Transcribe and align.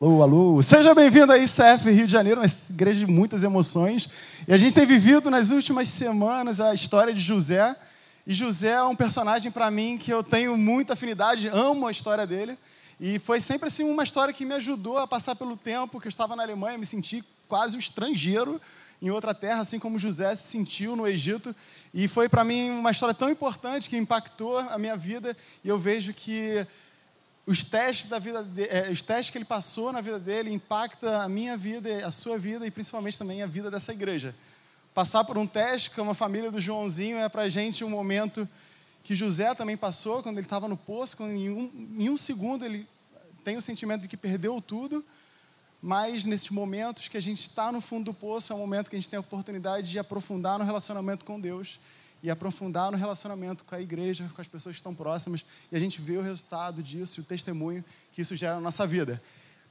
Alô, 0.00 0.22
alô. 0.22 0.62
Seja 0.62 0.94
bem-vindo 0.94 1.32
a 1.32 1.38
ICF 1.38 1.90
Rio 1.90 2.06
de 2.06 2.12
Janeiro, 2.12 2.40
uma 2.40 2.46
igreja 2.70 3.00
de 3.00 3.06
muitas 3.10 3.42
emoções. 3.42 4.08
E 4.46 4.52
a 4.52 4.56
gente 4.56 4.72
tem 4.72 4.86
vivido 4.86 5.28
nas 5.28 5.50
últimas 5.50 5.88
semanas 5.88 6.60
a 6.60 6.72
história 6.72 7.12
de 7.12 7.18
José. 7.18 7.74
E 8.24 8.32
José 8.32 8.74
é 8.74 8.82
um 8.84 8.94
personagem 8.94 9.50
para 9.50 9.68
mim 9.72 9.98
que 9.98 10.12
eu 10.12 10.22
tenho 10.22 10.56
muita 10.56 10.92
afinidade, 10.92 11.48
amo 11.48 11.84
a 11.84 11.90
história 11.90 12.24
dele. 12.24 12.56
E 13.00 13.18
foi 13.18 13.40
sempre 13.40 13.66
assim 13.66 13.82
uma 13.82 14.04
história 14.04 14.32
que 14.32 14.46
me 14.46 14.54
ajudou 14.54 14.98
a 14.98 15.06
passar 15.08 15.34
pelo 15.34 15.56
tempo 15.56 16.00
que 16.00 16.06
eu 16.06 16.10
estava 16.10 16.36
na 16.36 16.44
Alemanha, 16.44 16.78
me 16.78 16.86
senti 16.86 17.24
quase 17.48 17.74
um 17.74 17.80
estrangeiro 17.80 18.60
em 19.02 19.10
outra 19.10 19.34
terra, 19.34 19.62
assim 19.62 19.80
como 19.80 19.98
José 19.98 20.32
se 20.36 20.46
sentiu 20.46 20.94
no 20.94 21.08
Egito. 21.08 21.52
E 21.92 22.06
foi 22.06 22.28
para 22.28 22.44
mim 22.44 22.70
uma 22.70 22.92
história 22.92 23.14
tão 23.14 23.28
importante 23.28 23.90
que 23.90 23.96
impactou 23.96 24.58
a 24.58 24.78
minha 24.78 24.96
vida. 24.96 25.36
E 25.64 25.68
eu 25.68 25.76
vejo 25.76 26.14
que 26.14 26.64
os 27.48 27.64
testes 27.64 28.04
da 28.10 28.18
vida, 28.18 28.42
de, 28.42 28.64
é, 28.64 28.90
os 28.90 29.00
testes 29.00 29.30
que 29.30 29.38
ele 29.38 29.44
passou 29.46 29.90
na 29.90 30.02
vida 30.02 30.18
dele 30.18 30.52
impacta 30.52 31.22
a 31.22 31.28
minha 31.30 31.56
vida, 31.56 32.06
a 32.06 32.10
sua 32.10 32.36
vida 32.36 32.66
e 32.66 32.70
principalmente 32.70 33.18
também 33.18 33.42
a 33.42 33.46
vida 33.46 33.70
dessa 33.70 33.90
igreja. 33.90 34.34
Passar 34.92 35.24
por 35.24 35.38
um 35.38 35.46
teste 35.46 35.92
como 35.92 36.10
a 36.10 36.14
família 36.14 36.50
do 36.50 36.60
Joãozinho 36.60 37.16
é 37.16 37.26
para 37.26 37.42
a 37.42 37.48
gente 37.48 37.82
um 37.82 37.88
momento 37.88 38.46
que 39.02 39.14
José 39.14 39.54
também 39.54 39.78
passou 39.78 40.22
quando 40.22 40.36
ele 40.36 40.44
estava 40.44 40.68
no 40.68 40.76
poço, 40.76 41.16
quando 41.16 41.32
em 41.32 41.48
um, 41.48 41.88
em 41.98 42.10
um 42.10 42.18
segundo 42.18 42.66
ele 42.66 42.86
tem 43.42 43.56
o 43.56 43.62
sentimento 43.62 44.02
de 44.02 44.08
que 44.08 44.16
perdeu 44.18 44.60
tudo, 44.60 45.02
mas 45.80 46.26
nesses 46.26 46.50
momentos 46.50 47.08
que 47.08 47.16
a 47.16 47.22
gente 47.22 47.40
está 47.40 47.72
no 47.72 47.80
fundo 47.80 48.04
do 48.04 48.14
poço 48.14 48.52
é 48.52 48.56
um 48.56 48.58
momento 48.58 48.90
que 48.90 48.96
a 48.96 48.98
gente 48.98 49.08
tem 49.08 49.16
a 49.16 49.20
oportunidade 49.20 49.90
de 49.90 49.98
aprofundar 49.98 50.58
no 50.58 50.66
relacionamento 50.66 51.24
com 51.24 51.40
Deus 51.40 51.80
e 52.22 52.30
aprofundar 52.30 52.90
no 52.90 52.96
relacionamento 52.96 53.64
com 53.64 53.74
a 53.74 53.80
igreja, 53.80 54.28
com 54.34 54.40
as 54.40 54.48
pessoas 54.48 54.76
que 54.76 54.80
estão 54.80 54.94
próximas, 54.94 55.44
e 55.70 55.76
a 55.76 55.78
gente 55.78 56.00
vê 56.00 56.16
o 56.16 56.22
resultado 56.22 56.82
disso, 56.82 57.20
o 57.20 57.24
testemunho 57.24 57.84
que 58.12 58.22
isso 58.22 58.34
gera 58.34 58.54
na 58.54 58.60
nossa 58.60 58.86
vida. 58.86 59.22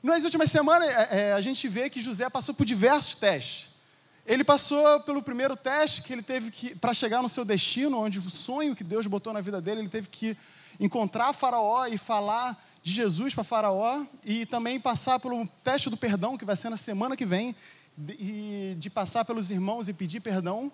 Nas 0.01 0.23
últimas 0.23 0.51
semanas, 0.51 0.87
é, 0.87 1.29
é, 1.29 1.33
a 1.33 1.41
gente 1.41 1.67
vê 1.67 1.89
que 1.89 2.01
José 2.01 2.29
passou 2.29 2.53
por 2.53 2.65
diversos 2.65 3.15
testes. 3.15 3.69
Ele 4.25 4.43
passou 4.43 4.99
pelo 5.01 5.21
primeiro 5.21 5.55
teste 5.55 6.01
que 6.01 6.13
ele 6.13 6.21
teve 6.21 6.51
que, 6.51 6.75
para 6.75 6.93
chegar 6.93 7.21
no 7.21 7.29
seu 7.29 7.43
destino, 7.43 7.97
onde 7.97 8.19
o 8.19 8.29
sonho 8.29 8.75
que 8.75 8.83
Deus 8.83 9.07
botou 9.07 9.33
na 9.33 9.41
vida 9.41 9.61
dele, 9.61 9.81
ele 9.81 9.89
teve 9.89 10.09
que 10.09 10.37
encontrar 10.79 11.33
Faraó 11.33 11.87
e 11.87 11.97
falar 11.97 12.61
de 12.83 12.91
Jesus 12.91 13.33
para 13.33 13.43
Faraó, 13.43 14.05
e 14.23 14.45
também 14.45 14.79
passar 14.79 15.19
pelo 15.19 15.47
teste 15.63 15.89
do 15.89 15.97
perdão, 15.97 16.37
que 16.37 16.45
vai 16.45 16.55
ser 16.55 16.69
na 16.69 16.77
semana 16.77 17.17
que 17.17 17.25
vem, 17.25 17.55
e 18.19 18.75
de 18.77 18.89
passar 18.89 19.25
pelos 19.25 19.49
irmãos 19.49 19.89
e 19.89 19.93
pedir 19.93 20.19
perdão 20.19 20.71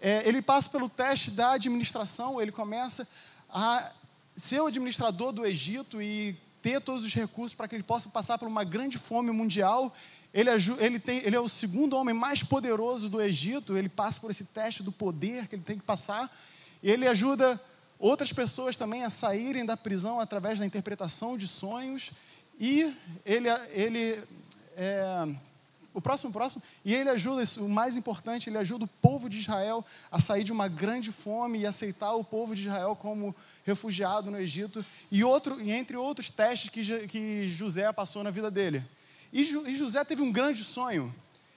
é, 0.00 0.26
ele 0.26 0.40
passa 0.40 0.70
pelo 0.70 0.88
teste 0.88 1.30
da 1.30 1.52
administração, 1.52 2.40
ele 2.40 2.50
começa 2.50 3.06
a 3.48 3.92
ser 4.34 4.60
o 4.60 4.66
administrador 4.66 5.32
do 5.32 5.44
Egito 5.44 6.00
e 6.00 6.34
ter 6.62 6.80
todos 6.80 7.04
os 7.04 7.14
recursos 7.14 7.54
para 7.54 7.68
que 7.68 7.74
ele 7.74 7.82
possa 7.82 8.08
passar 8.08 8.38
por 8.38 8.48
uma 8.48 8.64
grande 8.64 8.96
fome 8.96 9.30
mundial. 9.30 9.92
Ele, 10.32 10.48
ele, 10.78 10.98
tem, 10.98 11.18
ele 11.18 11.36
é 11.36 11.40
o 11.40 11.48
segundo 11.48 11.96
homem 11.96 12.14
mais 12.14 12.42
poderoso 12.42 13.08
do 13.08 13.20
Egito, 13.20 13.76
ele 13.76 13.88
passa 13.88 14.20
por 14.20 14.30
esse 14.30 14.44
teste 14.44 14.82
do 14.82 14.92
poder 14.92 15.48
que 15.48 15.56
ele 15.56 15.62
tem 15.62 15.76
que 15.76 15.84
passar, 15.84 16.34
ele 16.82 17.06
ajuda 17.06 17.60
outras 17.98 18.32
pessoas 18.32 18.76
também 18.76 19.04
a 19.04 19.10
saírem 19.10 19.66
da 19.66 19.76
prisão 19.76 20.20
através 20.20 20.58
da 20.58 20.64
interpretação 20.64 21.36
de 21.36 21.46
sonhos, 21.46 22.12
e 22.58 22.94
ele, 23.26 23.48
ele 23.72 24.22
é, 24.76 25.28
o 25.92 26.00
próximo, 26.00 26.32
próximo. 26.32 26.62
E 26.84 26.94
ele 26.94 27.10
ajuda, 27.10 27.42
o 27.58 27.68
mais 27.68 27.96
importante, 27.96 28.48
ele 28.48 28.58
ajuda 28.58 28.84
o 28.84 28.88
povo 28.88 29.28
de 29.28 29.38
Israel 29.38 29.84
a 30.10 30.20
sair 30.20 30.44
de 30.44 30.52
uma 30.52 30.68
grande 30.68 31.10
fome 31.10 31.60
e 31.60 31.66
aceitar 31.66 32.14
o 32.14 32.24
povo 32.24 32.54
de 32.54 32.62
Israel 32.62 32.96
como 32.96 33.34
refugiado 33.64 34.30
no 34.30 34.38
Egito. 34.38 34.84
E, 35.10 35.24
outro, 35.24 35.60
entre 35.60 35.96
outros 35.96 36.30
testes 36.30 36.70
que, 36.70 37.06
que 37.08 37.48
José 37.48 37.90
passou 37.92 38.22
na 38.22 38.30
vida 38.30 38.50
dele. 38.50 38.84
E, 39.32 39.42
e 39.42 39.76
José 39.76 40.04
teve 40.04 40.22
um 40.22 40.32
grande 40.32 40.64
sonho. 40.64 41.12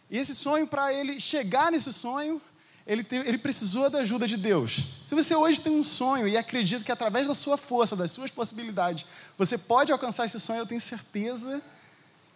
E 0.10 0.18
esse 0.18 0.36
sonho, 0.36 0.68
para 0.68 0.94
ele 0.94 1.20
chegar 1.20 1.72
nesse 1.72 1.92
sonho, 1.94 2.42
ele, 2.86 3.04
teve, 3.04 3.28
ele 3.28 3.38
precisou 3.38 3.90
da 3.90 4.00
ajuda 4.00 4.28
de 4.28 4.36
Deus. 4.36 5.02
Se 5.06 5.16
você 5.16 5.36
hoje 5.36 5.62
tem 5.62 5.72
um 5.72 5.84
sonho 5.84 6.28
e 6.28 6.36
acredita 6.36 6.84
que 6.84 6.92
através 6.92 7.28
da 7.28 7.36
sua 7.36 7.58
força, 7.58 7.96
das 7.96 8.12
suas 8.12 8.30
possibilidades, 8.30 9.06
você 9.38 9.58
pode 9.58 9.92
alcançar 9.92 10.26
esse 10.26 10.40
sonho, 10.40 10.60
eu 10.60 10.66
tenho 10.66 10.82
certeza 10.82 11.62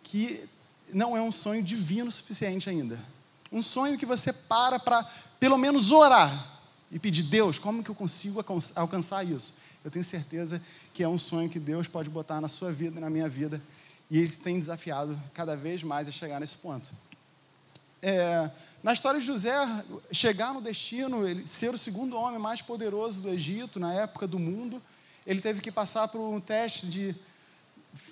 que 0.03 0.47
não 0.93 1.15
é 1.15 1.21
um 1.21 1.31
sonho 1.31 1.61
divino 1.63 2.11
suficiente 2.11 2.69
ainda. 2.69 2.99
Um 3.51 3.61
sonho 3.61 3.97
que 3.97 4.05
você 4.05 4.31
para 4.31 4.79
para, 4.79 5.03
pelo 5.39 5.57
menos, 5.57 5.91
orar 5.91 6.59
e 6.91 6.99
pedir, 6.99 7.23
Deus, 7.23 7.59
como 7.59 7.83
que 7.83 7.89
eu 7.89 7.95
consigo 7.95 8.43
alcançar 8.75 9.23
isso? 9.25 9.55
Eu 9.83 9.91
tenho 9.91 10.03
certeza 10.03 10.61
que 10.93 11.03
é 11.03 11.07
um 11.07 11.17
sonho 11.17 11.49
que 11.49 11.59
Deus 11.59 11.87
pode 11.87 12.09
botar 12.09 12.41
na 12.41 12.47
sua 12.47 12.71
vida, 12.71 12.99
na 12.99 13.09
minha 13.09 13.29
vida, 13.29 13.61
e 14.09 14.17
Ele 14.17 14.31
tem 14.31 14.57
desafiado 14.57 15.17
cada 15.33 15.55
vez 15.55 15.83
mais 15.83 16.07
a 16.07 16.11
chegar 16.11 16.39
nesse 16.39 16.57
ponto. 16.57 16.89
É, 18.01 18.49
na 18.83 18.93
história 18.93 19.19
de 19.19 19.25
José, 19.25 19.53
chegar 20.11 20.53
no 20.53 20.61
destino, 20.61 21.27
ele 21.27 21.47
ser 21.47 21.73
o 21.73 21.77
segundo 21.77 22.15
homem 22.15 22.39
mais 22.39 22.61
poderoso 22.61 23.21
do 23.21 23.29
Egito, 23.29 23.79
na 23.79 23.93
época 23.93 24.27
do 24.27 24.37
mundo, 24.37 24.81
ele 25.25 25.41
teve 25.41 25.61
que 25.61 25.71
passar 25.71 26.07
por 26.07 26.21
um 26.21 26.39
teste 26.39 26.87
de 26.87 27.15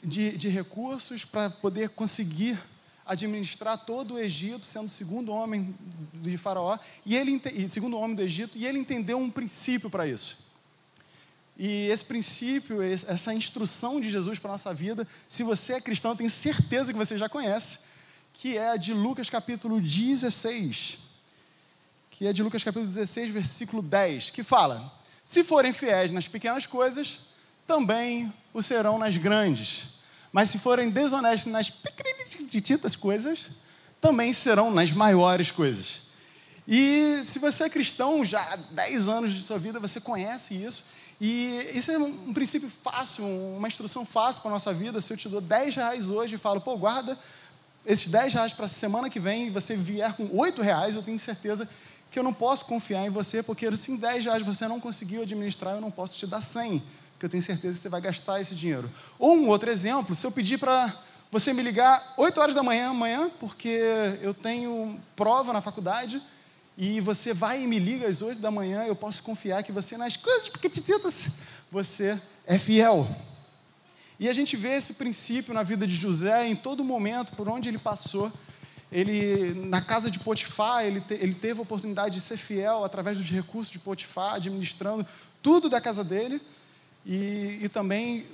de, 0.03 0.37
de 0.37 0.49
recursos 0.49 1.25
para 1.25 1.49
poder 1.49 1.89
conseguir 1.89 2.59
administrar 3.05 3.77
todo 3.77 4.15
o 4.15 4.19
Egito, 4.19 4.65
sendo 4.65 4.85
o 4.85 4.89
segundo 4.89 5.31
homem 5.31 5.75
de 6.13 6.37
Faraó, 6.37 6.77
e 7.05 7.15
ele 7.15 7.39
segundo 7.69 7.97
homem 7.97 8.15
do 8.15 8.21
Egito, 8.21 8.57
e 8.57 8.65
ele 8.65 8.79
entendeu 8.79 9.17
um 9.17 9.29
princípio 9.29 9.89
para 9.89 10.07
isso. 10.07 10.45
E 11.57 11.87
esse 11.87 12.03
princípio, 12.03 12.81
essa 12.81 13.33
instrução 13.33 14.01
de 14.01 14.09
Jesus 14.09 14.39
para 14.39 14.51
a 14.51 14.53
nossa 14.53 14.73
vida, 14.73 15.07
se 15.29 15.43
você 15.43 15.73
é 15.73 15.81
cristão, 15.81 16.11
eu 16.11 16.17
tenho 16.17 16.29
certeza 16.29 16.91
que 16.91 16.97
você 16.97 17.17
já 17.17 17.29
conhece, 17.29 17.79
que 18.33 18.57
é 18.57 18.77
de 18.77 18.93
Lucas 18.93 19.29
capítulo 19.29 19.79
16, 19.79 20.97
que 22.09 22.27
é 22.27 22.33
de 22.33 22.43
Lucas 22.43 22.63
capítulo 22.63 22.87
16, 22.87 23.31
versículo 23.31 23.81
10, 23.81 24.31
que 24.31 24.43
fala: 24.43 24.93
Se 25.25 25.43
forem 25.43 25.71
fiéis 25.71 26.11
nas 26.11 26.27
pequenas 26.27 26.65
coisas, 26.65 27.19
também 27.67 28.31
o 28.53 28.61
serão 28.61 28.97
nas 28.97 29.17
grandes. 29.17 29.95
Mas 30.31 30.49
se 30.49 30.59
forem 30.59 30.89
desonestos 30.89 31.51
nas 31.51 31.69
pequenitas 31.69 32.95
coisas, 32.95 33.49
também 34.01 34.33
serão 34.33 34.71
nas 34.71 34.91
maiores 34.91 35.51
coisas. 35.51 36.01
E 36.67 37.21
se 37.23 37.39
você 37.39 37.65
é 37.65 37.69
cristão 37.69 38.25
já 38.25 38.41
há 38.41 38.55
10 38.55 39.07
anos 39.07 39.33
de 39.33 39.43
sua 39.43 39.57
vida, 39.57 39.79
você 39.79 40.01
conhece 40.01 40.55
isso. 40.55 40.85
E 41.21 41.71
isso 41.73 41.91
é 41.91 41.97
um 41.97 42.33
princípio 42.33 42.69
fácil, 42.69 43.25
uma 43.25 43.67
instrução 43.67 44.05
fácil 44.05 44.41
para 44.41 44.51
a 44.51 44.53
nossa 44.55 44.73
vida. 44.73 44.99
Se 44.99 45.13
eu 45.13 45.17
te 45.17 45.29
dou 45.29 45.39
10 45.39 45.75
reais 45.75 46.09
hoje 46.09 46.35
e 46.35 46.37
falo, 46.37 46.59
pô, 46.59 46.75
guarda 46.75 47.17
esses 47.85 48.07
10 48.07 48.33
reais 48.33 48.53
para 48.53 48.65
a 48.65 48.69
semana 48.69 49.09
que 49.09 49.19
vem 49.19 49.47
e 49.47 49.49
você 49.49 49.75
vier 49.75 50.13
com 50.13 50.27
8 50.37 50.61
reais, 50.61 50.95
eu 50.95 51.03
tenho 51.03 51.19
certeza 51.19 51.69
que 52.11 52.17
eu 52.17 52.23
não 52.23 52.33
posso 52.33 52.65
confiar 52.65 53.05
em 53.05 53.09
você, 53.09 53.43
porque 53.43 53.73
se 53.75 53.91
em 53.91 53.97
10 53.97 54.25
reais 54.25 54.43
você 54.43 54.67
não 54.67 54.79
conseguiu 54.79 55.21
administrar, 55.21 55.75
eu 55.75 55.81
não 55.81 55.91
posso 55.91 56.17
te 56.17 56.25
dar 56.25 56.41
100 56.41 56.81
que 57.19 57.25
eu 57.25 57.29
tenho 57.29 57.43
certeza 57.43 57.73
que 57.73 57.79
você 57.79 57.89
vai 57.89 58.01
gastar 58.01 58.41
esse 58.41 58.55
dinheiro. 58.55 58.89
Ou 59.17 59.35
um 59.35 59.47
outro 59.47 59.69
exemplo, 59.69 60.15
se 60.15 60.25
eu 60.25 60.31
pedir 60.31 60.57
para 60.57 60.93
você 61.31 61.53
me 61.53 61.61
ligar 61.61 62.13
8 62.17 62.39
horas 62.39 62.55
da 62.55 62.63
manhã 62.63 62.89
amanhã, 62.89 63.29
porque 63.39 63.79
eu 64.21 64.33
tenho 64.33 64.99
prova 65.15 65.51
na 65.51 65.61
faculdade, 65.61 66.21
e 66.77 66.99
você 66.99 67.33
vai 67.33 67.63
e 67.63 67.67
me 67.67 67.79
liga 67.79 68.07
às 68.07 68.21
8 68.21 68.39
da 68.41 68.51
manhã, 68.51 68.83
eu 68.83 68.95
posso 68.95 69.23
confiar 69.23 69.63
que 69.63 69.71
você, 69.71 69.97
nas 69.97 70.17
coisas 70.17 70.49
pequititas, 70.49 71.39
você 71.71 72.19
é 72.45 72.57
fiel. 72.57 73.07
E 74.19 74.29
a 74.29 74.33
gente 74.33 74.55
vê 74.55 74.75
esse 74.75 74.93
princípio 74.93 75.53
na 75.53 75.63
vida 75.63 75.85
de 75.87 75.95
José 75.95 76.47
em 76.47 76.55
todo 76.55 76.83
momento, 76.83 77.33
por 77.33 77.47
onde 77.49 77.69
ele 77.69 77.77
passou. 77.77 78.31
Ele, 78.91 79.53
na 79.67 79.81
casa 79.81 80.09
de 80.09 80.19
Potifar, 80.19 80.85
ele, 80.85 81.01
te, 81.01 81.15
ele 81.15 81.33
teve 81.33 81.59
a 81.59 81.63
oportunidade 81.63 82.15
de 82.15 82.21
ser 82.21 82.37
fiel 82.37 82.83
através 82.83 83.17
dos 83.17 83.29
recursos 83.29 83.71
de 83.71 83.79
Potifar, 83.79 84.35
administrando 84.35 85.05
tudo 85.41 85.69
da 85.69 85.81
casa 85.81 86.03
dele. 86.03 86.41
E, 87.05 87.59
e 87.61 87.69
também 87.69 88.25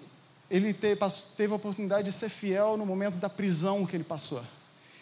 ele 0.49 0.73
te, 0.73 0.97
teve 1.35 1.53
a 1.53 1.55
oportunidade 1.55 2.05
de 2.05 2.11
ser 2.11 2.29
fiel 2.29 2.77
no 2.77 2.85
momento 2.85 3.15
da 3.15 3.29
prisão 3.29 3.85
que 3.85 3.95
ele 3.95 4.03
passou. 4.03 4.43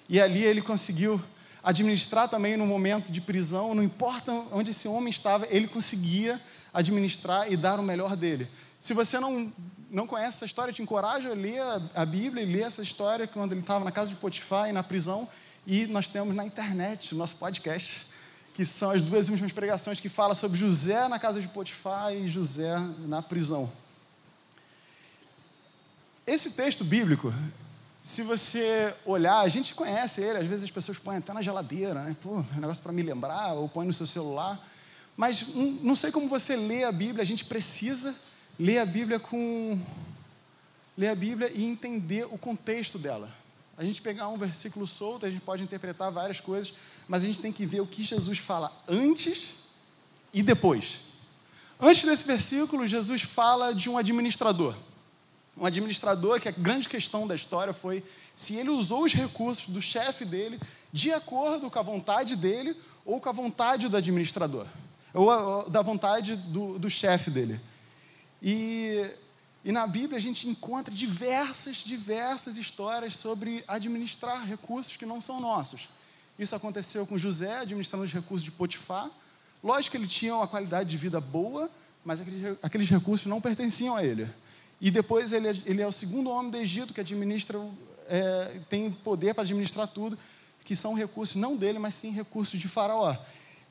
E 0.08 0.20
ali 0.20 0.44
ele 0.44 0.62
conseguiu 0.62 1.22
administrar 1.64 2.28
também 2.30 2.56
no 2.56 2.66
momento 2.66 3.12
de 3.12 3.20
prisão, 3.20 3.76
não 3.76 3.84
importa 3.84 4.32
onde 4.52 4.72
esse 4.72 4.88
homem 4.88 5.10
estava, 5.10 5.46
ele 5.50 5.68
conseguia 5.68 6.40
administrar 6.74 7.52
e 7.52 7.58
dar 7.58 7.80
o 7.80 7.84
melhor 7.84 8.16
dele. 8.16 8.48
Se 8.80 8.94
você 8.94 9.20
não, 9.20 9.52
não 9.92 10.08
conhece 10.08 10.38
essa 10.38 10.46
história, 10.46 10.74
te 10.74 10.82
encorajo 10.82 11.30
a 11.30 11.34
ler 11.34 11.62
a, 11.94 12.06
Bíblia 12.06 12.44
e 12.44 12.46
ler 12.46 12.62
essa 12.62 12.82
história 12.82 13.28
quando 13.28 13.52
ele 13.52 13.62
estava 13.62 13.84
na 13.84 13.92
casa 13.92 14.10
de 14.10 14.18
Potifar 14.18 14.70
e 14.70 14.72
na 14.72 14.84
prisão. 14.84 15.28
E 15.68 15.86
nós 15.88 16.08
temos 16.08 16.36
na 16.36 16.46
internet, 16.46 17.14
no 17.14 17.20
nosso 17.20 17.36
podcast, 17.36 18.08
que 18.60 18.66
são 18.66 18.92
as 18.92 19.02
duas 19.02 19.30
últimas 19.30 19.54
pregações 19.54 20.02
que 20.02 20.10
fala 20.10 20.36
sobre 20.36 20.60
José 20.60 21.08
na 21.08 21.18
casa 21.18 21.40
de 21.40 21.48
Potifar 21.48 22.14
e 22.14 22.28
José 22.28 22.78
na 23.08 23.22
prisão. 23.22 23.72
Esse 26.28 26.52
texto 26.52 26.84
bíblico, 26.84 27.34
se 28.04 28.22
você 28.22 28.94
olhar, 29.06 29.40
a 29.40 29.48
gente 29.48 29.74
conhece 29.74 30.20
ele, 30.20 30.40
às 30.40 30.46
vezes 30.46 30.66
as 30.66 30.72
pessoas 30.72 31.00
põem 31.00 31.20
até 31.20 31.32
na 31.32 31.42
geladeira, 31.42 32.04
né? 32.04 32.14
Pô, 32.22 32.44
é 32.54 32.58
um 32.58 32.60
negócio 32.60 32.84
para 32.84 32.92
me 32.92 33.02
lembrar, 33.02 33.54
ou 33.54 33.70
põe 33.70 33.88
no 33.88 33.94
seu 33.94 34.06
celular. 34.06 34.60
Mas 35.16 35.56
não 35.56 35.96
sei 35.96 36.12
como 36.12 36.28
você 36.28 36.58
lê 36.58 36.84
a 36.84 36.92
Bíblia, 36.92 37.22
a 37.22 37.26
gente 37.26 37.46
precisa 37.46 38.14
ler 38.60 38.80
a 38.80 38.86
Bíblia 38.86 39.22
com 39.22 39.80
ler 40.98 41.08
a 41.08 41.16
Bíblia 41.16 41.50
e 41.56 41.64
entender 41.64 42.26
o 42.26 42.38
contexto 42.38 43.00
dela. 43.00 43.34
a 43.78 43.86
gente 43.86 44.02
pegar 44.02 44.28
um 44.28 44.38
versículo 44.38 44.86
solto, 44.86 45.26
a 45.26 45.32
gente 45.32 45.44
pode 45.44 45.64
interpretar 45.64 46.12
várias 46.12 46.42
coisas, 46.42 46.74
mas 47.10 47.24
a 47.24 47.26
gente 47.26 47.42
tem 47.42 47.52
que 47.52 47.66
ver 47.66 47.82
o 47.82 47.88
que 47.88 48.04
Jesus 48.04 48.38
fala 48.38 48.72
antes 48.88 49.56
e 50.32 50.44
depois. 50.44 51.00
Antes 51.80 52.06
desse 52.06 52.24
versículo, 52.24 52.86
Jesus 52.86 53.24
fala 53.24 53.74
de 53.74 53.90
um 53.90 53.98
administrador. 53.98 54.76
Um 55.58 55.66
administrador 55.66 56.40
que 56.40 56.48
a 56.48 56.52
grande 56.52 56.88
questão 56.88 57.28
da 57.28 57.34
história 57.34 57.74
foi 57.74 58.04
se 58.36 58.56
ele 58.56 58.70
usou 58.70 59.06
os 59.06 59.14
recursos 59.14 59.74
do 59.74 59.82
chefe 59.82 60.24
dele 60.24 60.60
de 60.94 61.12
acordo 61.12 61.70
com 61.72 61.80
a 61.80 61.82
vontade 61.82 62.36
dele 62.36 62.78
ou 63.04 63.20
com 63.20 63.28
a 63.28 63.34
vontade 63.34 63.90
do 63.90 63.98
administrador, 63.98 64.68
ou 65.14 65.68
da 65.68 65.82
vontade 65.82 66.36
do, 66.36 66.78
do 66.78 66.90
chefe 66.90 67.32
dele. 67.32 67.60
E 68.42 69.10
e 69.64 69.72
na 69.72 69.86
Bíblia 69.86 70.18
a 70.18 70.22
gente 70.22 70.48
encontra 70.48 70.94
diversas, 70.94 71.78
diversas 71.78 72.56
histórias 72.56 73.16
sobre 73.16 73.64
administrar 73.68 74.46
recursos 74.46 74.96
que 74.96 75.06
não 75.06 75.20
são 75.20 75.42
nossos. 75.42 75.90
Isso 76.40 76.56
aconteceu 76.56 77.06
com 77.06 77.18
José, 77.18 77.58
administrando 77.58 78.06
os 78.06 78.14
recursos 78.14 78.44
de 78.46 78.50
Potifar. 78.50 79.12
Lógico 79.62 79.92
que 79.92 79.98
ele 79.98 80.08
tinha 80.08 80.34
uma 80.34 80.48
qualidade 80.48 80.90
de 80.90 80.96
vida 80.96 81.20
boa, 81.20 81.70
mas 82.06 82.22
aqueles, 82.64 82.90
recursos 82.90 83.28
não 83.28 83.42
pertenciam 83.42 83.98
a 83.98 84.06
ele. 84.06 84.26
E 84.80 84.90
depois 84.90 85.34
ele, 85.34 85.50
ele 85.66 85.82
é 85.82 85.88
o 85.88 85.92
segundo 85.92 86.30
homem 86.30 86.50
do 86.50 86.58
Egito 86.58 86.94
que 86.94 87.02
administra, 87.02 87.60
é, 88.08 88.62
tem 88.70 88.90
poder 88.90 89.34
para 89.34 89.44
administrar 89.44 89.86
tudo, 89.86 90.18
que 90.64 90.78
são 90.78 90.94
recursos 90.94 91.36
não 91.36 91.58
dele, 91.58 91.78
mas 91.78 91.96
sim 91.96 92.12
recursos 92.12 92.58
de 92.58 92.70
Faraó. 92.70 93.18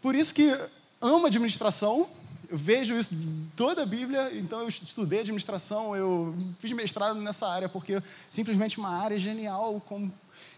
Por 0.03 0.15
isso 0.15 0.35
que 0.35 0.55
ama 1.01 1.29
administração, 1.29 2.07
eu 2.49 2.57
vejo 2.57 2.95
isso 2.97 3.15
toda 3.55 3.83
a 3.83 3.87
Bíblia, 3.87 4.35
então 4.39 4.61
eu 4.63 4.69
estudei 4.69 5.21
administração, 5.21 5.95
eu 5.95 6.35
fiz 6.59 6.73
mestrado 6.73 7.21
nessa 7.21 7.47
área, 7.47 7.69
porque 7.69 8.03
simplesmente 8.31 8.79
uma 8.79 8.89
área 8.89 9.19
genial, 9.19 9.83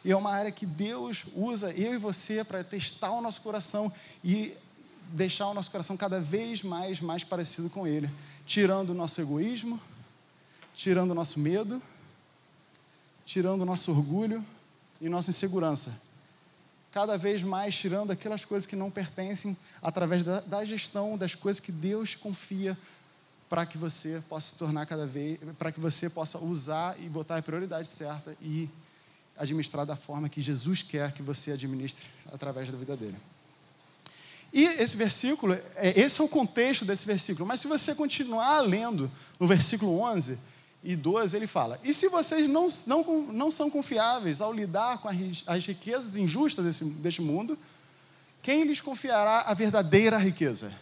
e 0.05 0.13
é 0.13 0.17
uma 0.17 0.31
área 0.31 0.53
que 0.53 0.65
Deus 0.65 1.25
usa 1.35 1.73
eu 1.73 1.93
e 1.93 1.99
você 1.99 2.45
para 2.45 2.63
testar 2.63 3.11
o 3.11 3.21
nosso 3.21 3.41
coração 3.41 3.93
e 4.23 4.55
deixar 5.13 5.49
o 5.49 5.55
nosso 5.55 5.71
coração 5.71 5.97
cada 5.97 6.21
vez 6.21 6.63
mais, 6.63 7.01
mais 7.01 7.25
parecido 7.25 7.69
com 7.69 7.87
Ele, 7.87 8.09
tirando 8.47 8.91
o 8.91 8.95
nosso 8.95 9.21
egoísmo, 9.21 9.81
tirando 10.73 11.11
o 11.11 11.15
nosso 11.15 11.41
medo, 11.41 11.83
tirando 13.27 13.63
o 13.63 13.67
nosso 13.67 13.91
orgulho 13.91 14.45
e 15.01 15.09
nossa 15.09 15.31
insegurança 15.31 16.10
cada 16.93 17.17
vez 17.17 17.43
mais 17.43 17.75
tirando 17.75 18.11
aquelas 18.11 18.45
coisas 18.45 18.67
que 18.67 18.77
não 18.77 18.91
pertencem 18.91 19.57
através 19.83 20.23
da, 20.23 20.41
da 20.41 20.65
gestão 20.65 21.17
das 21.17 21.35
coisas 21.35 21.61
que 21.61 21.71
Deus 21.71 22.15
confia 22.15 22.77
para 23.49 23.67
que 23.67 23.77
você 23.77 24.23
possa 24.29 24.51
se 24.51 24.55
tornar 24.57 24.87
cada 24.87 25.07
vez, 25.07 25.39
para 25.59 25.73
que 25.73 25.81
você 25.81 26.09
possa 26.09 26.39
usar 26.39 26.97
e 27.01 27.09
botar 27.09 27.37
a 27.37 27.43
prioridade 27.43 27.89
certa 27.89 28.37
e 28.41 28.69
administrar 29.37 29.85
da 29.85 29.97
forma 29.97 30.29
que 30.29 30.41
Jesus 30.41 30.83
quer 30.83 31.13
que 31.13 31.23
você 31.23 31.53
administre 31.53 32.07
através 32.33 32.71
da 32.71 32.77
vida 32.77 32.97
dele. 32.97 33.17
E 34.53 34.65
esse 34.65 34.97
versículo, 34.97 35.55
é, 35.77 36.01
esse 36.01 36.21
é 36.21 36.25
o 36.25 36.29
contexto 36.29 36.85
desse 36.85 37.07
versículo, 37.07 37.47
mas 37.47 37.61
se 37.61 37.69
você 37.69 37.95
continuar 37.95 38.61
lendo 38.61 39.11
no 39.39 39.47
versículo 39.47 40.01
11, 40.01 40.39
e 40.83 40.97
12 40.97 41.37
ele 41.37 41.47
fala: 41.47 41.79
E 41.85 41.93
se 41.93 42.09
vocês 42.09 42.49
não, 42.49 42.69
não, 42.87 43.23
não 43.33 43.51
são 43.51 43.71
confiáveis 43.71 44.41
ao 44.41 44.53
lidar 44.53 44.99
com 44.99 45.09
as 45.09 45.67
riquezas 45.67 46.17
injustas 46.17 46.65
desse, 46.65 46.85
deste 46.85 47.21
mundo, 47.21 47.59
quem 48.43 48.65
lhes 48.65 48.81
confiará 48.81 49.43
a 49.43 49.55
verdadeira 49.55 50.17
riqueza? 50.17 50.73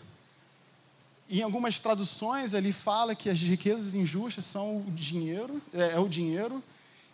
Em 1.28 1.42
algumas 1.42 1.78
traduções 1.78 2.54
ele 2.54 2.72
fala 2.72 3.14
que 3.14 3.28
as 3.28 3.38
riquezas 3.38 3.94
injustas 3.94 4.44
são 4.44 4.78
o 4.78 4.90
dinheiro, 4.90 5.60
é, 5.74 5.92
é 5.92 5.98
o 5.98 6.08
dinheiro, 6.08 6.62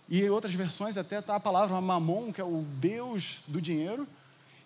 e 0.09 0.21
em 0.21 0.31
outras 0.31 0.55
versões 0.55 0.99
até 0.99 1.19
está 1.19 1.35
a 1.35 1.41
palavra 1.41 1.81
mamon, 1.81 2.33
que 2.33 2.41
é 2.41 2.45
o 2.45 2.65
Deus 2.77 3.39
do 3.49 3.61
dinheiro. 3.61 4.07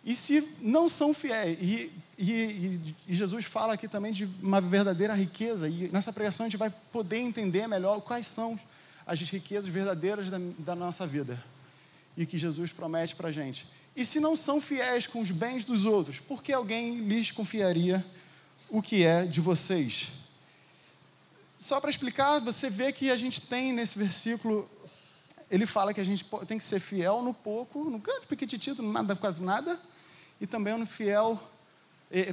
E 0.04 0.14
se 0.14 0.56
não 0.60 0.88
são 0.88 1.12
fiéis, 1.12 1.58
e, 1.60 1.90
e, 2.18 2.94
e, 3.06 3.14
Jesus 3.14 3.44
fala 3.44 3.74
aqui 3.74 3.86
também 3.86 4.12
de 4.12 4.24
uma 4.42 4.60
verdadeira 4.60 5.14
riqueza, 5.14 5.68
e 5.68 5.88
nessa 5.92 6.12
pregação 6.12 6.46
a 6.46 6.48
gente 6.48 6.58
vai 6.58 6.72
poder 6.92 7.18
entender 7.18 7.66
melhor 7.66 8.00
quais 8.00 8.26
são 8.26 8.58
as 9.06 9.20
riquezas 9.20 9.68
verdadeiras 9.68 10.30
da, 10.30 10.38
da 10.58 10.74
nossa 10.74 11.06
vida 11.06 11.42
e 12.16 12.26
que 12.26 12.36
Jesus 12.36 12.72
promete 12.72 13.14
para 13.14 13.28
a 13.28 13.32
gente. 13.32 13.66
E 13.94 14.04
se 14.04 14.20
não 14.20 14.36
são 14.36 14.60
fiéis 14.60 15.06
com 15.06 15.20
os 15.20 15.30
bens 15.30 15.64
dos 15.64 15.84
outros, 15.84 16.20
por 16.20 16.42
que 16.42 16.52
alguém 16.52 17.00
lhes 17.00 17.30
confiaria 17.30 18.04
o 18.68 18.82
que 18.82 19.04
é 19.04 19.24
de 19.24 19.40
vocês? 19.40 20.08
Só 21.58 21.80
para 21.80 21.90
explicar, 21.90 22.38
você 22.40 22.70
vê 22.70 22.92
que 22.92 23.10
a 23.10 23.16
gente 23.16 23.40
tem 23.40 23.72
nesse 23.72 23.98
versículo, 23.98 24.68
ele 25.50 25.66
fala 25.66 25.94
que 25.94 26.00
a 26.00 26.04
gente 26.04 26.24
tem 26.46 26.58
que 26.58 26.64
ser 26.64 26.80
fiel 26.80 27.22
no 27.22 27.32
pouco, 27.32 27.84
no 27.84 27.98
grande 27.98 28.26
pequitito, 28.26 28.82
no 28.82 28.92
nada, 28.92 29.16
quase 29.16 29.42
nada, 29.42 29.78
e 30.40 30.46
também 30.46 30.76
no 30.76 30.86
fiel 30.86 31.40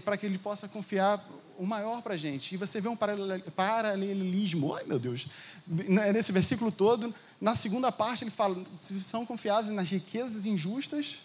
para 0.03 0.15
que 0.15 0.25
ele 0.25 0.38
possa 0.38 0.67
confiar 0.67 1.23
o 1.57 1.65
maior 1.65 2.01
para 2.01 2.13
a 2.13 2.17
gente. 2.17 2.53
E 2.53 2.57
você 2.57 2.79
vê 2.79 2.88
um 2.88 2.97
paralelismo, 3.56 4.73
ai 4.75 4.83
meu 4.85 5.00
Deus, 5.00 5.27
nesse 5.67 6.31
versículo 6.31 6.71
todo. 6.71 7.13
Na 7.39 7.56
segunda 7.56 7.91
parte, 7.91 8.23
ele 8.23 8.31
fala: 8.31 8.56
se 8.77 9.00
são 9.01 9.25
confiáveis 9.25 9.69
nas 9.69 9.89
riquezas 9.89 10.45
injustas, 10.45 11.17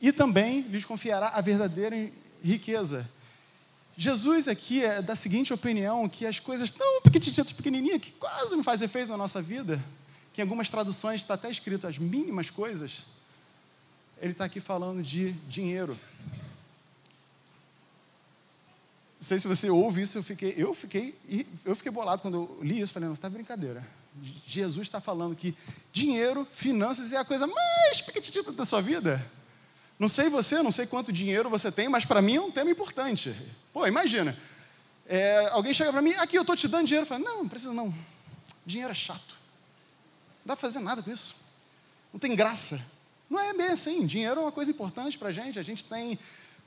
e 0.00 0.12
também 0.12 0.62
lhes 0.62 0.84
confiará 0.84 1.28
a 1.28 1.40
verdadeira 1.40 1.96
riqueza. 2.42 3.08
Jesus 3.96 4.46
aqui 4.46 4.84
é 4.84 5.02
da 5.02 5.16
seguinte 5.16 5.52
opinião: 5.52 6.08
que 6.08 6.24
as 6.24 6.38
coisas 6.38 6.70
tão 6.70 7.02
pequenininhas, 7.02 7.52
pequenininhas, 7.52 8.00
que 8.00 8.12
quase 8.12 8.54
não 8.54 8.64
faz 8.64 8.80
efeito 8.80 9.08
na 9.08 9.16
nossa 9.16 9.42
vida, 9.42 9.82
que 10.38 10.42
em 10.42 10.44
algumas 10.44 10.70
traduções 10.70 11.20
está 11.20 11.34
até 11.34 11.50
escrito 11.50 11.84
as 11.88 11.98
mínimas 11.98 12.48
coisas, 12.48 13.06
ele 14.22 14.30
está 14.30 14.44
aqui 14.44 14.60
falando 14.60 15.02
de 15.02 15.32
dinheiro. 15.48 15.98
Não 19.16 19.26
sei 19.26 19.36
se 19.40 19.48
você 19.48 19.68
ouve 19.68 20.02
isso, 20.02 20.16
eu 20.16 20.22
fiquei, 20.22 20.54
eu 20.56 20.72
fiquei, 20.72 21.12
eu 21.64 21.74
fiquei 21.74 21.90
bolado 21.90 22.22
quando 22.22 22.34
eu 22.34 22.58
li 22.62 22.80
isso, 22.80 22.92
falei, 22.92 23.08
não, 23.08 23.14
está 23.14 23.28
brincadeira. 23.28 23.84
Jesus 24.46 24.86
está 24.86 25.00
falando 25.00 25.34
que 25.34 25.56
dinheiro, 25.92 26.46
finanças 26.52 27.12
é 27.12 27.16
a 27.16 27.24
coisa 27.24 27.44
mais 27.48 28.00
pequitita 28.00 28.52
da 28.52 28.64
sua 28.64 28.80
vida. 28.80 29.20
Não 29.98 30.08
sei 30.08 30.30
você, 30.30 30.62
não 30.62 30.70
sei 30.70 30.86
quanto 30.86 31.12
dinheiro 31.12 31.50
você 31.50 31.72
tem, 31.72 31.88
mas 31.88 32.04
para 32.04 32.22
mim 32.22 32.36
é 32.36 32.40
um 32.40 32.52
tema 32.52 32.70
importante. 32.70 33.34
Pô, 33.72 33.84
imagina. 33.88 34.38
É, 35.04 35.48
alguém 35.50 35.74
chega 35.74 35.90
para 35.90 36.00
mim, 36.00 36.12
aqui 36.12 36.36
eu 36.38 36.42
estou 36.42 36.54
te 36.54 36.68
dando 36.68 36.86
dinheiro. 36.86 37.02
Eu 37.02 37.08
falo, 37.08 37.24
não, 37.24 37.38
não 37.38 37.48
precisa 37.48 37.72
não. 37.72 37.92
Dinheiro 38.64 38.92
é 38.92 38.94
chato. 38.94 39.37
Dá 40.48 40.56
para 40.56 40.68
fazer 40.68 40.80
nada 40.80 41.02
com 41.02 41.12
isso. 41.12 41.36
Não 42.10 42.18
tem 42.18 42.34
graça. 42.34 42.82
Não 43.28 43.38
é 43.38 43.52
bem 43.52 43.66
assim. 43.66 44.06
Dinheiro 44.06 44.40
é 44.40 44.42
uma 44.44 44.52
coisa 44.52 44.70
importante 44.70 45.18
para 45.18 45.28
a 45.28 45.32
gente. 45.32 45.58
A 45.58 45.62
gente 45.62 45.84
tem 45.84 46.18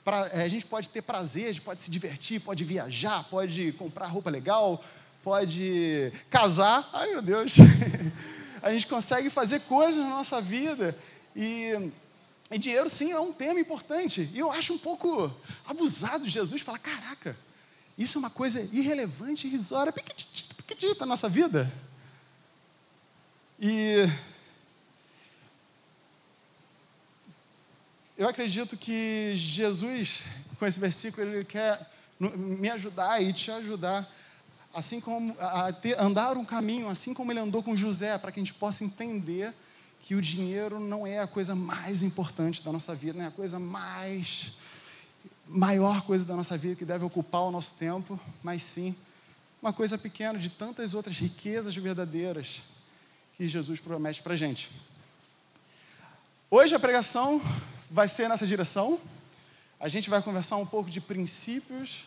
Pra, 0.04 0.28
é, 0.34 0.44
a 0.44 0.48
gente 0.48 0.66
pode 0.66 0.90
ter 0.90 1.02
prazer, 1.02 1.46
a 1.46 1.52
gente 1.52 1.62
pode 1.62 1.82
se 1.82 1.92
divertir, 1.92 2.40
pode 2.42 2.64
viajar, 2.64 3.24
pode 3.26 3.72
comprar 3.74 4.08
roupa 4.08 4.32
legal, 4.32 4.84
pode 5.24 6.12
casar. 6.30 6.90
Ai, 6.92 7.12
meu 7.12 7.22
Deus! 7.22 7.56
a 8.64 8.72
gente 8.72 8.88
consegue 8.88 9.30
fazer 9.30 9.62
coisas 9.62 9.98
na 9.98 10.10
nossa 10.10 10.42
vida 10.42 10.98
e, 11.36 11.92
e 12.50 12.58
dinheiro, 12.58 12.90
sim, 12.90 13.12
é 13.12 13.20
um 13.20 13.32
tema 13.32 13.60
importante. 13.60 14.30
E 14.34 14.40
eu 14.40 14.52
acho 14.52 14.74
um 14.74 14.78
pouco 14.78 15.32
abusado 15.68 16.28
Jesus 16.28 16.64
falar: 16.64 16.80
caraca, 16.80 17.38
isso 17.96 18.18
é 18.18 18.20
uma 18.20 18.32
coisa 18.32 18.68
irrelevante, 18.72 19.46
irrisória, 19.46 19.94
pequitita 19.94 21.02
na 21.02 21.08
nossa 21.08 21.30
vida. 21.30 21.72
E 23.64 24.10
eu 28.18 28.28
acredito 28.28 28.76
que 28.76 29.34
Jesus, 29.36 30.24
com 30.58 30.66
esse 30.66 30.80
versículo, 30.80 31.28
ele 31.28 31.46
quer 31.46 31.80
me 32.20 32.72
ajudar 32.72 33.22
e 33.22 33.32
te 33.32 33.52
ajudar, 33.52 34.12
assim 34.74 35.00
como 35.00 35.36
a 35.40 35.72
ter, 35.72 35.96
andar 36.02 36.38
um 36.38 36.44
caminho, 36.44 36.90
assim 36.90 37.14
como 37.14 37.32
ele 37.32 37.40
andou 37.40 37.62
com 37.62 37.76
José, 37.76 38.18
para 38.18 38.32
que 38.32 38.40
a 38.40 38.44
gente 38.44 38.56
possa 38.56 38.84
entender 38.84 39.54
que 40.02 40.16
o 40.16 40.22
dinheiro 40.22 40.80
não 40.80 41.06
é 41.06 41.20
a 41.20 41.28
coisa 41.28 41.54
mais 41.54 42.02
importante 42.02 42.64
da 42.64 42.72
nossa 42.72 42.96
vida, 42.96 43.20
não 43.20 43.26
é 43.26 43.28
a 43.28 43.32
coisa 43.32 43.60
mais 43.60 44.54
maior 45.48 46.02
coisa 46.02 46.26
da 46.26 46.36
nossa 46.36 46.58
vida 46.58 46.76
que 46.76 46.86
deve 46.86 47.06
ocupar 47.06 47.44
o 47.44 47.52
nosso 47.52 47.76
tempo, 47.76 48.20
mas 48.42 48.64
sim 48.64 48.96
uma 49.62 49.72
coisa 49.72 50.00
pequena 50.00 50.40
de 50.40 50.50
tantas 50.50 50.96
outras 50.96 51.20
riquezas 51.20 51.76
verdadeiras 51.76 52.64
Jesus 53.48 53.80
promete 53.80 54.22
para 54.22 54.34
a 54.34 54.38
gente. 54.38 54.70
Hoje 56.50 56.76
a 56.76 56.80
pregação 56.80 57.42
vai 57.90 58.08
ser 58.08 58.28
nessa 58.28 58.46
direção. 58.46 59.00
A 59.80 59.88
gente 59.90 60.10
vai 60.10 60.22
conversar 60.22 60.58
um 60.58 60.66
pouco 60.66 60.90
de 60.90 61.02
princípios 61.02 62.04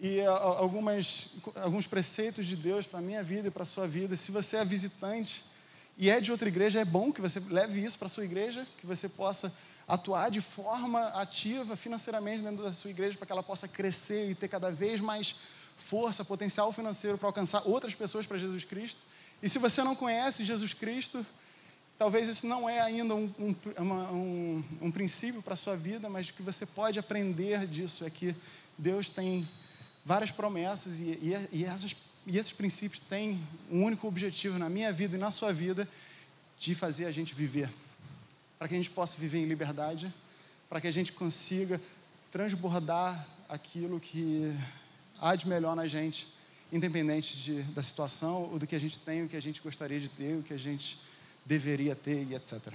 e 0.00 0.20
algumas, 0.22 1.30
alguns 1.56 1.86
preceitos 1.86 2.46
de 2.46 2.56
Deus 2.56 2.86
para 2.86 2.98
a 2.98 3.02
minha 3.02 3.22
vida 3.22 3.48
e 3.48 3.50
para 3.50 3.62
a 3.62 3.66
sua 3.66 3.86
vida. 3.86 4.14
Se 4.16 4.30
você 4.30 4.58
é 4.58 4.64
visitante 4.64 5.44
e 5.96 6.10
é 6.10 6.20
de 6.20 6.30
outra 6.30 6.48
igreja, 6.48 6.80
é 6.80 6.84
bom 6.84 7.12
que 7.12 7.20
você 7.20 7.40
leve 7.48 7.82
isso 7.82 7.98
para 7.98 8.06
a 8.06 8.10
sua 8.10 8.24
igreja, 8.24 8.66
que 8.78 8.86
você 8.86 9.08
possa 9.08 9.52
atuar 9.86 10.30
de 10.30 10.40
forma 10.40 11.08
ativa 11.08 11.76
financeiramente 11.76 12.42
dentro 12.42 12.62
da 12.62 12.72
sua 12.72 12.90
igreja 12.90 13.16
para 13.16 13.26
que 13.26 13.32
ela 13.32 13.42
possa 13.42 13.68
crescer 13.68 14.30
e 14.30 14.34
ter 14.34 14.48
cada 14.48 14.70
vez 14.70 15.00
mais 15.00 15.36
força, 15.76 16.24
potencial 16.24 16.72
financeiro 16.72 17.18
para 17.18 17.28
alcançar 17.28 17.62
outras 17.66 17.94
pessoas 17.94 18.26
para 18.26 18.38
Jesus 18.38 18.64
Cristo. 18.64 19.02
E 19.44 19.48
se 19.50 19.58
você 19.58 19.84
não 19.84 19.94
conhece 19.94 20.42
Jesus 20.42 20.72
Cristo, 20.72 21.24
talvez 21.98 22.28
isso 22.28 22.46
não 22.46 22.66
é 22.66 22.80
ainda 22.80 23.14
um, 23.14 23.30
um, 23.38 23.54
uma, 23.76 24.10
um, 24.10 24.64
um 24.80 24.90
princípio 24.90 25.42
para 25.42 25.52
a 25.52 25.56
sua 25.56 25.76
vida, 25.76 26.08
mas 26.08 26.30
o 26.30 26.32
que 26.32 26.40
você 26.40 26.64
pode 26.64 26.98
aprender 26.98 27.66
disso 27.66 28.06
é 28.06 28.10
que 28.10 28.34
Deus 28.78 29.10
tem 29.10 29.46
várias 30.02 30.30
promessas 30.30 30.98
e, 30.98 31.18
e, 31.20 31.48
e, 31.52 31.64
essas, 31.66 31.94
e 32.26 32.38
esses 32.38 32.52
princípios 32.52 33.00
têm 33.00 33.38
um 33.70 33.84
único 33.84 34.08
objetivo 34.08 34.58
na 34.58 34.70
minha 34.70 34.90
vida 34.90 35.14
e 35.14 35.18
na 35.18 35.30
sua 35.30 35.52
vida 35.52 35.86
de 36.58 36.74
fazer 36.74 37.04
a 37.04 37.10
gente 37.10 37.34
viver. 37.34 37.68
Para 38.58 38.66
que 38.66 38.72
a 38.72 38.78
gente 38.78 38.88
possa 38.88 39.18
viver 39.18 39.40
em 39.40 39.46
liberdade, 39.46 40.10
para 40.70 40.80
que 40.80 40.86
a 40.86 40.90
gente 40.90 41.12
consiga 41.12 41.78
transbordar 42.32 43.28
aquilo 43.46 44.00
que 44.00 44.50
há 45.20 45.36
de 45.36 45.46
melhor 45.46 45.76
na 45.76 45.86
gente, 45.86 46.32
independente 46.72 47.36
de, 47.36 47.62
da 47.64 47.82
situação 47.82 48.50
ou 48.50 48.58
do 48.58 48.66
que 48.66 48.74
a 48.74 48.80
gente 48.80 48.98
tem, 48.98 49.24
o 49.24 49.28
que 49.28 49.36
a 49.36 49.42
gente 49.42 49.60
gostaria 49.60 50.00
de 50.00 50.08
ter, 50.08 50.36
o 50.36 50.42
que 50.42 50.52
a 50.52 50.58
gente 50.58 50.98
deveria 51.44 51.94
ter 51.94 52.24
e 52.24 52.34
etc. 52.34 52.74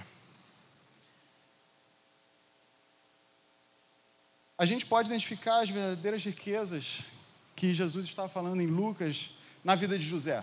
A 4.56 4.66
gente 4.66 4.84
pode 4.84 5.08
identificar 5.08 5.60
as 5.60 5.70
verdadeiras 5.70 6.22
riquezas 6.22 7.04
que 7.56 7.72
Jesus 7.72 8.06
estava 8.06 8.28
falando 8.28 8.60
em 8.60 8.66
Lucas 8.66 9.30
na 9.64 9.74
vida 9.74 9.98
de 9.98 10.06
José. 10.06 10.42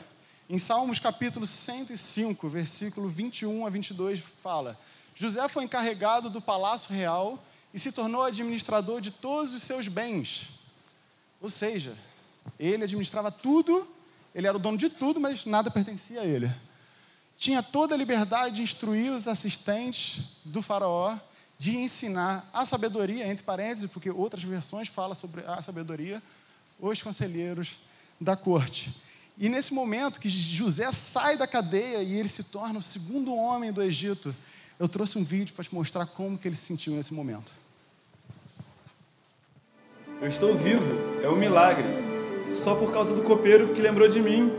Em 0.50 0.58
Salmos 0.58 0.98
capítulo 0.98 1.46
105, 1.46 2.48
versículo 2.48 3.10
21 3.10 3.66
a 3.66 3.70
22, 3.70 4.20
fala: 4.42 4.80
José 5.14 5.48
foi 5.48 5.66
encarregado 5.66 6.30
do 6.30 6.42
palácio 6.42 6.94
real 6.94 7.44
e 7.74 7.80
se 7.80 7.92
tornou 7.92 8.24
administrador 8.24 9.02
de 9.02 9.12
todos 9.12 9.54
os 9.54 9.64
seus 9.64 9.88
bens. 9.88 10.50
Ou 11.42 11.50
seja, 11.50 11.96
ele 12.60 12.84
administrava 12.84 13.32
tudo, 13.32 13.88
ele 14.34 14.48
era 14.48 14.56
o 14.56 14.60
dono 14.60 14.78
de 14.78 14.90
tudo, 14.90 15.20
mas 15.20 15.46
nada 15.46 15.72
pertencia 15.72 16.22
a 16.22 16.26
ele 16.26 16.52
tinha 17.38 17.62
toda 17.62 17.94
a 17.94 17.98
liberdade 17.98 18.56
de 18.56 18.62
instruir 18.64 19.12
os 19.12 19.28
assistentes 19.28 20.22
do 20.44 20.62
faraó, 20.62 21.16
de 21.60 21.78
ensinar 21.78 22.50
a 22.52 22.66
sabedoria, 22.66 23.28
entre 23.28 23.46
parênteses, 23.46 23.90
porque 23.90 24.10
outras 24.10 24.44
versões 24.44 24.88
falam 24.88 25.16
sobre 25.16 25.44
a 25.46 25.62
sabedoria, 25.62 26.22
os 26.80 27.02
conselheiros 27.02 27.76
da 28.20 28.36
corte. 28.36 28.94
E 29.38 29.50
nesse 29.50 29.72
momento 29.72 30.20
que 30.20 30.30
José 30.30 30.92
sai 30.92 31.38
da 31.38 31.46
cadeia 31.46 32.02
e 32.02 32.18
ele 32.18 32.28
se 32.28 32.46
torna 32.46 32.80
o 32.80 32.82
segundo 32.82 33.36
homem 33.36 33.72
do 33.72 33.84
Egito, 33.84 34.36
eu 34.80 34.88
trouxe 34.88 35.18
um 35.18 35.24
vídeo 35.24 35.54
para 35.54 35.64
te 35.64 35.74
mostrar 35.74 36.08
como 36.08 36.38
que 36.38 36.48
ele 36.48 36.56
se 36.56 36.66
sentiu 36.66 36.94
nesse 36.94 37.14
momento. 37.14 37.54
Eu 40.20 40.28
estou 40.28 40.58
vivo, 40.58 41.22
é 41.24 41.30
um 41.30 41.36
milagre. 41.36 42.07
Só 42.52 42.76
por 42.76 42.92
causa 42.92 43.14
do 43.14 43.22
copeiro 43.22 43.70
que 43.70 43.82
lembrou 43.82 44.08
de 44.08 44.22
mim. 44.22 44.52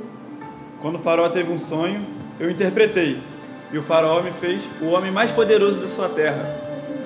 Quando 0.81 0.97
o 0.97 0.99
faraó 0.99 1.29
teve 1.29 1.51
um 1.51 1.59
sonho, 1.59 2.05
eu 2.39 2.51
interpretei. 2.51 3.21
E 3.73 3.79
o 3.79 3.83
faraó 3.83 4.23
me 4.23 4.33
fez 4.33 4.69
o 4.81 4.87
homem 4.87 5.11
mais 5.11 5.31
poderoso 5.31 5.81
da 5.81 5.89
sua 5.89 6.09
terra. 6.09 6.45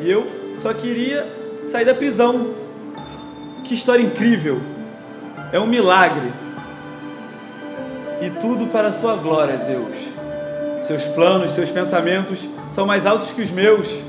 E 0.01 0.11
eu 0.11 0.27
só 0.59 0.73
queria 0.73 1.27
sair 1.67 1.85
da 1.85 1.95
prisão. 1.95 2.55
Que 3.65 3.75
história 3.75 4.03
incrível! 4.03 4.61
É 5.53 5.59
um 5.59 5.67
milagre. 5.67 6.33
E 8.21 8.31
tudo 8.41 8.67
para 8.71 8.89
a 8.89 8.93
sua 8.93 9.17
glória, 9.17 9.57
Deus. 9.57 9.97
Seus 10.83 11.05
planos, 11.05 11.53
seus 11.53 11.71
pensamentos 11.71 12.49
são 12.73 12.87
mais 12.87 13.07
altos 13.07 13.33
que 13.33 13.43
os 13.43 13.51
meus. 13.51 14.03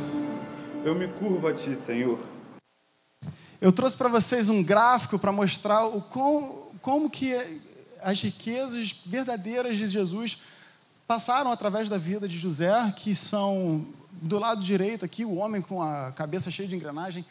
Eu 0.85 0.95
me 0.95 1.07
curvo 1.07 1.47
a 1.47 1.53
ti, 1.53 1.75
Senhor. 1.75 2.19
Eu 3.61 3.71
trouxe 3.71 3.95
para 3.95 4.09
vocês 4.09 4.49
um 4.49 4.63
gráfico 4.63 5.17
para 5.17 5.31
mostrar 5.31 5.85
o 5.85 6.01
como, 6.01 6.62
como 6.83 7.09
que 7.09 7.33
as 8.01 8.21
riquezas 8.21 8.93
verdadeiras 9.05 9.77
de 9.77 9.87
Jesus 9.87 10.39
passaram 11.07 11.49
através 11.49 11.87
da 11.87 11.97
vida 11.97 12.27
de 12.27 12.37
José, 12.37 12.73
que 12.97 13.15
são 13.15 13.87
do 14.11 14.37
lado 14.37 14.61
direito 14.61 15.05
aqui, 15.05 15.23
o 15.23 15.35
homem 15.35 15.61
com 15.61 15.81
a 15.81 16.11
cabeça 16.11 16.51
cheia 16.51 16.67
de 16.67 16.75
engrenagem, 16.75 17.25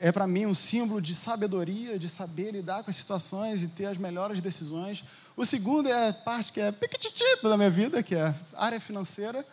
é 0.00 0.10
para 0.10 0.26
mim 0.26 0.44
um 0.44 0.52
símbolo 0.52 1.00
de 1.00 1.14
sabedoria, 1.14 1.96
de 2.00 2.08
saber 2.08 2.50
lidar 2.50 2.82
com 2.82 2.90
as 2.90 2.96
situações 2.96 3.62
e 3.62 3.68
ter 3.68 3.86
as 3.86 3.96
melhores 3.96 4.40
decisões. 4.40 5.04
O 5.36 5.46
segundo 5.46 5.88
é 5.88 6.08
a 6.08 6.12
parte 6.12 6.52
que 6.52 6.60
é 6.60 6.72
piquititita 6.72 7.48
da 7.48 7.56
minha 7.56 7.70
vida, 7.70 8.02
que 8.02 8.16
é 8.16 8.34
a 8.54 8.66
área 8.66 8.80
financeira. 8.80 9.46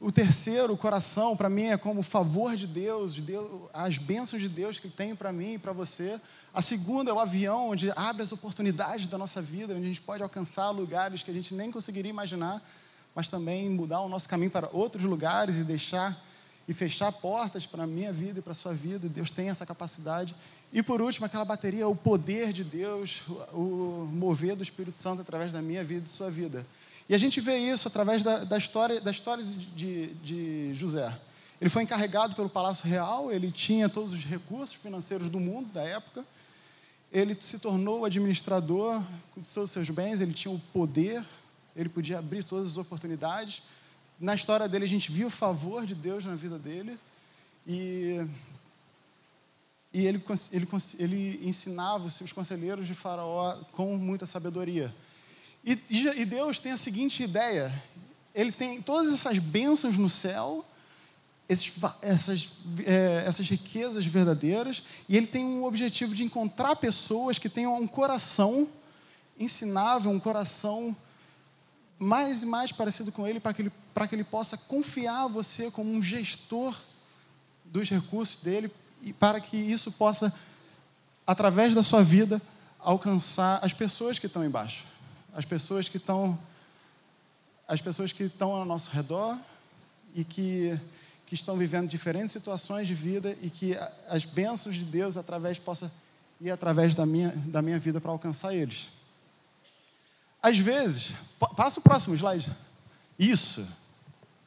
O 0.00 0.10
terceiro, 0.10 0.72
o 0.72 0.76
coração, 0.76 1.36
para 1.36 1.48
mim 1.48 1.66
é 1.66 1.76
como 1.76 2.00
o 2.00 2.02
favor 2.02 2.56
de 2.56 2.66
Deus, 2.66 3.14
de 3.14 3.22
Deus 3.22 3.48
as 3.72 3.96
bênçãos 3.96 4.42
de 4.42 4.48
Deus 4.48 4.80
que 4.80 4.88
tem 4.88 5.14
para 5.14 5.32
mim 5.32 5.54
e 5.54 5.58
para 5.58 5.72
você. 5.72 6.20
A 6.54 6.60
segunda 6.60 7.10
é 7.10 7.14
o 7.14 7.18
avião, 7.18 7.70
onde 7.70 7.90
abre 7.96 8.22
as 8.22 8.32
oportunidades 8.32 9.06
da 9.06 9.16
nossa 9.16 9.40
vida, 9.40 9.74
onde 9.74 9.84
a 9.84 9.88
gente 9.88 10.02
pode 10.02 10.22
alcançar 10.22 10.70
lugares 10.70 11.22
que 11.22 11.30
a 11.30 11.34
gente 11.34 11.54
nem 11.54 11.70
conseguiria 11.70 12.10
imaginar 12.10 12.62
mas 13.14 13.28
também 13.28 13.68
mudar 13.68 14.00
o 14.00 14.08
nosso 14.08 14.28
caminho 14.28 14.50
para 14.50 14.68
outros 14.72 15.04
lugares 15.04 15.56
e 15.56 15.64
deixar 15.64 16.18
e 16.66 16.72
fechar 16.72 17.10
portas 17.10 17.66
para 17.66 17.82
a 17.82 17.86
minha 17.86 18.12
vida 18.12 18.38
e 18.38 18.42
para 18.42 18.52
a 18.52 18.54
sua 18.54 18.72
vida. 18.72 19.08
Deus 19.08 19.30
tem 19.30 19.48
essa 19.48 19.66
capacidade. 19.66 20.34
E 20.72 20.82
por 20.82 21.02
último, 21.02 21.26
aquela 21.26 21.44
bateria, 21.44 21.88
o 21.88 21.94
poder 21.94 22.52
de 22.52 22.62
Deus, 22.62 23.22
o 23.52 24.08
mover 24.10 24.54
do 24.54 24.62
Espírito 24.62 24.96
Santo 24.96 25.20
através 25.20 25.52
da 25.52 25.60
minha 25.60 25.82
vida 25.82 26.00
e 26.00 26.04
de 26.04 26.10
sua 26.10 26.30
vida. 26.30 26.64
E 27.08 27.14
a 27.14 27.18
gente 27.18 27.40
vê 27.40 27.58
isso 27.58 27.88
através 27.88 28.22
da, 28.22 28.44
da 28.44 28.56
história, 28.56 29.00
da 29.00 29.10
história 29.10 29.44
de, 29.44 29.66
de, 29.66 30.06
de 30.14 30.74
José. 30.74 31.12
Ele 31.60 31.68
foi 31.68 31.82
encarregado 31.82 32.34
pelo 32.34 32.48
Palácio 32.48 32.88
Real, 32.88 33.30
ele 33.30 33.50
tinha 33.50 33.88
todos 33.88 34.12
os 34.12 34.24
recursos 34.24 34.74
financeiros 34.74 35.28
do 35.28 35.38
mundo 35.38 35.70
da 35.72 35.82
época. 35.82 36.24
Ele 37.12 37.36
se 37.38 37.58
tornou 37.58 38.04
administrador 38.04 39.02
seus, 39.42 39.70
seus 39.70 39.90
bens, 39.90 40.20
ele 40.20 40.32
tinha 40.32 40.52
o 40.52 40.58
poder 40.72 41.22
ele 41.74 41.88
podia 41.88 42.18
abrir 42.18 42.44
todas 42.44 42.68
as 42.68 42.76
oportunidades. 42.76 43.62
Na 44.20 44.34
história 44.34 44.68
dele, 44.68 44.84
a 44.84 44.88
gente 44.88 45.10
viu 45.10 45.28
o 45.28 45.30
favor 45.30 45.84
de 45.86 45.94
Deus 45.94 46.24
na 46.24 46.34
vida 46.34 46.58
dele. 46.58 46.98
E, 47.66 48.24
e 49.92 50.06
ele, 50.06 50.22
ele, 50.52 50.68
ele 50.98 51.40
ensinava 51.48 52.06
os 52.06 52.14
seus 52.14 52.32
conselheiros 52.32 52.86
de 52.86 52.94
Faraó 52.94 53.56
com 53.72 53.96
muita 53.96 54.26
sabedoria. 54.26 54.94
E, 55.64 55.78
e 55.90 56.24
Deus 56.24 56.58
tem 56.58 56.72
a 56.72 56.76
seguinte 56.76 57.22
ideia: 57.22 57.72
ele 58.34 58.52
tem 58.52 58.82
todas 58.82 59.12
essas 59.12 59.38
bênçãos 59.38 59.96
no 59.96 60.10
céu, 60.10 60.64
esses, 61.52 61.72
essas, 62.00 62.48
é, 62.84 63.24
essas 63.26 63.48
riquezas 63.48 64.06
verdadeiras, 64.06 64.82
e 65.08 65.16
ele 65.16 65.26
tem 65.26 65.44
um 65.44 65.64
objetivo 65.64 66.14
de 66.14 66.24
encontrar 66.24 66.76
pessoas 66.76 67.38
que 67.38 67.48
tenham 67.48 67.76
um 67.76 67.86
coração 67.86 68.66
ensinável, 69.38 70.10
um 70.10 70.20
coração 70.20 70.96
mais 71.98 72.42
e 72.42 72.46
mais 72.46 72.72
parecido 72.72 73.12
com 73.12 73.28
ele 73.28 73.38
para 73.38 73.54
que 73.54 73.62
ele, 73.62 73.72
para 73.94 74.08
que 74.08 74.14
ele 74.14 74.24
possa 74.24 74.56
confiar 74.56 75.28
você 75.28 75.70
como 75.70 75.92
um 75.92 76.02
gestor 76.02 76.76
dos 77.64 77.88
recursos 77.88 78.42
dele 78.42 78.70
e 79.02 79.12
para 79.12 79.40
que 79.40 79.56
isso 79.56 79.92
possa, 79.92 80.32
através 81.26 81.74
da 81.74 81.82
sua 81.82 82.02
vida, 82.02 82.40
alcançar 82.78 83.60
as 83.62 83.72
pessoas 83.72 84.18
que 84.18 84.26
estão 84.26 84.44
embaixo, 84.44 84.84
as 85.34 85.44
pessoas 85.44 85.88
que 85.88 85.96
estão, 85.96 86.38
as 87.68 87.80
pessoas 87.80 88.12
que 88.12 88.24
estão 88.24 88.52
ao 88.52 88.64
nosso 88.64 88.90
redor 88.90 89.38
e 90.14 90.24
que, 90.24 90.78
que 91.32 91.36
estão 91.36 91.56
vivendo 91.56 91.88
diferentes 91.88 92.30
situações 92.30 92.86
de 92.86 92.92
vida 92.92 93.34
e 93.40 93.48
que 93.48 93.74
as 94.06 94.26
bênçãos 94.26 94.76
de 94.76 94.84
Deus 94.84 95.16
através 95.16 95.58
possa 95.58 95.90
ir 96.38 96.50
através 96.50 96.94
da 96.94 97.06
minha, 97.06 97.32
da 97.46 97.62
minha 97.62 97.78
vida 97.78 98.02
para 98.02 98.10
alcançar 98.10 98.54
eles. 98.54 98.88
Às 100.42 100.58
vezes, 100.58 101.14
passa 101.56 101.80
o 101.80 101.82
próximo 101.82 102.14
slide. 102.14 102.52
Isso. 103.18 103.66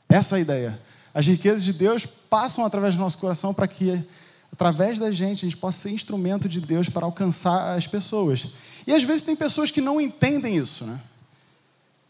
Essa 0.07 0.35
é 0.35 0.37
a 0.37 0.41
ideia. 0.41 0.79
As 1.11 1.25
riquezas 1.25 1.63
de 1.63 1.73
Deus 1.73 2.05
passam 2.05 2.63
através 2.63 2.93
do 2.93 3.01
nosso 3.01 3.17
coração 3.17 3.51
para 3.51 3.67
que, 3.67 4.07
através 4.53 4.99
da 4.99 5.09
gente, 5.09 5.43
a 5.43 5.49
gente 5.49 5.57
possa 5.57 5.79
ser 5.79 5.89
instrumento 5.89 6.47
de 6.47 6.61
Deus 6.61 6.87
para 6.87 7.07
alcançar 7.07 7.75
as 7.75 7.87
pessoas. 7.87 8.49
E 8.85 8.93
às 8.93 9.01
vezes 9.01 9.23
tem 9.23 9.35
pessoas 9.35 9.71
que 9.71 9.81
não 9.81 9.99
entendem 9.99 10.55
isso, 10.55 10.85
né? 10.85 11.01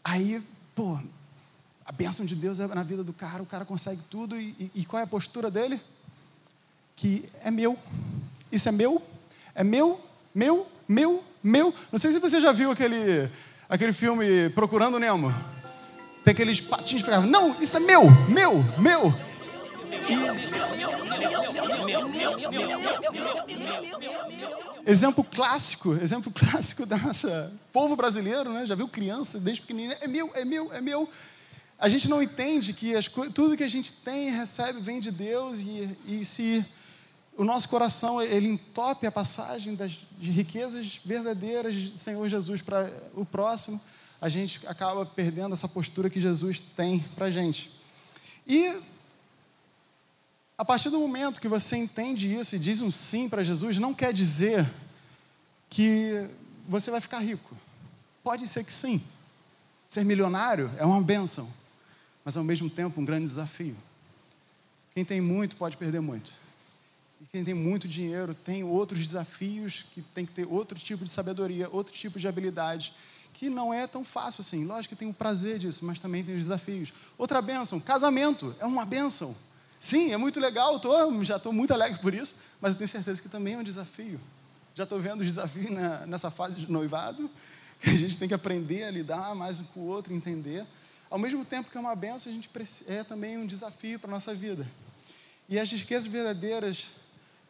Aí, 0.04 0.42
pô, 0.74 0.98
a 1.86 1.92
bênção 1.92 2.26
de 2.26 2.34
Deus 2.34 2.58
é 2.58 2.66
na 2.66 2.82
vida 2.82 3.04
do 3.04 3.12
cara, 3.12 3.42
o 3.42 3.46
cara 3.46 3.64
consegue 3.64 4.00
tudo, 4.10 4.38
e, 4.38 4.70
e, 4.74 4.84
qual 4.84 5.00
é 5.00 5.04
a 5.04 5.06
postura 5.06 5.50
dele? 5.50 5.80
Que 6.96 7.24
é 7.44 7.50
meu. 7.50 7.78
Isso 8.50 8.68
é 8.68 8.72
meu, 8.72 9.00
é 9.54 9.62
meu, 9.62 10.00
meu, 10.34 10.66
meu, 10.88 11.22
meu. 11.42 11.72
Não 11.92 11.98
sei 11.98 12.10
se 12.10 12.18
você 12.18 12.40
já 12.40 12.50
viu 12.50 12.72
aquele 12.72 13.30
aquele 13.68 13.92
filme 13.92 14.50
Procurando 14.50 14.98
Nemo. 14.98 15.32
Tem 16.24 16.32
aqueles 16.32 16.60
patins 16.60 16.98
que 16.98 17.04
ficavam, 17.04 17.30
não, 17.30 17.62
isso 17.62 17.76
é 17.76 17.80
meu, 17.80 18.02
meu, 18.28 18.64
meu. 18.78 19.14
Exemplo 24.84 25.22
clássico, 25.22 25.94
exemplo 25.94 26.32
clássico 26.32 26.84
da 26.84 26.96
nossa 26.96 27.52
povo 27.72 27.94
brasileiro, 27.94 28.52
né? 28.52 28.66
Já 28.66 28.74
viu 28.74 28.88
criança 28.88 29.38
desde 29.38 29.62
pequenininha, 29.62 29.96
é 30.00 30.08
meu, 30.08 30.30
é 30.34 30.44
meu, 30.44 30.72
é 30.72 30.80
meu. 30.80 31.08
A 31.78 31.88
gente 31.88 32.08
não 32.08 32.22
entende 32.22 32.72
que 32.72 32.94
as, 32.94 33.06
tudo 33.06 33.56
que 33.56 33.64
a 33.64 33.68
gente 33.68 33.92
tem 33.92 34.30
recebe 34.30 34.80
vem 34.80 34.98
de 34.98 35.10
Deus 35.10 35.58
e, 35.58 35.98
e 36.06 36.24
se 36.24 36.64
o 37.36 37.44
nosso 37.44 37.68
coração 37.68 38.20
ele 38.22 38.48
entope 38.48 39.06
a 39.06 39.12
passagem 39.12 39.74
das 39.74 40.04
riquezas 40.18 41.00
verdadeiras 41.04 41.74
do 41.90 41.98
Senhor 41.98 42.26
Jesus 42.28 42.62
para 42.62 42.90
o 43.14 43.26
próximo, 43.26 43.78
a 44.20 44.28
gente 44.28 44.66
acaba 44.66 45.04
perdendo 45.04 45.52
essa 45.52 45.68
postura 45.68 46.08
que 46.08 46.18
Jesus 46.18 46.60
tem 46.60 47.00
para 47.14 47.26
a 47.26 47.30
gente. 47.30 47.70
E 48.46 48.74
a 50.56 50.64
partir 50.64 50.88
do 50.88 50.98
momento 50.98 51.40
que 51.40 51.48
você 51.48 51.76
entende 51.76 52.34
isso 52.34 52.56
e 52.56 52.58
diz 52.58 52.80
um 52.80 52.90
sim 52.90 53.28
para 53.28 53.42
Jesus, 53.42 53.76
não 53.76 53.92
quer 53.92 54.14
dizer 54.14 54.66
que 55.68 56.26
você 56.66 56.90
vai 56.90 57.00
ficar 57.00 57.18
rico. 57.18 57.54
Pode 58.24 58.48
ser 58.48 58.64
que 58.64 58.72
sim. 58.72 59.02
Ser 59.86 60.04
milionário 60.04 60.70
é 60.78 60.86
uma 60.86 61.02
benção, 61.02 61.48
mas 62.26 62.36
ao 62.36 62.42
mesmo 62.42 62.68
tempo 62.68 63.00
um 63.00 63.04
grande 63.04 63.26
desafio. 63.26 63.76
Quem 64.92 65.04
tem 65.04 65.20
muito 65.20 65.54
pode 65.54 65.76
perder 65.76 66.00
muito. 66.00 66.32
E 67.20 67.24
quem 67.26 67.44
tem 67.44 67.54
muito 67.54 67.86
dinheiro 67.86 68.34
tem 68.34 68.64
outros 68.64 68.98
desafios 68.98 69.86
que 69.94 70.02
tem 70.02 70.26
que 70.26 70.32
ter 70.32 70.44
outro 70.44 70.76
tipo 70.76 71.04
de 71.04 71.10
sabedoria, 71.10 71.68
outro 71.70 71.94
tipo 71.94 72.18
de 72.18 72.26
habilidade, 72.26 72.92
que 73.32 73.48
não 73.48 73.72
é 73.72 73.86
tão 73.86 74.04
fácil 74.04 74.40
assim. 74.40 74.64
Lógico 74.64 74.96
que 74.96 74.98
tem 74.98 75.08
o 75.08 75.14
prazer 75.14 75.60
disso, 75.60 75.84
mas 75.84 76.00
também 76.00 76.24
tem 76.24 76.34
os 76.34 76.42
desafios. 76.42 76.92
Outra 77.16 77.40
benção, 77.40 77.78
casamento, 77.78 78.56
é 78.58 78.66
uma 78.66 78.84
benção. 78.84 79.36
Sim, 79.78 80.12
é 80.12 80.16
muito 80.16 80.40
legal, 80.40 80.80
tô, 80.80 81.22
já 81.22 81.36
estou 81.36 81.52
muito 81.52 81.72
alegre 81.72 82.00
por 82.00 82.12
isso, 82.12 82.34
mas 82.60 82.72
eu 82.72 82.78
tenho 82.78 82.88
certeza 82.88 83.22
que 83.22 83.28
também 83.28 83.54
é 83.54 83.58
um 83.58 83.62
desafio. 83.62 84.18
Já 84.74 84.82
estou 84.82 84.98
vendo 84.98 85.20
os 85.20 85.26
desafios 85.26 85.70
na, 85.70 86.04
nessa 86.06 86.28
fase 86.28 86.56
de 86.56 86.68
noivado, 86.68 87.30
que 87.80 87.90
a 87.90 87.94
gente 87.94 88.18
tem 88.18 88.26
que 88.26 88.34
aprender 88.34 88.82
a 88.82 88.90
lidar 88.90 89.32
mais 89.36 89.60
um 89.60 89.64
com 89.64 89.80
o 89.80 89.84
outro, 89.84 90.12
entender. 90.12 90.66
Ao 91.08 91.18
mesmo 91.18 91.44
tempo 91.44 91.70
que 91.70 91.76
é 91.76 91.80
uma 91.80 91.94
benção, 91.94 92.30
a 92.30 92.34
gente 92.34 92.50
é 92.88 93.04
também 93.04 93.38
um 93.38 93.46
desafio 93.46 93.98
para 93.98 94.10
a 94.10 94.14
nossa 94.14 94.34
vida. 94.34 94.66
E 95.48 95.58
as 95.58 95.70
riquezas 95.70 96.06
verdadeiras 96.06 96.88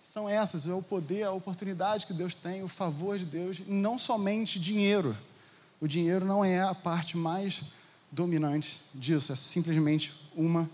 são 0.02 0.28
essas: 0.28 0.66
é 0.66 0.72
o 0.72 0.82
poder, 0.82 1.24
a 1.24 1.32
oportunidade 1.32 2.06
que 2.06 2.12
Deus 2.12 2.34
tem, 2.34 2.62
o 2.62 2.68
favor 2.68 3.18
de 3.18 3.24
Deus, 3.24 3.60
não 3.66 3.98
somente 3.98 4.60
dinheiro. 4.60 5.16
O 5.80 5.86
dinheiro 5.86 6.24
não 6.24 6.44
é 6.44 6.62
a 6.62 6.74
parte 6.74 7.16
mais 7.16 7.62
dominante 8.10 8.80
disso, 8.94 9.32
é 9.32 9.36
simplesmente 9.36 10.14
uma 10.34 10.68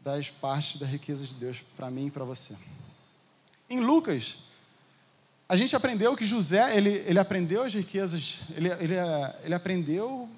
das 0.00 0.28
partes 0.30 0.80
da 0.80 0.86
riqueza 0.86 1.26
de 1.26 1.34
Deus 1.34 1.62
para 1.76 1.90
mim 1.90 2.06
e 2.06 2.10
para 2.10 2.24
você. 2.24 2.54
Em 3.68 3.80
Lucas, 3.80 4.36
a 5.48 5.56
gente 5.56 5.74
aprendeu 5.74 6.16
que 6.16 6.26
José, 6.26 6.76
ele, 6.76 7.02
ele 7.06 7.18
aprendeu 7.18 7.62
as 7.62 7.74
riquezas, 7.74 8.40
ele, 8.54 8.68
ele, 8.68 8.94
ele 9.42 9.54
aprendeu, 9.54 10.28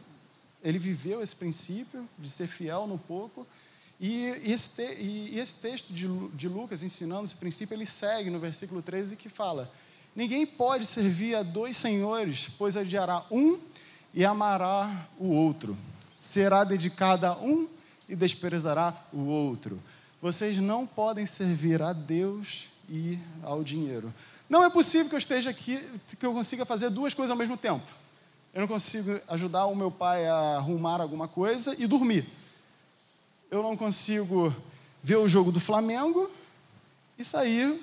ele 0.66 0.80
viveu 0.80 1.22
esse 1.22 1.36
princípio 1.36 2.08
de 2.18 2.28
ser 2.28 2.48
fiel 2.48 2.88
no 2.88 2.98
pouco, 2.98 3.46
e 4.00 4.24
esse, 4.44 4.82
e 4.82 5.38
esse 5.38 5.54
texto 5.56 5.92
de, 5.92 6.08
de 6.34 6.48
Lucas 6.48 6.82
ensinando 6.82 7.24
esse 7.24 7.36
princípio, 7.36 7.72
ele 7.72 7.86
segue 7.86 8.30
no 8.30 8.40
versículo 8.40 8.82
13 8.82 9.14
que 9.14 9.28
fala: 9.28 9.70
Ninguém 10.14 10.44
pode 10.44 10.84
servir 10.84 11.36
a 11.36 11.44
dois 11.44 11.76
senhores, 11.76 12.48
pois 12.58 12.74
odiará 12.74 13.24
um 13.30 13.60
e 14.12 14.24
amará 14.24 15.06
o 15.16 15.28
outro. 15.28 15.78
Será 16.18 16.64
dedicado 16.64 17.26
a 17.26 17.38
um 17.38 17.68
e 18.08 18.16
desprezará 18.16 18.92
o 19.12 19.20
outro. 19.20 19.80
Vocês 20.20 20.58
não 20.58 20.84
podem 20.84 21.24
servir 21.26 21.80
a 21.80 21.92
Deus 21.92 22.70
e 22.90 23.20
ao 23.44 23.62
dinheiro. 23.62 24.12
Não 24.50 24.64
é 24.64 24.68
possível 24.68 25.08
que 25.08 25.14
eu 25.14 25.18
esteja 25.18 25.50
aqui, 25.50 25.80
que 26.18 26.26
eu 26.26 26.32
consiga 26.32 26.66
fazer 26.66 26.90
duas 26.90 27.14
coisas 27.14 27.30
ao 27.30 27.36
mesmo 27.36 27.56
tempo. 27.56 27.86
Eu 28.56 28.62
não 28.62 28.68
consigo 28.68 29.20
ajudar 29.28 29.66
o 29.66 29.76
meu 29.76 29.90
pai 29.90 30.26
a 30.26 30.56
arrumar 30.56 31.02
alguma 31.02 31.28
coisa 31.28 31.76
e 31.78 31.86
dormir. 31.86 32.24
Eu 33.50 33.62
não 33.62 33.76
consigo 33.76 34.50
ver 35.02 35.16
o 35.16 35.28
jogo 35.28 35.52
do 35.52 35.60
Flamengo 35.60 36.30
e 37.18 37.22
sair 37.22 37.78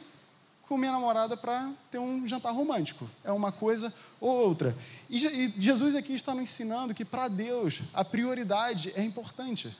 com 0.64 0.76
minha 0.76 0.92
namorada 0.92 1.38
para 1.38 1.72
ter 1.92 2.00
um 2.00 2.28
jantar 2.28 2.56
romântico. 2.56 3.08
É 3.24 3.32
uma 3.32 3.52
coisa 3.52 3.94
ou 4.20 4.32
outra. 4.32 4.76
E 5.08 5.54
Jesus 5.56 5.94
aqui 5.94 6.16
está 6.16 6.34
nos 6.34 6.42
ensinando 6.42 6.96
que 6.96 7.06
para 7.06 7.28
Deus 7.28 7.82
a 7.94 8.04
prioridade 8.04 8.92
é 8.96 9.04
importante 9.04 9.72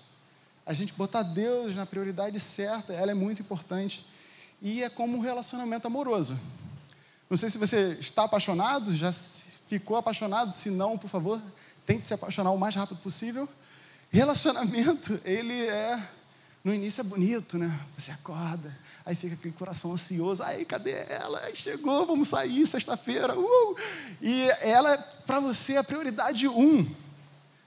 a 0.64 0.74
gente 0.74 0.94
botar 0.94 1.24
Deus 1.24 1.76
na 1.76 1.88
prioridade 1.88 2.40
certa, 2.40 2.94
ela 2.94 3.10
é 3.10 3.16
muito 3.16 3.42
importante. 3.42 4.06
E 4.62 4.84
é 4.84 4.90
como 4.90 5.18
um 5.18 5.22
relacionamento 5.22 5.88
amoroso. 5.88 6.38
Não 7.28 7.36
sei 7.36 7.50
se 7.50 7.58
você 7.58 7.98
está 8.00 8.26
apaixonado, 8.26 8.94
já 8.94 9.12
ficou 9.68 9.98
apaixonado, 9.98 10.54
se 10.54 10.70
não, 10.70 10.98
por 10.98 11.10
favor, 11.10 11.42
tente 11.86 12.06
se 12.06 12.14
apaixonar 12.14 12.52
o 12.52 12.58
mais 12.58 12.76
rápido 12.76 12.98
possível. 13.02 13.48
Relacionamento, 14.12 15.20
ele 15.26 15.66
é 15.68 16.02
no 16.64 16.74
início 16.74 17.02
é 17.02 17.04
bonito, 17.04 17.58
né? 17.58 17.78
Você 17.98 18.10
acorda, 18.12 18.74
aí 19.06 19.16
fica 19.16 19.34
aquele 19.34 19.54
coração 19.54 19.92
ansioso. 19.92 20.42
Aí, 20.44 20.64
cadê 20.64 20.92
ela? 21.10 21.42
Aí 21.42 21.56
chegou, 21.56 22.06
vamos 22.06 22.30
sair 22.30 22.66
sexta-feira. 22.66 23.38
Uh! 23.38 23.76
E 24.22 24.48
ela, 24.62 24.98
para 25.28 25.42
você, 25.42 25.74
é 25.74 25.78
a 25.80 25.84
prioridade 25.84 26.48
um. 26.48 26.90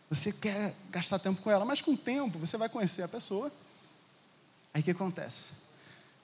Você 0.09 0.33
quer 0.33 0.75
gastar 0.91 1.19
tempo 1.19 1.43
com 1.43 1.51
ela, 1.51 1.65
mas 1.65 1.83
com 1.83 1.91
o 1.93 1.97
tempo 1.97 2.39
você 2.39 2.57
vai 2.57 2.71
conhecer 2.71 3.03
a 3.03 3.09
pessoa. 3.09 3.53
Aí 4.73 4.81
o 4.81 4.85
que 4.85 4.93
acontece? 4.93 5.49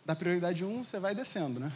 Da 0.05 0.17
prioridade 0.17 0.65
1, 0.65 0.69
um, 0.69 0.85
você 0.85 0.99
vai 0.99 1.15
descendo, 1.15 1.61
né? 1.61 1.71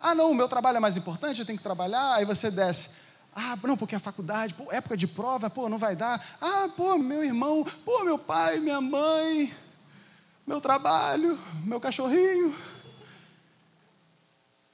Ah, 0.00 0.14
não, 0.14 0.30
o 0.30 0.34
meu 0.34 0.48
trabalho 0.48 0.76
é 0.76 0.80
mais 0.80 0.96
importante, 0.96 1.40
eu 1.40 1.46
tenho 1.46 1.58
que 1.58 1.62
trabalhar. 1.62 2.14
Aí 2.14 2.24
você 2.24 2.50
desce. 2.50 2.90
Ah, 3.38 3.54
não, 3.62 3.76
porque 3.76 3.94
a 3.94 4.00
faculdade, 4.00 4.54
pô, 4.54 4.72
época 4.72 4.96
de 4.96 5.06
prova, 5.06 5.50
pô, 5.50 5.68
não 5.68 5.76
vai 5.76 5.94
dar. 5.94 6.18
Ah, 6.40 6.70
pô, 6.74 6.96
meu 6.96 7.22
irmão, 7.22 7.62
pô, 7.84 8.02
meu 8.02 8.18
pai, 8.18 8.58
minha 8.60 8.80
mãe, 8.80 9.54
meu 10.46 10.58
trabalho, 10.58 11.38
meu 11.62 11.78
cachorrinho, 11.78 12.56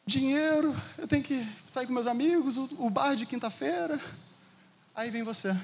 dinheiro, 0.07 0.77
eu 0.97 1.09
tenho 1.09 1.25
que 1.25 1.45
sair 1.67 1.89
com 1.89 1.93
meus 1.93 2.07
amigos, 2.07 2.57
o, 2.57 2.87
o 2.87 2.89
bar 2.89 3.17
de 3.17 3.27
quinta-feira. 3.27 4.01
Aí 4.95 5.11
vem 5.11 5.25
você. 5.25 5.57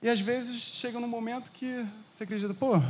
E 0.00 0.08
às 0.08 0.20
vezes 0.20 0.62
chega 0.62 1.00
num 1.00 1.08
momento 1.08 1.50
que 1.50 1.84
você 2.12 2.22
acredita, 2.22 2.54
pô, 2.54 2.80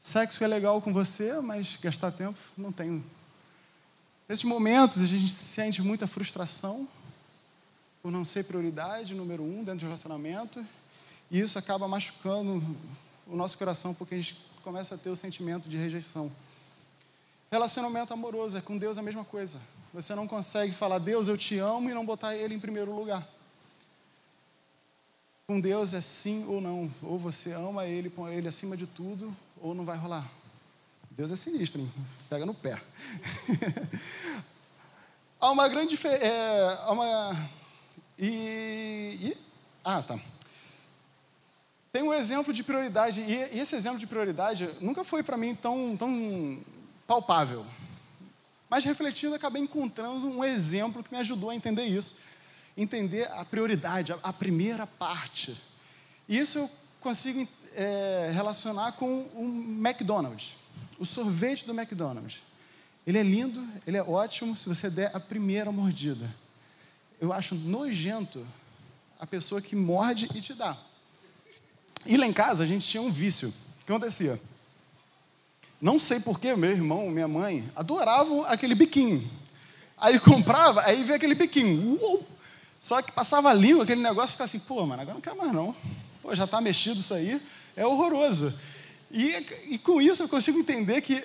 sexo 0.00 0.42
é 0.42 0.48
legal 0.48 0.82
com 0.82 0.92
você, 0.92 1.34
mas 1.40 1.76
gastar 1.76 2.10
tempo 2.10 2.40
não 2.58 2.72
tenho. 2.72 3.04
Nesses 4.28 4.44
momentos 4.44 5.00
a 5.00 5.06
gente 5.06 5.32
sente 5.32 5.80
muita 5.80 6.08
frustração 6.08 6.88
por 8.02 8.10
não 8.10 8.24
ser 8.24 8.44
prioridade 8.44 9.14
número 9.14 9.42
um 9.42 9.62
dentro 9.62 9.80
do 9.80 9.84
relacionamento, 9.84 10.64
e 11.30 11.38
isso 11.40 11.58
acaba 11.58 11.86
machucando 11.86 12.62
o 13.26 13.36
nosso 13.36 13.56
coração 13.56 13.94
porque 13.94 14.14
a 14.14 14.18
gente 14.18 14.38
começa 14.62 14.94
a 14.94 14.98
ter 14.98 15.10
o 15.10 15.16
sentimento 15.16 15.68
de 15.68 15.76
rejeição. 15.76 16.30
Relacionamento 17.50 18.12
amoroso 18.12 18.56
é 18.56 18.60
com 18.60 18.76
Deus 18.76 18.98
a 18.98 19.02
mesma 19.02 19.24
coisa. 19.24 19.58
Você 19.94 20.14
não 20.14 20.26
consegue 20.26 20.72
falar 20.72 20.98
Deus 20.98 21.28
eu 21.28 21.36
te 21.36 21.58
amo 21.58 21.90
e 21.90 21.94
não 21.94 22.04
botar 22.04 22.34
Ele 22.34 22.54
em 22.54 22.60
primeiro 22.60 22.94
lugar. 22.94 23.26
Com 25.46 25.60
Deus 25.60 25.92
é 25.92 26.00
sim 26.00 26.46
ou 26.48 26.60
não. 26.60 26.90
Ou 27.02 27.18
você 27.18 27.52
ama 27.52 27.86
Ele, 27.86 28.08
põe 28.08 28.34
Ele 28.34 28.48
acima 28.48 28.76
de 28.76 28.86
tudo, 28.86 29.36
ou 29.60 29.74
não 29.74 29.84
vai 29.84 29.98
rolar. 29.98 30.26
Deus 31.10 31.30
é 31.30 31.36
sinistro, 31.36 31.80
hein? 31.80 31.92
pega 32.28 32.46
no 32.46 32.54
pé. 32.54 32.80
há 35.38 35.50
uma 35.50 35.68
grande. 35.68 35.94
É, 36.06 36.78
há 36.80 36.90
uma. 36.90 37.61
E, 38.22 39.18
e, 39.20 39.36
Ah, 39.84 40.00
tá. 40.00 40.18
Tem 41.92 42.02
um 42.02 42.14
exemplo 42.14 42.54
de 42.54 42.62
prioridade, 42.62 43.20
e, 43.20 43.56
e 43.56 43.60
esse 43.60 43.74
exemplo 43.74 43.98
de 43.98 44.06
prioridade 44.06 44.70
nunca 44.80 45.04
foi 45.04 45.22
para 45.22 45.36
mim 45.36 45.54
tão, 45.54 45.94
tão 45.96 46.58
palpável. 47.06 47.66
Mas 48.70 48.84
refletindo, 48.84 49.34
acabei 49.34 49.60
encontrando 49.60 50.26
um 50.28 50.42
exemplo 50.42 51.02
que 51.02 51.12
me 51.12 51.20
ajudou 51.20 51.50
a 51.50 51.54
entender 51.54 51.84
isso 51.84 52.16
entender 52.76 53.30
a 53.32 53.44
prioridade, 53.44 54.14
a, 54.22 54.32
primeira 54.32 54.86
parte. 54.86 55.56
E 56.28 56.38
isso 56.38 56.58
eu 56.58 56.70
consigo 57.00 57.46
é, 57.74 58.30
relacionar 58.32 58.92
com 58.92 59.22
o 59.34 59.76
McDonald's, 59.78 60.54
o 60.98 61.04
sorvete 61.04 61.66
do 61.66 61.72
McDonald's. 61.72 62.40
Ele 63.06 63.18
é 63.18 63.22
lindo, 63.22 63.66
ele 63.86 63.96
é 63.96 64.02
ótimo 64.02 64.56
se 64.56 64.68
você 64.68 64.88
der 64.88 65.10
a 65.14 65.20
primeira 65.20 65.72
mordida. 65.72 66.28
Eu 67.22 67.32
acho 67.32 67.54
nojento 67.54 68.44
a 69.20 69.24
pessoa 69.24 69.62
que 69.62 69.76
morde 69.76 70.28
e 70.34 70.40
te 70.40 70.54
dá. 70.54 70.76
E 72.04 72.16
lá 72.16 72.26
em 72.26 72.32
casa 72.32 72.64
a 72.64 72.66
gente 72.66 72.84
tinha 72.84 73.00
um 73.00 73.12
vício. 73.12 73.48
O 73.48 73.84
que 73.86 73.92
acontecia? 73.92 74.42
Não 75.80 76.00
sei 76.00 76.18
porquê, 76.18 76.56
meu 76.56 76.72
irmão, 76.72 77.08
minha 77.10 77.28
mãe 77.28 77.64
adoravam 77.76 78.44
aquele 78.44 78.74
biquinho. 78.74 79.30
Aí 79.96 80.18
comprava, 80.18 80.82
aí 80.82 81.04
vê 81.04 81.14
aquele 81.14 81.36
biquinho. 81.36 81.96
Uou! 82.02 82.26
Só 82.76 83.00
que 83.00 83.12
passava 83.12 83.50
a 83.50 83.54
língua, 83.54 83.84
aquele 83.84 84.02
negócio, 84.02 84.32
ficava 84.32 84.46
assim, 84.46 84.58
pô, 84.58 84.84
mano, 84.84 85.02
agora 85.02 85.14
não 85.14 85.20
quero 85.20 85.38
mais 85.38 85.52
não. 85.52 85.76
Pô, 86.20 86.34
já 86.34 86.42
está 86.42 86.60
mexido 86.60 86.98
isso 86.98 87.14
aí, 87.14 87.40
é 87.76 87.86
horroroso. 87.86 88.52
E, 89.12 89.46
e 89.68 89.78
com 89.78 90.02
isso 90.02 90.24
eu 90.24 90.28
consigo 90.28 90.58
entender 90.58 91.00
que 91.00 91.22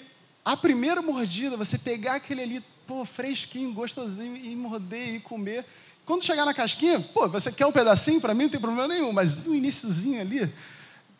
a 0.47 0.55
primeira 0.55 1.01
mordida, 1.01 1.57
você 1.57 1.77
pegar 1.77 2.15
aquele 2.15 2.41
ali, 2.41 2.63
pô, 2.87 3.03
fresquinho, 3.03 3.73
gostosinho, 3.73 4.37
e 4.37 4.55
morder 4.55 5.15
e 5.15 5.19
comer. 5.19 5.65
Quando 6.05 6.23
chegar 6.23 6.45
na 6.45 6.53
casquinha, 6.53 7.01
pô, 7.01 7.27
você 7.27 7.51
quer 7.51 7.65
um 7.65 7.71
pedacinho? 7.71 8.21
Para 8.21 8.33
mim 8.33 8.43
não 8.43 8.51
tem 8.51 8.59
problema 8.61 8.87
nenhum, 8.87 9.11
mas 9.11 9.45
no 9.45 9.53
iníciozinho 9.53 10.21
ali, 10.21 10.49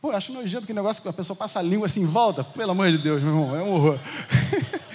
pô, 0.02 0.12
acho 0.12 0.32
nojento 0.32 0.66
que 0.66 0.74
negócio 0.74 1.04
que 1.04 1.10
a 1.10 1.14
pessoa 1.14 1.36
passa 1.36 1.60
a 1.60 1.62
língua 1.62 1.88
assim 1.88 2.04
em 2.04 2.06
volta. 2.06 2.42
Pelo 2.42 2.72
amor 2.72 2.90
de 2.90 2.98
Deus, 3.00 3.22
meu 3.22 3.34
irmão, 3.34 3.54
é 3.54 3.62
um 3.62 3.74
horror. 3.74 4.00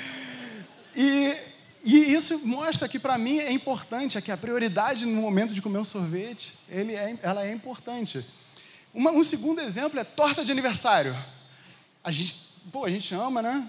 e 0.96 1.36
e 1.84 2.14
isso 2.14 2.38
mostra 2.46 2.88
que 2.88 2.98
para 2.98 3.18
mim 3.18 3.38
é 3.38 3.52
importante, 3.52 4.16
é 4.16 4.20
que 4.22 4.32
a 4.32 4.36
prioridade 4.36 5.04
no 5.04 5.20
momento 5.20 5.52
de 5.52 5.60
comer 5.60 5.78
um 5.78 5.84
sorvete, 5.84 6.54
ele 6.70 6.94
é, 6.94 7.18
ela 7.22 7.44
é 7.44 7.52
importante. 7.52 8.24
Uma, 8.94 9.10
um 9.10 9.22
segundo 9.22 9.60
exemplo 9.60 10.00
é 10.00 10.04
torta 10.04 10.42
de 10.42 10.50
aniversário. 10.52 11.14
a 12.02 12.10
gente, 12.10 12.34
pô, 12.72 12.86
a 12.86 12.90
gente 12.90 13.14
ama, 13.14 13.42
né? 13.42 13.68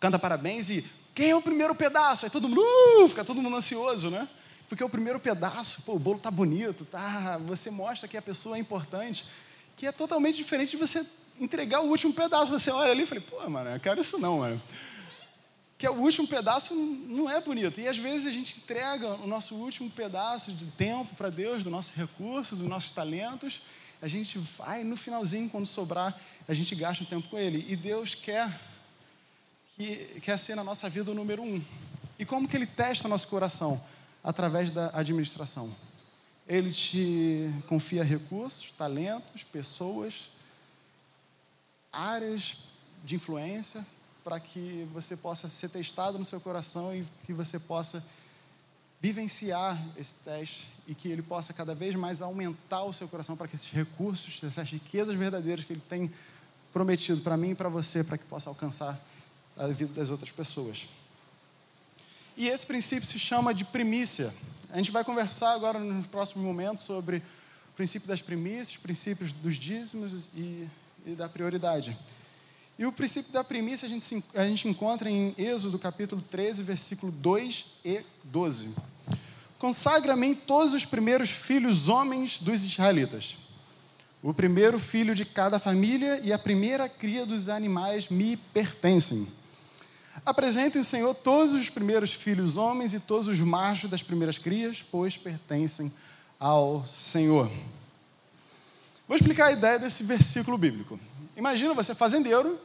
Canta 0.00 0.18
parabéns 0.18 0.70
e 0.70 0.82
quem 1.14 1.30
é 1.30 1.36
o 1.36 1.42
primeiro 1.42 1.74
pedaço? 1.74 2.24
Aí 2.24 2.30
todo 2.30 2.48
mundo, 2.48 2.62
uh, 2.62 3.08
fica 3.08 3.22
todo 3.22 3.42
mundo 3.42 3.54
ansioso, 3.54 4.08
né? 4.08 4.26
Porque 4.66 4.82
o 4.82 4.88
primeiro 4.88 5.20
pedaço, 5.20 5.82
pô, 5.82 5.94
o 5.94 5.98
bolo 5.98 6.18
tá 6.18 6.30
bonito, 6.30 6.86
tá? 6.86 7.38
Você 7.46 7.70
mostra 7.70 8.08
que 8.08 8.16
a 8.16 8.22
pessoa 8.22 8.56
é 8.56 8.60
importante, 8.60 9.26
que 9.76 9.86
é 9.86 9.92
totalmente 9.92 10.36
diferente 10.36 10.70
de 10.70 10.76
você 10.78 11.04
entregar 11.38 11.80
o 11.80 11.88
último 11.88 12.14
pedaço. 12.14 12.50
Você 12.50 12.70
olha 12.70 12.92
ali 12.92 13.02
e 13.02 13.06
fala, 13.06 13.20
pô, 13.20 13.50
mano, 13.50 13.70
eu 13.70 13.80
quero 13.80 14.00
isso 14.00 14.18
não, 14.18 14.38
mano. 14.38 14.62
Que 15.76 15.86
é 15.86 15.90
o 15.90 15.96
último 15.96 16.26
pedaço 16.26 16.74
não 16.74 17.28
é 17.28 17.38
bonito. 17.38 17.80
E 17.80 17.86
às 17.86 17.98
vezes 17.98 18.26
a 18.26 18.32
gente 18.32 18.56
entrega 18.56 19.14
o 19.16 19.26
nosso 19.26 19.54
último 19.54 19.90
pedaço 19.90 20.52
de 20.52 20.66
tempo 20.66 21.14
para 21.14 21.28
Deus, 21.28 21.62
do 21.62 21.68
nosso 21.68 21.92
recurso, 21.94 22.56
dos 22.56 22.66
nossos 22.66 22.92
talentos. 22.92 23.60
A 24.00 24.08
gente 24.08 24.38
vai 24.56 24.84
no 24.84 24.96
finalzinho, 24.96 25.50
quando 25.50 25.66
sobrar, 25.66 26.18
a 26.48 26.54
gente 26.54 26.74
gasta 26.74 27.04
um 27.04 27.06
tempo 27.06 27.28
com 27.28 27.38
Ele. 27.38 27.66
E 27.68 27.76
Deus 27.76 28.14
quer 28.14 28.48
que 29.80 30.20
quer 30.20 30.38
ser 30.38 30.54
na 30.54 30.62
nossa 30.62 30.90
vida 30.90 31.10
o 31.10 31.14
número 31.14 31.42
um. 31.42 31.62
E 32.18 32.24
como 32.26 32.46
que 32.46 32.54
Ele 32.54 32.66
testa 32.66 33.08
nosso 33.08 33.28
coração? 33.28 33.82
Através 34.22 34.68
da 34.68 34.90
administração. 34.92 35.74
Ele 36.46 36.70
te 36.70 37.50
confia 37.66 38.04
recursos, 38.04 38.72
talentos, 38.72 39.42
pessoas, 39.42 40.30
áreas 41.90 42.64
de 43.02 43.14
influência 43.14 43.86
para 44.22 44.38
que 44.38 44.86
você 44.92 45.16
possa 45.16 45.48
ser 45.48 45.70
testado 45.70 46.18
no 46.18 46.26
seu 46.26 46.40
coração 46.40 46.94
e 46.94 47.06
que 47.24 47.32
você 47.32 47.58
possa 47.58 48.04
vivenciar 49.00 49.82
esse 49.96 50.14
teste 50.16 50.68
e 50.86 50.94
que 50.94 51.08
ele 51.08 51.22
possa 51.22 51.54
cada 51.54 51.74
vez 51.74 51.94
mais 51.94 52.20
aumentar 52.20 52.84
o 52.84 52.92
seu 52.92 53.08
coração 53.08 53.34
para 53.34 53.48
que 53.48 53.54
esses 53.54 53.70
recursos, 53.70 54.44
essas 54.44 54.68
riquezas 54.68 55.16
verdadeiras 55.16 55.64
que 55.64 55.72
ele 55.72 55.82
tem 55.88 56.10
prometido 56.70 57.22
para 57.22 57.34
mim 57.38 57.52
e 57.52 57.54
para 57.54 57.70
você, 57.70 58.04
para 58.04 58.18
que 58.18 58.24
possa 58.26 58.50
alcançar 58.50 59.00
a 59.64 59.68
vida 59.68 59.92
das 59.94 60.10
outras 60.10 60.30
pessoas. 60.30 60.88
E 62.36 62.48
esse 62.48 62.66
princípio 62.66 63.06
se 63.06 63.18
chama 63.18 63.52
de 63.52 63.64
primícia. 63.64 64.32
A 64.70 64.76
gente 64.76 64.90
vai 64.90 65.04
conversar 65.04 65.52
agora 65.52 65.78
nos 65.78 66.06
próximos 66.06 66.44
momentos 66.44 66.82
sobre 66.82 67.18
o 67.18 67.76
princípio 67.76 68.08
das 68.08 68.22
primícias, 68.22 68.76
princípios 68.76 69.32
dos 69.32 69.56
dízimos 69.56 70.28
e 70.34 70.68
e 71.06 71.14
da 71.14 71.28
prioridade. 71.28 71.96
E 72.78 72.86
o 72.86 72.92
princípio 72.92 73.32
da 73.32 73.44
primícia 73.44 73.86
a 73.86 73.88
gente, 73.88 74.24
a 74.34 74.46
gente 74.46 74.66
encontra 74.68 75.10
em 75.10 75.34
Êxodo 75.36 75.78
capítulo 75.78 76.22
13, 76.30 76.62
versículo 76.62 77.12
2 77.12 77.66
e 77.84 78.02
12. 78.24 78.70
Consagra-me 79.58 80.34
todos 80.34 80.72
os 80.72 80.86
primeiros 80.86 81.28
filhos 81.28 81.88
homens 81.88 82.38
dos 82.40 82.64
israelitas. 82.64 83.36
O 84.22 84.32
primeiro 84.32 84.78
filho 84.78 85.14
de 85.14 85.24
cada 85.24 85.58
família 85.58 86.20
e 86.20 86.32
a 86.32 86.38
primeira 86.38 86.88
cria 86.88 87.26
dos 87.26 87.48
animais 87.48 88.08
me 88.08 88.36
pertencem. 88.36 89.26
Apresentem 90.24 90.80
o 90.80 90.84
Senhor 90.84 91.14
todos 91.14 91.54
os 91.54 91.70
primeiros 91.70 92.12
filhos 92.12 92.56
homens 92.56 92.92
e 92.92 93.00
todos 93.00 93.28
os 93.28 93.38
machos 93.38 93.88
das 93.88 94.02
primeiras 94.02 94.38
crias, 94.38 94.84
pois 94.90 95.16
pertencem 95.16 95.92
ao 96.38 96.84
Senhor. 96.84 97.50
Vou 99.06 99.16
explicar 99.16 99.46
a 99.46 99.52
ideia 99.52 99.78
desse 99.78 100.04
versículo 100.04 100.56
bíblico. 100.56 100.98
Imagina 101.36 101.74
você 101.74 101.94
fazendeiro, 101.94 102.60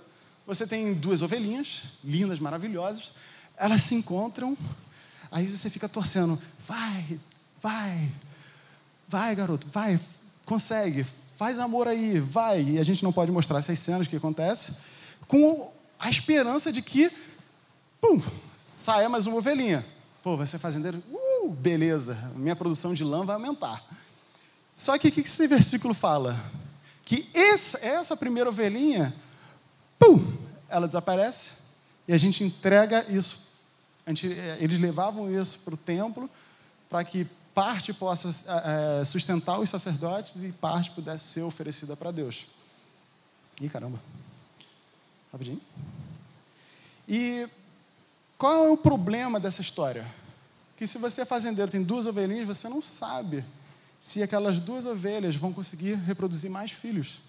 você 0.45 0.67
tem 0.67 0.93
duas 0.93 1.21
ovelhinhas, 1.21 1.84
lindas, 2.03 2.39
maravilhosas, 2.39 3.12
elas 3.58 3.81
se 3.81 3.95
encontram, 3.95 4.58
aí 5.31 5.47
você 5.47 5.69
fica 5.69 5.89
torcendo, 5.89 6.39
vai, 6.67 7.19
vai, 7.62 8.10
vai, 9.08 9.36
garoto, 9.36 9.67
vai, 9.69 9.99
consegue, 10.45 11.05
faz 11.36 11.58
amor 11.58 11.88
aí, 11.88 12.19
vai. 12.19 12.62
E 12.62 12.79
a 12.79 12.84
gente 12.84 13.03
não 13.03 13.12
pode 13.12 13.31
mostrar 13.31 13.60
essas 13.60 13.79
cenas 13.79 14.08
que 14.08 14.15
acontecem, 14.15 14.75
com 15.27 15.73
a 15.99 16.10
esperança 16.10 16.71
de 16.71 16.81
que, 16.81 17.12
pum, 17.99 18.21
saia 18.58 19.10
mais 19.10 19.25
uma 19.25 19.38
ovelhinha. 19.38 19.86
Pô, 20.23 20.36
vai 20.36 20.47
ser 20.47 20.58
fazendeiro, 20.58 21.03
uh, 21.12 21.49
beleza, 21.49 22.15
minha 22.36 22.55
produção 22.55 22.93
de 22.93 23.03
lã 23.03 23.25
vai 23.25 23.36
aumentar. 23.36 23.84
Só 24.71 24.97
que 24.97 25.08
o 25.08 25.12
que 25.12 25.21
esse 25.21 25.47
versículo 25.47 25.93
fala? 25.93 26.38
Que 27.05 27.29
essa, 27.34 27.77
essa 27.86 28.17
primeira 28.17 28.49
ovelhinha, 28.49 29.13
pum, 29.99 30.36
ela 30.67 30.88
desaparece 30.88 31.51
e 32.08 32.13
a 32.13 32.17
gente 32.17 32.43
entrega 32.43 33.05
isso. 33.10 33.45
Gente, 34.08 34.31
é, 34.34 34.58
eles 34.60 34.79
levavam 34.79 35.34
isso 35.34 35.60
para 35.60 35.73
o 35.73 35.77
templo 35.77 36.29
para 36.89 37.03
que 37.03 37.25
parte 37.53 37.93
possa 37.93 38.29
é, 39.01 39.05
sustentar 39.05 39.60
os 39.60 39.69
sacerdotes 39.69 40.43
e 40.43 40.51
parte 40.51 40.91
pudesse 40.91 41.25
ser 41.25 41.41
oferecida 41.41 41.95
para 41.95 42.12
Deus. 42.12 42.45
Ih, 43.62 43.69
caramba. 43.69 43.99
Rapidinho. 45.31 45.62
E 47.08 47.47
qual 48.38 48.65
é 48.65 48.69
o 48.69 48.78
problema 48.78 49.39
dessa 49.39 49.62
história? 49.62 50.06
Que 50.76 50.86
se 50.86 50.98
você 50.98 51.21
é 51.21 51.26
fazendeiro, 51.26 51.71
tem 51.71 51.82
duas 51.82 52.06
ovelhinhas, 52.06 52.48
você 52.48 52.67
não 52.67 52.82
sabe 52.82 53.43
se 54.00 54.21
aquelas 54.21 54.60
duas 54.60 54.86
ovelhas 54.86 55.36
vão 55.36 55.54
conseguir 55.54 55.95
reproduzir 55.95 56.52
mais 56.52 56.71
filhos. 56.71 57.19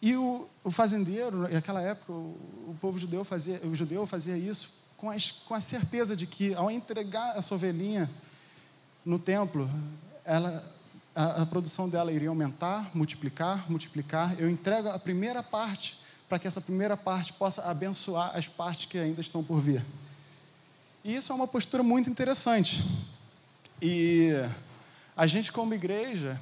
E 0.00 0.16
o, 0.16 0.48
o 0.64 0.70
fazendeiro, 0.70 1.48
naquela 1.48 1.80
época, 1.80 2.12
o, 2.12 2.36
o, 2.70 2.76
povo 2.80 2.98
judeu 2.98 3.22
fazia, 3.22 3.60
o 3.64 3.74
judeu 3.74 4.04
fazia 4.04 4.36
isso 4.36 4.74
com, 4.96 5.08
as, 5.08 5.30
com 5.30 5.54
a 5.54 5.60
certeza 5.60 6.16
de 6.16 6.26
que, 6.26 6.52
ao 6.54 6.68
entregar 6.68 7.38
essa 7.38 7.54
ovelhinha 7.54 8.10
no 9.04 9.16
templo, 9.16 9.70
ela, 10.24 10.62
a, 11.14 11.42
a 11.42 11.46
produção 11.46 11.88
dela 11.88 12.12
iria 12.12 12.28
aumentar, 12.28 12.90
multiplicar, 12.92 13.70
multiplicar. 13.70 14.34
Eu 14.40 14.50
entrego 14.50 14.88
a 14.88 14.98
primeira 14.98 15.40
parte 15.40 16.01
para 16.32 16.38
que 16.38 16.48
essa 16.48 16.62
primeira 16.62 16.96
parte 16.96 17.30
possa 17.34 17.68
abençoar 17.68 18.34
as 18.34 18.48
partes 18.48 18.86
que 18.86 18.96
ainda 18.96 19.20
estão 19.20 19.44
por 19.44 19.60
vir. 19.60 19.84
E 21.04 21.14
isso 21.14 21.30
é 21.30 21.34
uma 21.34 21.46
postura 21.46 21.82
muito 21.82 22.08
interessante. 22.08 22.82
E 23.82 24.30
a 25.14 25.26
gente, 25.26 25.52
como 25.52 25.74
igreja, 25.74 26.40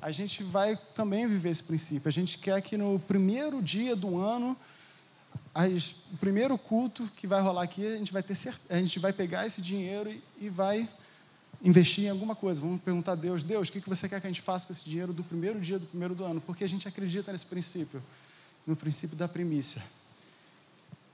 a 0.00 0.12
gente 0.12 0.44
vai 0.44 0.78
também 0.94 1.26
viver 1.26 1.48
esse 1.48 1.64
princípio. 1.64 2.08
A 2.08 2.12
gente 2.12 2.38
quer 2.38 2.62
que 2.62 2.76
no 2.76 3.00
primeiro 3.08 3.60
dia 3.60 3.96
do 3.96 4.20
ano, 4.20 4.56
as, 5.52 5.96
o 6.12 6.16
primeiro 6.20 6.56
culto 6.56 7.10
que 7.16 7.26
vai 7.26 7.42
rolar 7.42 7.64
aqui, 7.64 7.84
a 7.84 7.96
gente 7.96 8.12
vai 8.12 8.22
ter 8.22 8.36
a 8.70 8.76
gente 8.76 9.00
vai 9.00 9.12
pegar 9.12 9.44
esse 9.44 9.60
dinheiro 9.60 10.12
e, 10.12 10.22
e 10.42 10.48
vai 10.48 10.88
investir 11.60 12.04
em 12.04 12.08
alguma 12.08 12.36
coisa. 12.36 12.60
Vamos 12.60 12.80
perguntar 12.80 13.12
a 13.12 13.16
Deus, 13.16 13.42
Deus, 13.42 13.68
o 13.68 13.72
que 13.72 13.80
você 13.80 14.08
quer 14.08 14.20
que 14.20 14.28
a 14.28 14.30
gente 14.30 14.42
faça 14.42 14.64
com 14.64 14.72
esse 14.72 14.84
dinheiro 14.84 15.12
do 15.12 15.24
primeiro 15.24 15.60
dia 15.60 15.76
do 15.76 15.86
primeiro 15.86 16.14
do 16.14 16.24
ano? 16.24 16.40
Porque 16.40 16.62
a 16.62 16.68
gente 16.68 16.86
acredita 16.86 17.32
nesse 17.32 17.46
princípio, 17.46 18.00
no 18.68 18.76
princípio 18.76 19.16
da 19.16 19.26
primícia. 19.26 19.82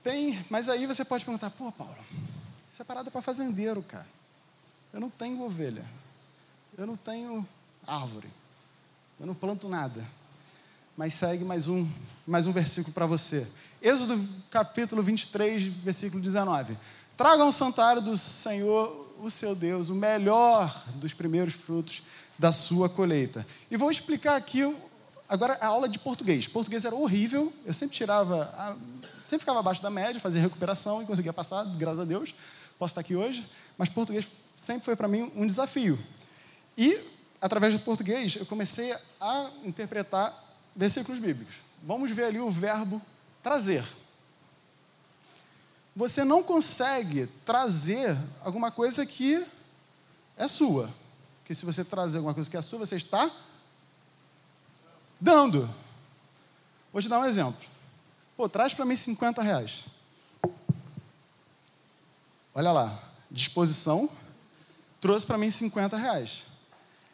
Tem, 0.03 0.45
mas 0.49 0.67
aí 0.67 0.85
você 0.85 1.05
pode 1.05 1.23
perguntar, 1.23 1.49
pô, 1.51 1.71
Paulo, 1.71 1.95
isso 2.69 2.81
é 2.81 2.85
parada 2.85 3.09
para 3.09 3.21
fazendeiro, 3.21 3.81
cara. 3.81 4.05
Eu 4.91 4.99
não 4.99 5.09
tenho 5.09 5.41
ovelha. 5.41 5.85
Eu 6.77 6.85
não 6.85 6.97
tenho 6.97 7.47
árvore. 7.87 8.27
Eu 9.17 9.25
não 9.25 9.33
planto 9.33 9.69
nada. 9.69 10.05
Mas 10.97 11.13
segue 11.13 11.45
mais 11.45 11.69
um, 11.69 11.89
mais 12.27 12.45
um 12.45 12.51
versículo 12.51 12.93
para 12.93 13.05
você. 13.05 13.47
Êxodo 13.81 14.21
capítulo 14.51 15.01
23, 15.01 15.63
versículo 15.63 16.21
19. 16.21 16.77
Tragam 17.15 17.45
ao 17.45 17.53
santuário 17.53 18.01
do 18.01 18.17
Senhor, 18.17 19.13
o 19.21 19.31
seu 19.31 19.55
Deus, 19.55 19.87
o 19.87 19.95
melhor 19.95 20.83
dos 20.95 21.13
primeiros 21.13 21.53
frutos 21.53 22.01
da 22.37 22.51
sua 22.51 22.89
colheita. 22.89 23.47
E 23.71 23.77
vou 23.77 23.89
explicar 23.89 24.35
aqui 24.35 24.65
agora 25.27 25.57
a 25.61 25.67
aula 25.67 25.87
de 25.87 25.99
português. 25.99 26.47
Português 26.47 26.85
era 26.85 26.95
horrível, 26.95 27.51
eu 27.65 27.73
sempre 27.73 27.95
tirava, 27.95 28.77
sempre 29.25 29.39
ficava 29.39 29.59
abaixo 29.59 29.81
da 29.81 29.89
média, 29.89 30.19
fazia 30.19 30.41
recuperação 30.41 31.01
e 31.01 31.05
conseguia 31.05 31.33
passar, 31.33 31.63
graças 31.75 31.99
a 31.99 32.05
Deus. 32.05 32.33
Posso 32.77 32.91
estar 32.91 33.01
aqui 33.01 33.15
hoje, 33.15 33.45
mas 33.77 33.89
português 33.89 34.27
sempre 34.55 34.83
foi 34.83 34.95
para 34.95 35.07
mim 35.07 35.31
um 35.35 35.47
desafio. 35.47 35.97
E, 36.77 36.99
através 37.41 37.73
do 37.73 37.79
português, 37.79 38.35
eu 38.35 38.45
comecei 38.45 38.93
a 39.19 39.49
interpretar 39.63 40.33
versículos 40.75 41.19
bíblicos. 41.19 41.55
Vamos 41.83 42.11
ver 42.11 42.25
ali 42.25 42.39
o 42.39 42.49
verbo 42.49 43.01
trazer. 43.41 43.85
Você 45.95 46.25
não 46.25 46.43
consegue 46.43 47.27
trazer 47.45 48.17
alguma 48.43 48.69
coisa 48.69 49.05
que 49.05 49.45
é 50.35 50.47
sua. 50.47 50.89
Porque 51.39 51.55
se 51.55 51.65
você 51.65 51.85
trazer 51.85 52.17
alguma 52.17 52.33
coisa 52.33 52.49
que 52.49 52.57
é 52.57 52.61
sua, 52.61 52.79
você 52.79 52.97
está 52.97 53.31
dando. 55.19 55.69
Vou 56.91 57.01
te 57.01 57.09
dar 57.09 57.19
um 57.19 57.25
exemplo. 57.25 57.67
Pô, 58.37 58.49
traz 58.49 58.73
para 58.73 58.85
mim 58.85 58.95
50 58.95 59.41
reais. 59.41 59.85
Olha 62.53 62.71
lá, 62.71 63.03
disposição, 63.29 64.09
trouxe 65.01 65.25
para 65.25 65.37
mim 65.37 65.51
50 65.51 65.97
reais. 65.97 66.45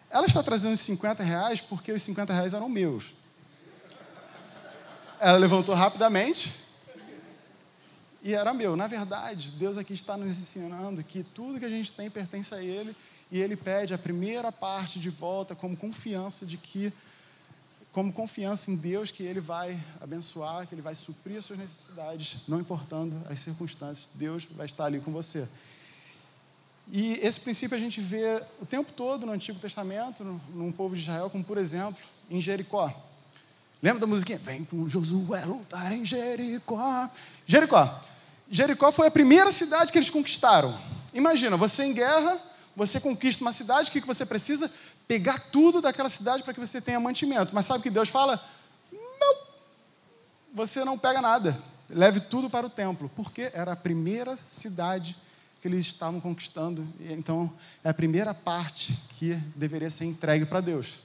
Ela 0.09 0.27
está 0.27 0.43
trazendo 0.43 0.73
os 0.73 0.79
50 0.81 1.23
reais 1.23 1.61
porque 1.61 1.91
os 1.91 2.01
50 2.01 2.33
reais 2.33 2.53
eram 2.53 2.69
meus. 2.69 3.13
Ela 5.19 5.37
levantou 5.37 5.73
rapidamente 5.73 6.53
e 8.21 8.33
era 8.33 8.53
meu. 8.53 8.75
Na 8.75 8.87
verdade, 8.87 9.51
Deus 9.51 9.77
aqui 9.77 9.93
está 9.93 10.17
nos 10.17 10.37
ensinando 10.37 11.03
que 11.03 11.23
tudo 11.23 11.59
que 11.59 11.65
a 11.65 11.69
gente 11.69 11.91
tem 11.91 12.09
pertence 12.09 12.53
a 12.53 12.61
Ele 12.61 12.95
e 13.31 13.39
Ele 13.39 13.55
pede 13.55 13.93
a 13.93 13.97
primeira 13.97 14.51
parte 14.51 14.99
de 14.99 15.09
volta 15.09 15.55
como 15.55 15.77
confiança 15.77 16.45
de 16.45 16.57
que 16.57 16.93
como 17.91 18.12
confiança 18.13 18.71
em 18.71 18.75
Deus 18.75 19.12
que 19.12 19.23
Ele 19.23 19.41
vai 19.41 19.77
abençoar, 19.99 20.65
que 20.67 20.73
Ele 20.73 20.82
vai 20.82 20.95
suprir 20.95 21.38
as 21.38 21.45
suas 21.45 21.60
necessidades, 21.60 22.38
não 22.47 22.60
importando 22.60 23.15
as 23.30 23.39
circunstâncias, 23.39 24.08
Deus 24.13 24.45
vai 24.45 24.65
estar 24.65 24.86
ali 24.86 24.99
com 24.99 25.12
você. 25.12 25.47
E 26.91 27.13
esse 27.21 27.39
princípio 27.39 27.75
a 27.75 27.80
gente 27.80 28.01
vê 28.01 28.41
o 28.62 28.65
tempo 28.65 28.91
todo 28.91 29.25
no 29.25 29.32
Antigo 29.32 29.60
Testamento, 29.60 30.23
no, 30.54 30.73
povo 30.73 30.95
de 30.95 31.01
Israel, 31.01 31.30
como 31.30 31.43
por 31.43 31.58
exemplo 31.58 32.01
em 32.30 32.41
Jericó. 32.41 32.93
Lembra 33.82 34.01
da 34.01 34.08
musiquinha? 34.08 34.38
Vem 34.38 34.63
com 34.63 34.88
Josué 34.88 35.43
lutar 35.45 35.91
em 35.91 36.06
Jericó. 36.06 37.10
Jericó. 37.45 38.01
Jericó 38.49 38.91
foi 38.91 39.08
a 39.08 39.12
primeira 39.12 39.51
cidade 39.51 39.91
que 39.91 39.97
eles 39.97 40.10
conquistaram. 40.10 40.77
Imagina, 41.13 41.58
você 41.58 41.84
em 41.84 41.93
guerra, 41.93 42.38
você 42.75 42.99
conquista 42.99 43.43
uma 43.43 43.54
cidade, 43.54 43.89
o 43.89 43.91
que 43.91 44.01
você 44.01 44.25
precisa? 44.25 44.71
Pegar 45.12 45.41
tudo 45.52 45.82
daquela 45.82 46.08
cidade 46.08 46.41
para 46.41 46.54
que 46.54 46.60
você 46.62 46.80
tenha 46.80 46.97
mantimento. 46.97 47.54
Mas 47.54 47.65
sabe 47.65 47.82
o 47.82 47.84
que 47.84 47.89
Deus 47.89 48.08
fala? 48.08 48.41
Não, 49.19 49.36
você 50.54 50.86
não 50.86 50.97
pega 50.97 51.21
nada. 51.21 51.62
Leve 51.89 52.21
tudo 52.21 52.50
para 52.50 52.65
o 52.65 52.69
templo. 52.69 53.12
Porque 53.13 53.52
era 53.54 53.74
a 53.74 53.76
primeira 53.76 54.39
cidade 54.47 55.17
que 55.62 55.67
eles 55.67 55.86
estavam 55.86 56.21
conquistando. 56.21 56.88
Então, 57.02 57.52
é 57.84 57.89
a 57.89 57.93
primeira 57.93 58.34
parte 58.34 58.97
que 59.19 59.34
deveria 59.54 59.89
ser 59.89 60.06
entregue 60.06 60.45
para 60.45 60.62
Deus. 60.62 61.00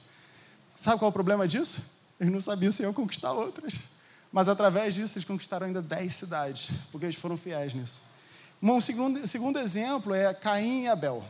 Sabe 0.73 0.99
qual 0.99 1.09
é 1.09 1.11
o 1.11 1.13
problema 1.13 1.45
disso? 1.45 1.93
Eles 2.17 2.31
não 2.31 2.39
sabiam 2.39 2.71
se 2.71 2.83
iam 2.83 2.93
conquistar 2.93 3.33
outras. 3.33 3.77
Mas 4.31 4.47
através 4.47 4.95
disso, 4.95 5.17
eles 5.17 5.27
conquistaram 5.27 5.67
ainda 5.67 5.81
dez 5.81 6.13
cidades, 6.13 6.69
porque 6.93 7.07
eles 7.07 7.17
foram 7.17 7.35
fiéis 7.35 7.73
nisso. 7.73 7.99
Um 8.63 8.79
segundo, 8.79 9.27
segundo 9.27 9.59
exemplo 9.59 10.13
é 10.13 10.33
Caim 10.33 10.83
e 10.83 10.87
Abel. 10.87 11.25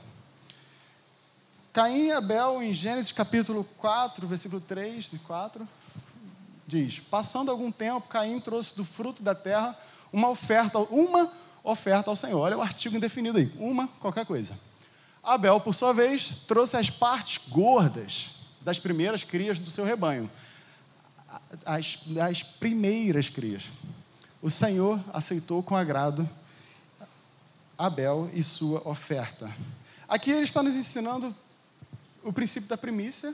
Caim 1.73 2.07
e 2.07 2.11
Abel, 2.11 2.61
em 2.61 2.73
Gênesis 2.73 3.11
capítulo 3.11 3.63
4, 3.77 4.25
versículo 4.27 4.61
3 4.61 5.13
e 5.13 5.19
4, 5.19 5.67
diz: 6.65 6.99
Passando 6.99 7.51
algum 7.51 7.71
tempo, 7.71 8.07
Caim 8.07 8.39
trouxe 8.39 8.75
do 8.75 8.83
fruto 8.83 9.21
da 9.21 9.35
terra 9.35 9.77
uma 10.11 10.29
oferta, 10.29 10.79
uma 10.79 11.31
oferta 11.63 12.09
ao 12.09 12.15
Senhor. 12.15 12.39
Olha 12.39 12.57
o 12.57 12.61
artigo 12.61 12.95
indefinido 12.95 13.37
aí, 13.37 13.51
uma 13.59 13.87
qualquer 13.99 14.25
coisa. 14.25 14.57
Abel, 15.23 15.59
por 15.59 15.73
sua 15.73 15.93
vez, 15.93 16.43
trouxe 16.47 16.77
as 16.77 16.89
partes 16.89 17.47
gordas 17.49 18.31
das 18.61 18.79
primeiras 18.79 19.23
crias 19.23 19.59
do 19.59 19.69
seu 19.69 19.85
rebanho 19.85 20.29
as, 21.65 21.99
as 22.21 22.43
primeiras 22.43 23.29
crias. 23.29 23.65
O 24.41 24.49
Senhor 24.49 24.99
aceitou 25.13 25.61
com 25.63 25.75
agrado 25.75 26.27
Abel 27.77 28.29
e 28.33 28.41
sua 28.43 28.87
oferta. 28.87 29.49
Aqui 30.07 30.31
ele 30.31 30.43
está 30.43 30.63
nos 30.63 30.75
ensinando 30.75 31.35
o 32.23 32.33
princípio 32.33 32.67
da 32.69 32.77
primícia 32.77 33.33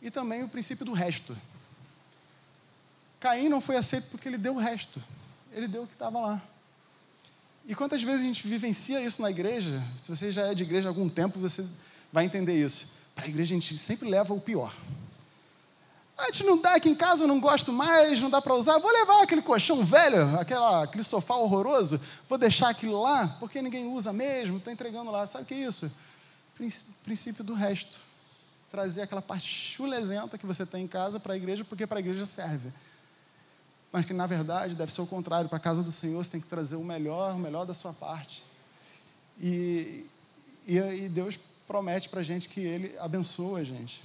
e 0.00 0.10
também 0.10 0.42
o 0.42 0.48
princípio 0.48 0.84
do 0.84 0.92
resto. 0.92 1.36
Caim 3.20 3.48
não 3.48 3.60
foi 3.60 3.76
aceito 3.76 4.08
porque 4.10 4.28
ele 4.28 4.38
deu 4.38 4.54
o 4.54 4.58
resto, 4.58 5.02
ele 5.52 5.66
deu 5.66 5.82
o 5.82 5.86
que 5.86 5.94
estava 5.94 6.20
lá. 6.20 6.42
E 7.66 7.74
quantas 7.74 8.02
vezes 8.02 8.22
a 8.22 8.24
gente 8.24 8.46
vivencia 8.46 9.00
isso 9.00 9.20
na 9.20 9.30
igreja? 9.30 9.82
Se 9.98 10.08
você 10.08 10.30
já 10.30 10.46
é 10.46 10.54
de 10.54 10.62
igreja 10.62 10.88
há 10.88 10.90
algum 10.90 11.08
tempo, 11.08 11.40
você 11.40 11.66
vai 12.12 12.24
entender 12.24 12.54
isso. 12.54 12.92
Para 13.14 13.24
a 13.24 13.28
igreja 13.28 13.54
a 13.54 13.58
gente 13.58 13.76
sempre 13.76 14.08
leva 14.08 14.32
o 14.32 14.40
pior. 14.40 14.72
A 16.16 16.26
gente 16.26 16.44
não 16.44 16.58
dá 16.58 16.76
aqui 16.76 16.88
em 16.88 16.94
casa, 16.94 17.24
eu 17.24 17.28
não 17.28 17.38
gosto 17.40 17.72
mais, 17.72 18.20
não 18.20 18.30
dá 18.30 18.40
para 18.40 18.54
usar. 18.54 18.78
Vou 18.78 18.90
levar 18.90 19.22
aquele 19.22 19.42
colchão 19.42 19.84
velho, 19.84 20.38
aquela, 20.38 20.84
aquele 20.84 21.04
sofá 21.04 21.34
horroroso, 21.34 22.00
vou 22.28 22.38
deixar 22.38 22.70
aquilo 22.70 23.02
lá, 23.02 23.36
porque 23.38 23.60
ninguém 23.60 23.86
usa 23.86 24.12
mesmo, 24.12 24.56
estou 24.56 24.72
entregando 24.72 25.10
lá. 25.10 25.26
Sabe 25.26 25.44
o 25.44 25.46
que 25.46 25.54
é 25.54 25.58
isso? 25.58 25.90
Princípio 27.02 27.44
do 27.44 27.54
resto. 27.54 28.00
Trazer 28.70 29.02
aquela 29.02 29.22
parte 29.22 29.46
chulezenta 29.46 30.36
que 30.36 30.46
você 30.46 30.66
tem 30.66 30.84
em 30.84 30.88
casa 30.88 31.20
para 31.20 31.34
a 31.34 31.36
igreja, 31.36 31.64
porque 31.64 31.86
para 31.86 31.98
a 31.98 32.00
igreja 32.00 32.26
serve. 32.26 32.72
Mas 33.92 34.04
que 34.04 34.12
na 34.12 34.26
verdade 34.26 34.74
deve 34.74 34.92
ser 34.92 35.00
o 35.00 35.06
contrário. 35.06 35.48
Para 35.48 35.58
a 35.58 35.60
casa 35.60 35.82
do 35.82 35.92
Senhor 35.92 36.22
você 36.22 36.30
tem 36.30 36.40
que 36.40 36.46
trazer 36.46 36.76
o 36.76 36.84
melhor, 36.84 37.34
o 37.34 37.38
melhor 37.38 37.64
da 37.64 37.74
sua 37.74 37.92
parte. 37.92 38.42
E, 39.40 40.06
e, 40.66 40.78
e 40.78 41.08
Deus 41.08 41.38
promete 41.66 42.08
para 42.08 42.20
a 42.20 42.22
gente 42.22 42.48
que 42.48 42.60
Ele 42.60 42.96
abençoa 42.98 43.60
a 43.60 43.64
gente. 43.64 44.02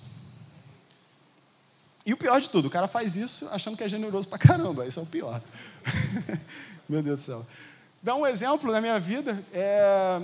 E 2.05 2.13
o 2.13 2.17
pior 2.17 2.39
de 2.41 2.49
tudo, 2.49 2.67
o 2.67 2.71
cara 2.71 2.87
faz 2.87 3.15
isso 3.15 3.47
achando 3.51 3.77
que 3.77 3.83
é 3.83 3.89
generoso 3.89 4.27
pra 4.27 4.37
caramba. 4.37 4.87
Isso 4.87 4.99
é 4.99 5.03
o 5.03 5.05
pior. 5.05 5.41
Meu 6.89 7.01
Deus 7.03 7.19
do 7.19 7.21
céu. 7.23 7.45
Dá 8.01 8.15
um 8.15 8.25
exemplo 8.25 8.71
na 8.71 8.81
minha 8.81 8.99
vida. 8.99 9.43
É... 9.53 10.21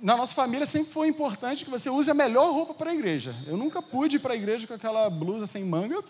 Na 0.00 0.16
nossa 0.16 0.34
família 0.34 0.66
sempre 0.66 0.92
foi 0.92 1.08
importante 1.08 1.64
que 1.64 1.70
você 1.70 1.88
use 1.88 2.10
a 2.10 2.14
melhor 2.14 2.52
roupa 2.52 2.74
para 2.74 2.90
a 2.90 2.94
igreja. 2.94 3.34
Eu 3.46 3.56
nunca 3.56 3.80
pude 3.80 4.16
ir 4.16 4.18
para 4.18 4.34
a 4.34 4.36
igreja 4.36 4.66
com 4.66 4.74
aquela 4.74 5.08
blusa 5.08 5.46
sem 5.46 5.64
manga, 5.64 6.02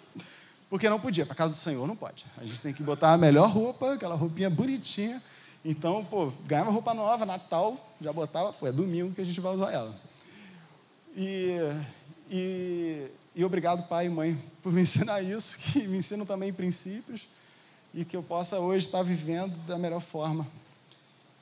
porque 0.68 0.88
não 0.88 0.98
podia. 0.98 1.24
Para 1.24 1.34
casa 1.34 1.52
do 1.52 1.58
Senhor 1.58 1.86
não 1.86 1.96
pode. 1.96 2.24
A 2.38 2.44
gente 2.44 2.60
tem 2.60 2.72
que 2.72 2.82
botar 2.82 3.12
a 3.12 3.18
melhor 3.18 3.48
roupa, 3.50 3.94
aquela 3.94 4.14
roupinha 4.14 4.50
bonitinha. 4.50 5.22
Então, 5.64 6.04
pô, 6.04 6.32
ganhava 6.46 6.70
roupa 6.70 6.92
nova, 6.92 7.24
Natal, 7.24 7.78
já 8.00 8.12
botava, 8.12 8.52
pô, 8.52 8.66
é 8.66 8.72
domingo 8.72 9.14
que 9.14 9.20
a 9.20 9.24
gente 9.24 9.40
vai 9.40 9.54
usar 9.54 9.72
ela. 9.72 9.94
E, 11.16 11.56
e 12.30 13.08
e 13.36 13.44
obrigado, 13.44 13.88
pai 13.88 14.06
e 14.06 14.08
mãe, 14.08 14.38
por 14.62 14.72
me 14.72 14.82
ensinar 14.82 15.20
isso, 15.20 15.58
que 15.58 15.88
me 15.88 15.98
ensinam 15.98 16.24
também 16.24 16.52
princípios 16.52 17.26
e 17.92 18.04
que 18.04 18.16
eu 18.16 18.22
possa 18.22 18.60
hoje 18.60 18.86
estar 18.86 19.02
vivendo 19.02 19.56
da 19.66 19.76
melhor 19.76 20.00
forma. 20.00 20.46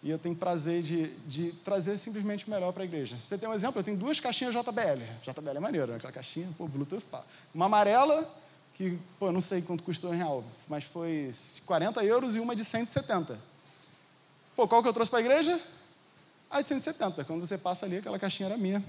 E 0.03 0.11
eu 0.11 0.19
tenho 0.19 0.35
prazer 0.35 0.83
de, 0.83 1.07
de 1.27 1.53
trazer 1.65 1.97
simplesmente 1.97 2.47
o 2.47 2.51
melhor 2.51 2.73
para 2.73 2.83
a 2.83 2.85
igreja. 2.85 3.17
Você 3.25 3.39
tem 3.39 3.49
um 3.49 3.55
exemplo? 3.55 3.79
Eu 3.81 3.85
tenho 3.85 3.97
duas 3.97 4.19
caixinhas 4.19 4.53
JBL. 4.53 5.03
JBL 5.23 5.57
é 5.57 5.61
maneiro, 5.61 5.93
né? 5.93 5.97
aquela 5.97 6.13
caixinha, 6.13 6.49
pô, 6.59 6.67
Bluetooth, 6.67 7.07
pá. 7.07 7.23
Uma 7.55 7.67
amarela, 7.67 8.29
que, 8.75 8.99
pô, 9.19 9.31
não 9.31 9.41
sei 9.41 9.63
quanto 9.63 9.85
custou 9.85 10.13
em 10.13 10.17
real, 10.17 10.43
mas 10.69 10.83
foi 10.83 11.31
40 11.67 12.05
euros 12.05 12.35
e 12.35 12.41
uma 12.41 12.57
de 12.57 12.65
170. 12.65 13.39
Pô, 14.57 14.67
qual 14.67 14.83
que 14.83 14.89
eu 14.89 14.93
trouxe 14.93 15.11
para 15.11 15.21
a 15.21 15.23
igreja? 15.23 15.61
A 16.51 16.61
de 16.61 16.69
170. 16.69 17.25
Quando 17.25 17.47
você 17.47 17.57
passa 17.57 17.87
ali, 17.87 17.99
aquela 17.99 18.19
caixinha 18.19 18.49
era 18.49 18.57
minha. 18.57 18.83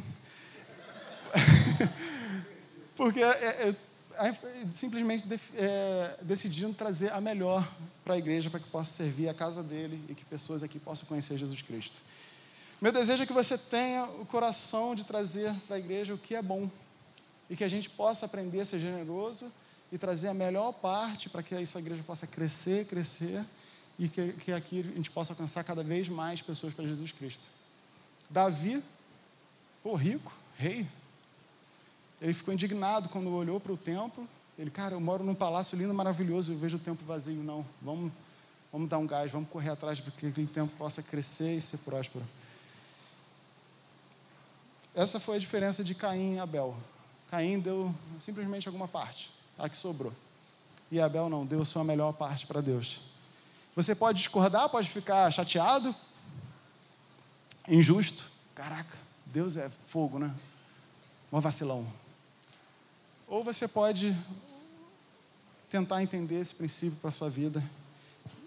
Porque 2.95 3.21
é, 3.21 3.69
é, 3.69 3.75
simplesmente 4.71 5.25
é, 5.55 6.17
decidindo 6.21 6.73
trazer 6.73 7.11
a 7.11 7.21
melhor 7.21 7.67
para 8.03 8.15
a 8.15 8.17
igreja, 8.17 8.49
para 8.49 8.59
que 8.59 8.69
possa 8.69 8.91
servir 8.91 9.29
a 9.29 9.33
casa 9.33 9.63
dele 9.63 10.03
e 10.09 10.15
que 10.15 10.25
pessoas 10.25 10.63
aqui 10.63 10.79
possam 10.79 11.05
conhecer 11.07 11.37
Jesus 11.37 11.61
Cristo. 11.61 12.01
Meu 12.81 12.91
desejo 12.91 13.23
é 13.23 13.25
que 13.25 13.33
você 13.33 13.57
tenha 13.57 14.05
o 14.05 14.25
coração 14.25 14.93
de 14.93 15.05
trazer 15.05 15.53
para 15.67 15.77
a 15.77 15.79
igreja 15.79 16.13
o 16.13 16.17
que 16.17 16.35
é 16.35 16.41
bom 16.41 16.69
e 17.49 17.55
que 17.55 17.63
a 17.63 17.69
gente 17.69 17.89
possa 17.89 18.25
aprender 18.25 18.59
a 18.61 18.65
ser 18.65 18.79
generoso 18.79 19.51
e 19.91 19.97
trazer 19.97 20.27
a 20.27 20.33
melhor 20.33 20.73
parte 20.73 21.29
para 21.29 21.43
que 21.43 21.55
essa 21.55 21.79
igreja 21.79 22.03
possa 22.03 22.25
crescer, 22.27 22.85
crescer 22.85 23.43
e 23.97 24.09
que, 24.09 24.33
que 24.33 24.51
aqui 24.51 24.79
a 24.79 24.83
gente 24.95 25.11
possa 25.11 25.33
alcançar 25.33 25.63
cada 25.63 25.83
vez 25.83 26.09
mais 26.09 26.41
pessoas 26.41 26.73
para 26.73 26.85
Jesus 26.85 27.11
Cristo. 27.11 27.47
Davi, 28.29 28.83
pô, 29.83 29.93
rico, 29.93 30.35
rei, 30.57 30.87
ele 32.23 32.33
ficou 32.33 32.53
indignado 32.53 33.09
quando 33.09 33.29
olhou 33.29 33.59
para 33.59 33.73
o 33.73 33.77
templo. 33.77 34.25
Ele, 34.57 34.71
cara, 34.71 34.95
eu 34.95 35.01
moro 35.01 35.25
num 35.25 35.35
palácio 35.35 35.77
lindo, 35.77 35.93
maravilhoso, 35.93 36.53
eu 36.53 36.57
vejo 36.57 36.77
o 36.77 36.79
templo 36.79 37.05
vazio. 37.05 37.43
Não, 37.43 37.65
vamos, 37.81 38.13
vamos 38.71 38.87
dar 38.87 38.97
um 38.97 39.05
gás, 39.05 39.29
vamos 39.29 39.49
correr 39.49 39.71
atrás 39.71 39.99
para 39.99 40.09
que 40.11 40.27
aquele 40.27 40.47
templo 40.47 40.73
possa 40.77 41.03
crescer 41.03 41.57
e 41.57 41.59
ser 41.59 41.79
próspero. 41.79 42.23
Essa 44.95 45.19
foi 45.19 45.35
a 45.35 45.39
diferença 45.39 45.83
de 45.83 45.93
Caim 45.93 46.35
e 46.35 46.39
Abel. 46.39 46.77
Caim 47.29 47.59
deu 47.59 47.93
simplesmente 48.21 48.69
alguma 48.69 48.87
parte, 48.87 49.29
a 49.59 49.67
que 49.67 49.75
sobrou. 49.75 50.13
E 50.89 51.01
Abel 51.01 51.27
não, 51.27 51.45
deu 51.45 51.65
sua 51.65 51.83
melhor 51.83 52.13
parte 52.13 52.47
para 52.47 52.61
Deus. 52.61 53.01
Você 53.75 53.93
pode 53.93 54.19
discordar, 54.19 54.69
pode 54.69 54.89
ficar 54.89 55.29
chateado, 55.29 55.93
injusto. 57.67 58.31
Caraca, 58.55 58.97
Deus 59.25 59.57
é 59.57 59.69
fogo, 59.69 60.19
né? 60.19 60.33
Uma 61.29 61.41
vacilão. 61.41 61.85
Ou 63.27 63.43
você 63.43 63.67
pode 63.67 64.15
tentar 65.69 66.03
entender 66.03 66.39
esse 66.39 66.53
princípio 66.53 66.97
para 66.99 67.09
a 67.09 67.11
sua 67.11 67.29
vida 67.29 67.63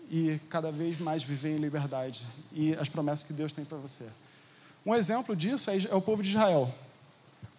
e 0.08 0.38
cada 0.48 0.70
vez 0.70 0.98
mais 1.00 1.22
viver 1.22 1.56
em 1.56 1.58
liberdade 1.58 2.24
e 2.52 2.72
as 2.74 2.88
promessas 2.88 3.24
que 3.24 3.32
Deus 3.32 3.52
tem 3.52 3.64
para 3.64 3.78
você. 3.78 4.06
Um 4.84 4.94
exemplo 4.94 5.34
disso 5.34 5.68
é, 5.70 5.94
o 5.94 6.00
povo 6.00 6.22
de 6.22 6.28
Israel. 6.28 6.72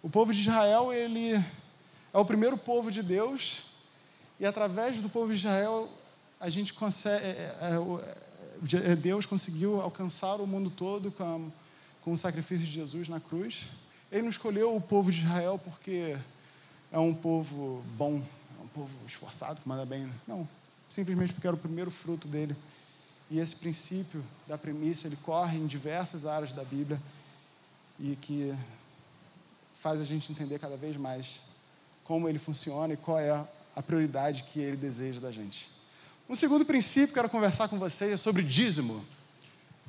O 0.02 0.08
povo 0.08 0.32
de 0.32 0.40
Israel, 0.40 0.92
ele 0.92 1.34
é 1.34 2.18
o 2.18 2.24
primeiro 2.24 2.56
povo 2.56 2.90
de 2.90 3.02
Deus 3.02 3.64
e 4.40 4.46
através 4.46 5.00
do 5.00 5.08
povo 5.08 5.32
de 5.32 5.38
Israel 5.38 5.90
a 6.40 6.48
gente 6.48 6.72
consegue, 6.72 7.24
é, 7.26 7.52
é, 7.60 8.92
é, 8.92 8.96
Deus 8.96 9.26
conseguiu 9.26 9.80
alcançar 9.82 10.36
o 10.36 10.46
mundo 10.46 10.70
todo 10.70 11.10
com, 11.10 11.50
com 12.02 12.12
o 12.12 12.16
sacrifício 12.16 12.64
de 12.64 12.72
Jesus 12.72 13.08
na 13.08 13.20
cruz. 13.20 13.66
Ele 14.10 14.22
não 14.22 14.30
escolheu 14.30 14.74
o 14.74 14.80
povo 14.80 15.12
de 15.12 15.20
Israel 15.20 15.60
porque 15.62 16.16
é 16.90 16.98
um 16.98 17.14
povo 17.14 17.82
bom, 17.96 18.22
é 18.58 18.62
um 18.62 18.68
povo 18.68 18.94
esforçado, 19.06 19.60
que 19.60 19.68
manda 19.68 19.84
bem. 19.84 20.10
Não, 20.26 20.48
simplesmente 20.88 21.32
porque 21.32 21.46
era 21.46 21.56
o 21.56 21.58
primeiro 21.58 21.90
fruto 21.90 22.26
dele. 22.26 22.56
E 23.30 23.38
esse 23.38 23.54
princípio 23.54 24.24
da 24.46 24.56
premissa, 24.56 25.06
ele 25.06 25.16
corre 25.16 25.58
em 25.58 25.66
diversas 25.66 26.24
áreas 26.24 26.52
da 26.52 26.64
Bíblia 26.64 27.00
e 28.00 28.16
que 28.16 28.54
faz 29.74 30.00
a 30.00 30.04
gente 30.04 30.32
entender 30.32 30.58
cada 30.58 30.76
vez 30.76 30.96
mais 30.96 31.40
como 32.04 32.28
ele 32.28 32.38
funciona 32.38 32.94
e 32.94 32.96
qual 32.96 33.18
é 33.18 33.30
a 33.76 33.82
prioridade 33.82 34.44
que 34.44 34.60
ele 34.60 34.76
deseja 34.76 35.20
da 35.20 35.30
gente. 35.30 35.70
Um 36.28 36.34
segundo 36.34 36.64
princípio 36.64 37.08
que 37.08 37.14
quero 37.14 37.28
conversar 37.28 37.68
com 37.68 37.78
vocês 37.78 38.12
é 38.12 38.16
sobre 38.16 38.42
dízimo. 38.42 39.04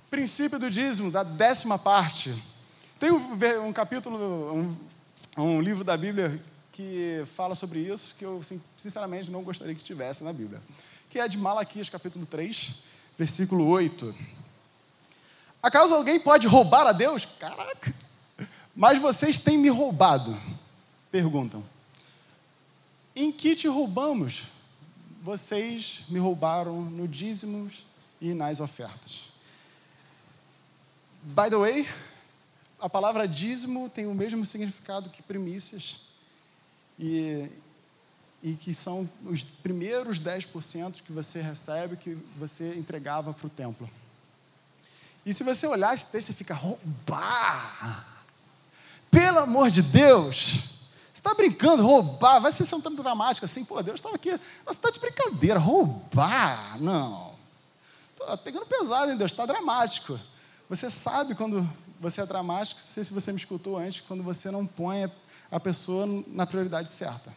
Princípio 0.09 0.59
do 0.59 0.69
dízimo, 0.69 1.11
da 1.11 1.23
décima 1.23 1.79
parte. 1.79 2.33
Tem 2.99 3.11
um, 3.11 3.37
um 3.65 3.73
capítulo, 3.73 4.17
um, 4.53 4.77
um, 5.37 5.61
livro 5.61 5.83
da 5.83 5.95
Bíblia 5.95 6.41
que 6.79 7.25
fala 7.35 7.55
sobre 7.55 7.81
isso, 7.81 8.15
que 8.17 8.23
eu, 8.23 8.41
sinceramente, 8.77 9.29
não 9.29 9.43
gostaria 9.43 9.75
que 9.75 9.83
tivesse 9.83 10.23
na 10.23 10.31
Bíblia. 10.31 10.61
Que 11.09 11.19
é 11.19 11.27
de 11.27 11.37
Malaquias, 11.37 11.89
capítulo 11.89 12.25
3, 12.25 12.71
versículo 13.17 13.67
8. 13.67 14.15
Acaso 15.61 15.93
alguém 15.93 16.17
pode 16.21 16.47
roubar 16.47 16.87
a 16.87 16.93
Deus? 16.93 17.25
Caraca! 17.37 17.93
Mas 18.73 18.97
vocês 18.97 19.37
têm 19.37 19.57
me 19.57 19.67
roubado. 19.67 20.39
Perguntam. 21.11 21.61
Em 23.13 23.29
que 23.29 23.57
te 23.57 23.67
roubamos? 23.67 24.43
Vocês 25.21 26.03
me 26.07 26.17
roubaram 26.17 26.81
no 26.83 27.09
dízimos 27.09 27.83
e 28.21 28.33
nas 28.33 28.61
ofertas. 28.61 29.23
By 31.23 31.49
the 31.49 31.57
way, 31.57 31.89
a 32.79 32.89
palavra 32.89 33.27
dízimo 33.27 33.89
tem 33.89 34.07
o 34.07 34.15
mesmo 34.15 34.45
significado 34.45 35.09
que 35.09 35.21
primícias. 35.21 36.07
E, 36.99 37.49
e 38.43 38.53
que 38.53 38.73
são 38.73 39.09
os 39.25 39.43
primeiros 39.43 40.19
10% 40.19 41.01
que 41.05 41.11
você 41.11 41.41
recebe, 41.41 41.95
que 41.95 42.17
você 42.37 42.75
entregava 42.75 43.33
para 43.33 43.47
o 43.47 43.49
templo. 43.49 43.89
E 45.25 45.33
se 45.33 45.43
você 45.43 45.67
olhar 45.67 45.93
esse 45.93 46.07
texto, 46.07 46.27
você 46.27 46.33
fica 46.33 46.53
roubar. 46.53 48.23
Pelo 49.09 49.39
amor 49.39 49.69
de 49.69 49.81
Deus! 49.81 50.79
Você 51.13 51.27
está 51.27 51.33
brincando, 51.33 51.83
roubar, 51.83 52.39
vai 52.39 52.51
ser 52.51 52.65
tão 52.65 52.95
dramático 52.95 53.45
assim, 53.45 53.65
pô, 53.65 53.81
Deus 53.83 53.99
estava 53.99 54.15
aqui, 54.15 54.31
você 54.31 54.69
está 54.69 54.89
de 54.89 54.99
brincadeira, 54.99 55.59
roubar, 55.59 56.79
não. 56.79 57.33
Estou 58.11 58.37
pegando 58.37 58.65
pesado, 58.65 59.11
hein, 59.11 59.17
Deus, 59.17 59.31
está 59.31 59.45
dramático. 59.45 60.17
Você 60.69 60.89
sabe 60.89 61.35
quando 61.35 61.69
você 61.99 62.21
é 62.21 62.25
dramático, 62.25 62.79
não 62.79 62.87
sei 62.87 63.03
se 63.03 63.13
você 63.13 63.33
me 63.33 63.37
escutou 63.37 63.77
antes, 63.77 63.99
quando 63.99 64.23
você 64.23 64.49
não 64.49 64.65
põe 64.65 65.11
a 65.51 65.59
pessoa 65.59 66.05
na 66.27 66.45
prioridade 66.45 66.89
certa. 66.89 67.33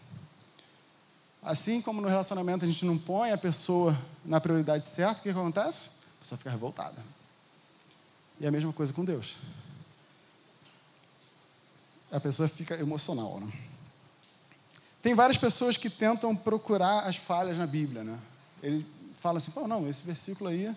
Assim 1.43 1.81
como 1.81 2.01
no 2.01 2.09
relacionamento 2.09 2.65
a 2.65 2.69
gente 2.69 2.85
não 2.85 2.97
põe 2.97 3.33
a 3.33 3.39
pessoa 3.39 3.99
na 4.25 4.41
prioridade 4.41 4.87
certa, 4.87 5.21
o 5.21 5.23
que 5.23 5.31
acontece? 5.31 5.91
A 6.19 6.21
pessoa 6.21 6.39
fica 6.39 6.51
revoltada. 6.51 7.03
E 8.41 8.47
a 8.47 8.51
mesma 8.51 8.73
coisa 8.73 8.93
com 8.93 9.05
Deus 9.05 9.37
a 12.13 12.21
pessoa 12.21 12.47
fica 12.47 12.75
emocional. 12.77 13.41
Né? 13.41 13.51
Tem 15.01 15.15
várias 15.15 15.39
pessoas 15.39 15.79
que 15.79 15.89
tentam 15.89 16.37
procurar 16.37 17.01
as 17.01 17.17
falhas 17.17 17.57
na 17.57 17.67
Bíblia. 17.67 18.05
Né? 18.05 18.19
Ele 18.63 18.87
fala 19.19 19.39
assim, 19.39 19.51
pô, 19.51 19.67
não, 19.67 19.89
esse 19.89 20.05
versículo 20.05 20.51
aí, 20.51 20.77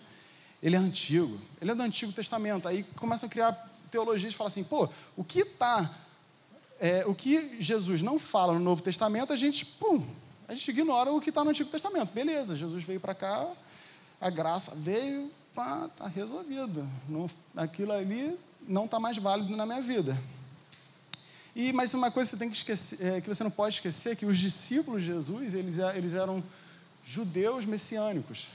ele 0.63 0.77
é 0.77 0.79
antigo. 0.79 1.37
Ele 1.61 1.71
é 1.71 1.75
do 1.75 1.83
Antigo 1.83 2.13
Testamento. 2.13 2.67
Aí 2.67 2.83
começam 2.95 3.27
a 3.27 3.29
criar 3.29 3.51
teologias 3.91 4.33
e 4.33 4.35
falam 4.35 4.47
assim, 4.47 4.63
pô, 4.63 4.87
o 5.17 5.23
que 5.23 5.41
está... 5.41 5.93
É, 6.79 7.05
o 7.05 7.15
que 7.15 7.61
Jesus 7.61 8.01
não 8.01 8.19
fala 8.19 8.53
no 8.53 8.59
Novo 8.59 8.81
Testamento, 8.81 9.31
a 9.31 9.35
gente, 9.35 9.65
pum, 9.65 10.05
a 10.47 10.53
gente 10.53 10.69
ignora 10.69 11.11
o 11.11 11.21
que 11.21 11.29
está 11.29 11.43
no 11.43 11.49
Antigo 11.49 11.69
Testamento. 11.69 12.11
Beleza, 12.13 12.55
Jesus 12.55 12.83
veio 12.83 12.99
para 12.99 13.15
cá, 13.15 13.47
a 14.19 14.29
graça 14.29 14.73
veio, 14.75 15.31
pá, 15.53 15.85
está 15.85 16.07
resolvido. 16.07 16.87
Não, 17.07 17.29
aquilo 17.55 17.91
ali 17.91 18.37
não 18.67 18.85
está 18.85 18.99
mais 18.99 19.17
válido 19.17 19.55
na 19.55 19.65
minha 19.65 19.81
vida. 19.81 20.17
E, 21.55 21.71
mas 21.71 21.93
uma 21.93 22.11
coisa 22.11 22.29
que 22.29 22.35
você, 22.35 22.39
tem 22.39 22.49
que, 22.49 22.57
esquecer, 22.57 23.05
é, 23.05 23.21
que 23.21 23.27
você 23.27 23.43
não 23.43 23.51
pode 23.51 23.75
esquecer 23.75 24.11
é 24.11 24.15
que 24.15 24.25
os 24.25 24.37
discípulos 24.37 25.01
de 25.01 25.07
Jesus, 25.07 25.55
eles, 25.55 25.77
eles 25.77 26.13
eram 26.13 26.43
judeus 27.05 27.63
messiânicos. 27.65 28.47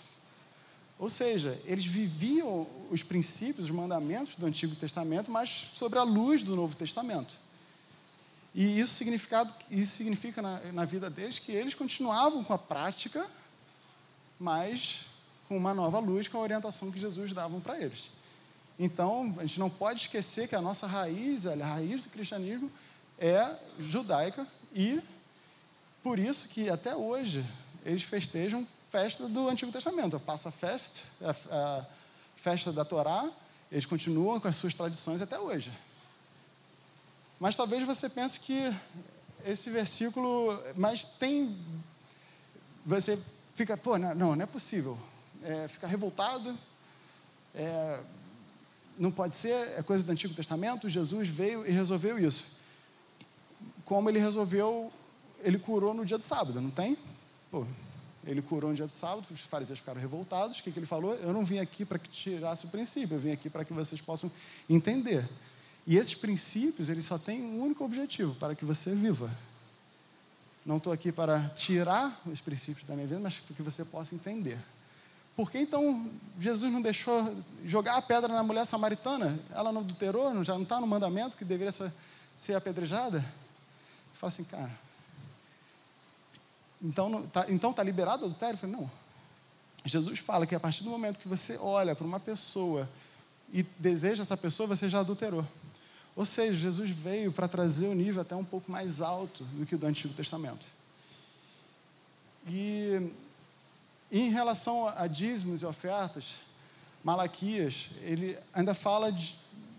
Ou 0.98 1.08
seja, 1.08 1.58
eles 1.64 1.86
viviam 1.86 2.66
os 2.90 3.02
princípios, 3.02 3.70
os 3.70 3.74
mandamentos 3.74 4.36
do 4.36 4.44
Antigo 4.44 4.76
Testamento, 4.76 5.30
mas 5.30 5.70
sobre 5.72 5.98
a 5.98 6.02
luz 6.02 6.42
do 6.42 6.54
Novo 6.54 6.76
Testamento. 6.76 7.34
E 8.54 8.80
isso, 8.80 8.94
significado, 8.94 9.52
isso 9.70 9.96
significa 9.96 10.42
na, 10.42 10.60
na 10.72 10.84
vida 10.84 11.08
deles 11.08 11.38
que 11.38 11.52
eles 11.52 11.74
continuavam 11.74 12.42
com 12.42 12.52
a 12.52 12.58
prática, 12.58 13.24
mas 14.38 15.06
com 15.48 15.56
uma 15.56 15.72
nova 15.72 15.98
luz, 15.98 16.28
com 16.28 16.38
a 16.38 16.40
orientação 16.40 16.90
que 16.90 16.98
Jesus 16.98 17.32
dava 17.32 17.58
para 17.60 17.78
eles. 17.80 18.10
Então, 18.78 19.34
a 19.38 19.42
gente 19.42 19.60
não 19.60 19.68
pode 19.68 20.00
esquecer 20.00 20.48
que 20.48 20.54
a 20.54 20.60
nossa 20.60 20.86
raiz, 20.86 21.46
a 21.46 21.54
raiz 21.54 22.02
do 22.02 22.08
cristianismo, 22.08 22.70
é 23.18 23.54
judaica 23.78 24.46
e 24.74 25.00
por 26.02 26.18
isso 26.18 26.48
que 26.48 26.70
até 26.70 26.96
hoje 26.96 27.44
eles 27.84 28.02
festejam 28.02 28.66
festa 28.90 29.28
do 29.28 29.48
Antigo 29.48 29.70
Testamento, 29.70 30.16
a 30.16 30.20
Passa 30.20 30.50
Fest, 30.50 31.02
a, 31.22 31.30
a 31.54 31.86
festa 32.36 32.72
da 32.72 32.84
Torá, 32.84 33.28
eles 33.70 33.86
continuam 33.86 34.40
com 34.40 34.48
as 34.48 34.56
suas 34.56 34.74
tradições 34.74 35.22
até 35.22 35.38
hoje. 35.38 35.70
Mas 37.40 37.56
talvez 37.56 37.84
você 37.84 38.08
pense 38.08 38.38
que 38.38 38.72
esse 39.44 39.68
versículo, 39.70 40.56
mas 40.76 41.02
tem, 41.02 41.58
você 42.86 43.18
fica, 43.54 43.76
pô, 43.76 43.98
não, 43.98 44.36
não 44.36 44.42
é 44.42 44.46
possível, 44.46 44.96
é, 45.42 45.66
fica 45.66 45.88
revoltado, 45.88 46.56
é, 47.54 47.98
não 48.96 49.10
pode 49.10 49.34
ser, 49.34 49.72
é 49.76 49.82
coisa 49.82 50.04
do 50.04 50.12
Antigo 50.12 50.34
Testamento, 50.34 50.88
Jesus 50.88 51.26
veio 51.26 51.66
e 51.66 51.70
resolveu 51.70 52.18
isso 52.18 52.60
como 53.90 54.08
ele 54.08 54.20
resolveu, 54.20 54.92
ele 55.40 55.58
curou 55.58 55.92
no 55.92 56.06
dia 56.06 56.16
do 56.16 56.22
sábado, 56.22 56.60
não 56.60 56.70
tem? 56.70 56.96
Pô, 57.50 57.66
ele 58.24 58.40
curou 58.40 58.70
no 58.70 58.76
dia 58.76 58.86
do 58.86 58.92
sábado, 58.92 59.26
os 59.32 59.40
fariseus 59.40 59.80
ficaram 59.80 60.00
revoltados. 60.00 60.60
O 60.60 60.62
que, 60.62 60.70
que 60.70 60.78
ele 60.78 60.86
falou? 60.86 61.14
Eu 61.14 61.32
não 61.32 61.44
vim 61.44 61.58
aqui 61.58 61.84
para 61.84 61.98
que 61.98 62.08
tirasse 62.08 62.66
o 62.66 62.68
princípio, 62.68 63.16
eu 63.16 63.18
vim 63.18 63.32
aqui 63.32 63.50
para 63.50 63.64
que 63.64 63.72
vocês 63.72 64.00
possam 64.00 64.30
entender. 64.68 65.28
E 65.86 65.96
esses 65.96 66.14
princípios, 66.14 66.88
eles 66.88 67.04
só 67.04 67.18
têm 67.18 67.42
um 67.42 67.62
único 67.62 67.84
objetivo, 67.84 68.34
para 68.34 68.54
que 68.54 68.64
você 68.64 68.94
viva. 68.94 69.30
Não 70.64 70.76
estou 70.76 70.92
aqui 70.92 71.10
para 71.10 71.48
tirar 71.56 72.20
os 72.26 72.40
princípios 72.40 72.86
da 72.86 72.94
minha 72.94 73.06
vida, 73.06 73.20
mas 73.20 73.38
para 73.38 73.56
que 73.56 73.62
você 73.62 73.84
possa 73.84 74.14
entender. 74.14 74.58
Por 75.34 75.50
que 75.50 75.58
então 75.58 76.10
Jesus 76.38 76.70
não 76.70 76.82
deixou 76.82 77.34
jogar 77.64 77.96
a 77.96 78.02
pedra 78.02 78.32
na 78.32 78.42
mulher 78.42 78.66
samaritana? 78.66 79.38
Ela 79.52 79.72
não 79.72 79.80
adulterou, 79.80 80.44
já 80.44 80.54
não 80.54 80.64
está 80.64 80.80
no 80.80 80.86
mandamento 80.86 81.36
que 81.36 81.44
deveria 81.44 81.72
ser, 82.36 82.54
apedrejada? 82.54 83.24
Fala 84.18 84.30
assim, 84.30 84.44
cara, 84.44 84.70
então 86.82 87.24
está 87.24 87.46
então 87.48 87.72
tá 87.72 87.82
liberado 87.82 88.22
o 88.22 88.26
adultério? 88.26 88.54
Eu 88.54 88.58
falei, 88.58 88.76
não. 88.76 88.90
Jesus 89.84 90.18
fala 90.18 90.46
que 90.46 90.54
a 90.54 90.60
partir 90.60 90.84
do 90.84 90.90
momento 90.90 91.18
que 91.18 91.26
você 91.26 91.56
olha 91.56 91.96
para 91.96 92.06
uma 92.06 92.20
pessoa 92.20 92.86
e 93.50 93.62
deseja 93.78 94.22
essa 94.22 94.36
pessoa, 94.36 94.66
você 94.66 94.90
já 94.90 95.00
adulterou. 95.00 95.46
Ou 96.16 96.24
seja, 96.24 96.54
Jesus 96.54 96.90
veio 96.90 97.32
para 97.32 97.48
trazer 97.48 97.86
o 97.86 97.94
nível 97.94 98.22
até 98.22 98.34
um 98.34 98.44
pouco 98.44 98.70
mais 98.70 99.00
alto 99.00 99.44
do 99.44 99.64
que 99.64 99.74
o 99.74 99.78
do 99.78 99.86
Antigo 99.86 100.12
Testamento. 100.12 100.66
E 102.48 103.10
em 104.10 104.30
relação 104.30 104.88
a 104.88 105.06
dízimos 105.06 105.62
e 105.62 105.66
ofertas, 105.66 106.36
Malaquias, 107.02 107.90
ele 108.02 108.36
ainda 108.52 108.74
fala 108.74 109.10
de, 109.10 109.36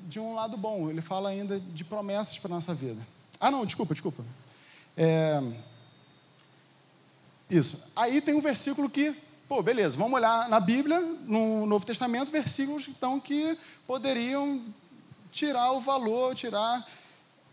de 0.08 0.20
um 0.20 0.34
lado 0.34 0.58
bom, 0.58 0.90
ele 0.90 1.02
fala 1.02 1.30
ainda 1.30 1.60
de 1.60 1.84
promessas 1.84 2.40
para 2.40 2.52
a 2.52 2.56
nossa 2.56 2.74
vida. 2.74 3.06
Ah, 3.40 3.52
não, 3.52 3.66
desculpa, 3.66 3.94
desculpa. 3.94 4.24
É... 4.96 5.42
Isso. 7.50 7.92
Aí 7.96 8.22
tem 8.22 8.34
um 8.34 8.40
versículo 8.40 8.90
que, 8.90 9.14
pô, 9.48 9.62
beleza, 9.62 9.98
vamos 9.98 10.14
olhar 10.14 10.48
na 10.48 10.60
Bíblia, 10.60 11.00
no 11.26 11.66
Novo 11.66 11.86
Testamento, 11.86 12.32
versículos 12.32 12.88
então 12.88 13.20
que 13.20 13.58
poderiam 13.86 14.62
tirar 15.32 15.72
o 15.72 15.80
valor, 15.80 16.36
tirar 16.36 16.86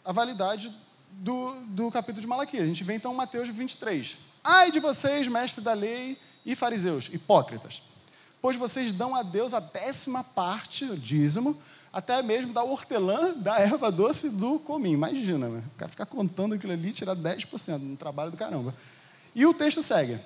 a 0.04 0.12
validade 0.12 0.72
do, 1.10 1.54
do 1.68 1.90
capítulo 1.90 2.20
de 2.20 2.26
Malaquias. 2.26 2.64
A 2.64 2.66
gente 2.66 2.84
vê 2.84 2.94
então 2.94 3.14
Mateus 3.14 3.48
23. 3.48 4.18
Ai 4.42 4.70
de 4.70 4.80
vocês, 4.80 5.28
mestres 5.28 5.64
da 5.64 5.72
lei 5.72 6.18
e 6.44 6.54
fariseus, 6.54 7.08
hipócritas, 7.12 7.82
pois 8.40 8.56
vocês 8.56 8.92
dão 8.92 9.14
a 9.14 9.22
Deus 9.22 9.52
a 9.52 9.60
décima 9.60 10.24
parte, 10.24 10.84
o 10.84 10.96
dízimo, 10.96 11.60
até 11.92 12.22
mesmo 12.22 12.52
da 12.52 12.62
hortelã, 12.62 13.34
da 13.34 13.58
erva 13.58 13.90
doce 13.90 14.30
do 14.30 14.58
cominho. 14.58 14.94
Imagina, 14.94 15.48
o 15.48 15.62
cara 15.76 15.90
ficar 15.90 16.06
contando 16.06 16.54
aquilo 16.54 16.72
ali 16.72 16.92
tirar 16.92 17.16
10% 17.16 17.78
no 17.78 17.96
trabalho 17.96 18.30
do 18.30 18.36
caramba. 18.36 18.74
E 19.34 19.44
o 19.46 19.54
texto 19.54 19.82
segue. 19.82 20.18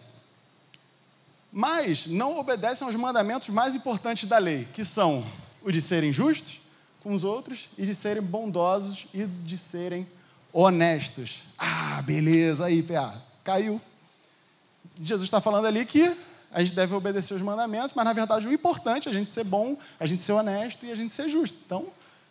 Mas 1.53 2.07
não 2.07 2.39
obedecem 2.39 2.87
aos 2.87 2.97
mandamentos 2.97 3.49
mais 3.49 3.75
importantes 3.75 4.29
da 4.29 4.39
lei, 4.39 4.67
que 4.73 4.85
são 4.85 5.25
o 5.63 5.71
de 5.71 5.81
serem 5.81 6.13
justos 6.13 6.62
com 7.03 7.13
os 7.13 7.25
outros 7.25 7.69
e 7.77 7.85
de 7.85 7.95
serem 7.95 8.23
bondosos 8.23 9.07
e 9.13 9.25
de 9.25 9.59
serem 9.59 10.07
honestos. 10.53 11.43
Ah, 11.59 12.03
beleza, 12.03 12.67
aí, 12.67 12.83
PA, 12.83 13.21
caiu. 13.43 13.81
Jesus 15.01 15.27
está 15.27 15.41
falando 15.41 15.67
ali 15.67 15.85
que 15.85 16.15
a 16.53 16.61
gente 16.63 16.75
deve 16.75 16.95
obedecer 16.95 17.35
os 17.35 17.43
mandamentos, 17.43 17.93
mas 17.95 18.05
na 18.05 18.13
verdade 18.13 18.47
o 18.47 18.53
importante 18.53 19.09
é 19.09 19.11
a 19.11 19.15
gente 19.15 19.33
ser 19.33 19.45
bom, 19.45 19.77
a 19.99 20.07
gente 20.07 20.23
ser 20.23 20.33
honesto 20.33 20.85
e 20.85 20.93
a 20.93 20.95
gente 20.95 21.13
ser 21.13 21.29
justo. 21.29 21.59
Então, 21.65 21.87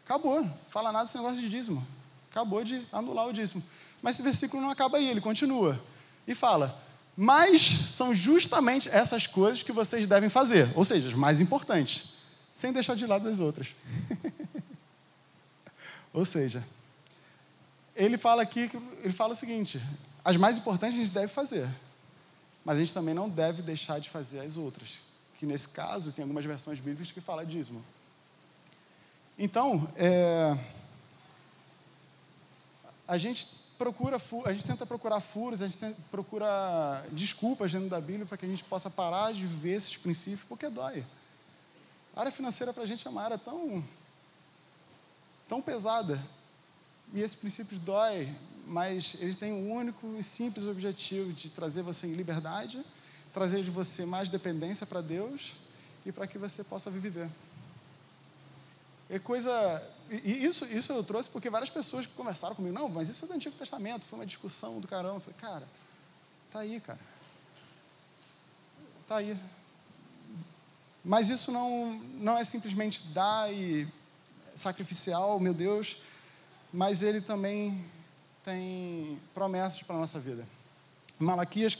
acabou. 0.05 0.47
Fala 0.69 0.91
nada 0.91 1.05
desse 1.05 1.17
negócio 1.17 1.41
de 1.41 1.49
dízimo. 1.49 1.85
Acabou 2.29 2.63
de 2.63 2.81
anular 2.91 3.27
o 3.27 3.33
dízimo. 3.33 3.63
Mas 4.01 4.15
esse 4.15 4.23
versículo 4.23 4.61
não 4.61 4.69
acaba 4.69 4.97
aí, 4.97 5.09
ele 5.09 5.19
continua. 5.19 5.79
E 6.27 6.33
fala: 6.35 6.79
Mas 7.17 7.61
são 7.61 8.13
justamente 8.13 8.87
essas 8.89 9.27
coisas 9.27 9.63
que 9.63 9.71
vocês 9.71 10.07
devem 10.07 10.29
fazer, 10.29 10.69
ou 10.75 10.85
seja, 10.85 11.07
as 11.07 11.13
mais 11.15 11.41
importantes, 11.41 12.13
sem 12.51 12.71
deixar 12.71 12.95
de 12.95 13.05
lado 13.05 13.27
as 13.27 13.39
outras. 13.39 13.69
ou 16.13 16.25
seja, 16.25 16.65
ele 17.95 18.17
fala 18.17 18.41
aqui, 18.41 18.69
ele 19.03 19.13
fala 19.13 19.33
o 19.33 19.35
seguinte: 19.35 19.81
as 20.23 20.37
mais 20.37 20.57
importantes 20.57 20.95
a 20.95 20.99
gente 20.99 21.11
deve 21.11 21.27
fazer, 21.27 21.67
mas 22.63 22.77
a 22.77 22.79
gente 22.79 22.93
também 22.93 23.13
não 23.13 23.29
deve 23.29 23.61
deixar 23.61 23.99
de 23.99 24.09
fazer 24.09 24.39
as 24.39 24.57
outras. 24.57 25.01
Que 25.37 25.45
nesse 25.45 25.69
caso, 25.69 26.11
tem 26.11 26.23
algumas 26.23 26.45
versões 26.45 26.79
bíblicas 26.79 27.11
que 27.11 27.19
falam 27.19 27.43
dízimo. 27.45 27.83
Então, 29.37 29.91
é, 29.95 30.55
a 33.07 33.17
gente 33.17 33.47
procura, 33.77 34.21
a 34.45 34.53
gente 34.53 34.65
tenta 34.65 34.85
procurar 34.85 35.19
furos, 35.19 35.63
a 35.63 35.65
gente 35.65 35.77
tenta, 35.77 35.97
procura 36.11 37.03
desculpas 37.11 37.71
dentro 37.71 37.89
da 37.89 37.99
Bíblia 37.99 38.27
para 38.27 38.37
que 38.37 38.45
a 38.45 38.49
gente 38.49 38.63
possa 38.63 38.89
parar 38.89 39.33
de 39.33 39.45
ver 39.47 39.77
esses 39.77 39.97
princípios, 39.97 40.43
porque 40.47 40.69
dói. 40.69 41.03
A 42.15 42.19
área 42.19 42.31
financeira 42.31 42.71
para 42.71 42.83
a 42.83 42.85
gente 42.85 43.07
é 43.07 43.09
uma 43.09 43.23
área 43.23 43.39
tão, 43.39 43.83
tão 45.51 45.61
pesada. 45.61 46.17
E 47.13 47.19
esses 47.19 47.35
princípios 47.35 47.77
dói, 47.81 48.33
mas 48.65 49.17
eles 49.19 49.35
têm 49.35 49.51
um 49.51 49.69
único 49.69 50.15
e 50.17 50.23
simples 50.23 50.65
objetivo 50.65 51.33
de 51.33 51.49
trazer 51.49 51.81
você 51.81 52.07
em 52.07 52.13
liberdade, 52.13 52.81
trazer 53.33 53.61
de 53.61 53.69
você 53.69 54.05
mais 54.05 54.29
dependência 54.29 54.87
para 54.87 55.01
Deus 55.01 55.55
e 56.05 56.11
para 56.13 56.25
que 56.25 56.37
você 56.37 56.63
possa 56.63 56.89
viver. 56.89 57.29
É 59.09 59.19
coisa. 59.19 59.51
E 60.09 60.45
isso, 60.45 60.63
isso 60.67 60.93
eu 60.93 61.03
trouxe 61.03 61.29
porque 61.29 61.49
várias 61.49 61.69
pessoas 61.69 62.05
conversaram 62.05 62.55
comigo. 62.55 62.73
Não, 62.73 62.87
mas 62.87 63.09
isso 63.09 63.25
é 63.25 63.27
do 63.27 63.33
Antigo 63.33 63.57
Testamento, 63.57 64.05
foi 64.05 64.19
uma 64.19 64.25
discussão 64.25 64.79
do 64.79 64.87
caramba. 64.87 65.15
Eu 65.15 65.19
falei, 65.19 65.37
cara, 65.37 65.67
tá 66.49 66.59
aí, 66.59 66.79
cara. 66.79 66.99
Tá 69.05 69.17
aí. 69.17 69.37
Mas 71.03 71.29
isso 71.29 71.51
não, 71.51 71.99
não 72.21 72.37
é 72.37 72.45
simplesmente 72.45 73.05
dar 73.07 73.51
e 73.53 73.85
sacrificial, 74.55 75.39
meu 75.39 75.53
Deus, 75.53 75.97
mas 76.71 77.01
ele 77.01 77.21
também 77.21 77.83
tem 78.43 79.19
promessas 79.33 79.83
para 79.83 79.95
a 79.95 79.99
nossa 79.99 80.19
vida. 80.19 80.47
Malaquias 81.19 81.77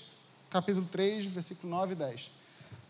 capítulo 0.49 0.85
3, 0.91 1.25
versículo 1.25 1.71
9 1.73 1.93
e 1.93 1.95
10. 1.95 2.31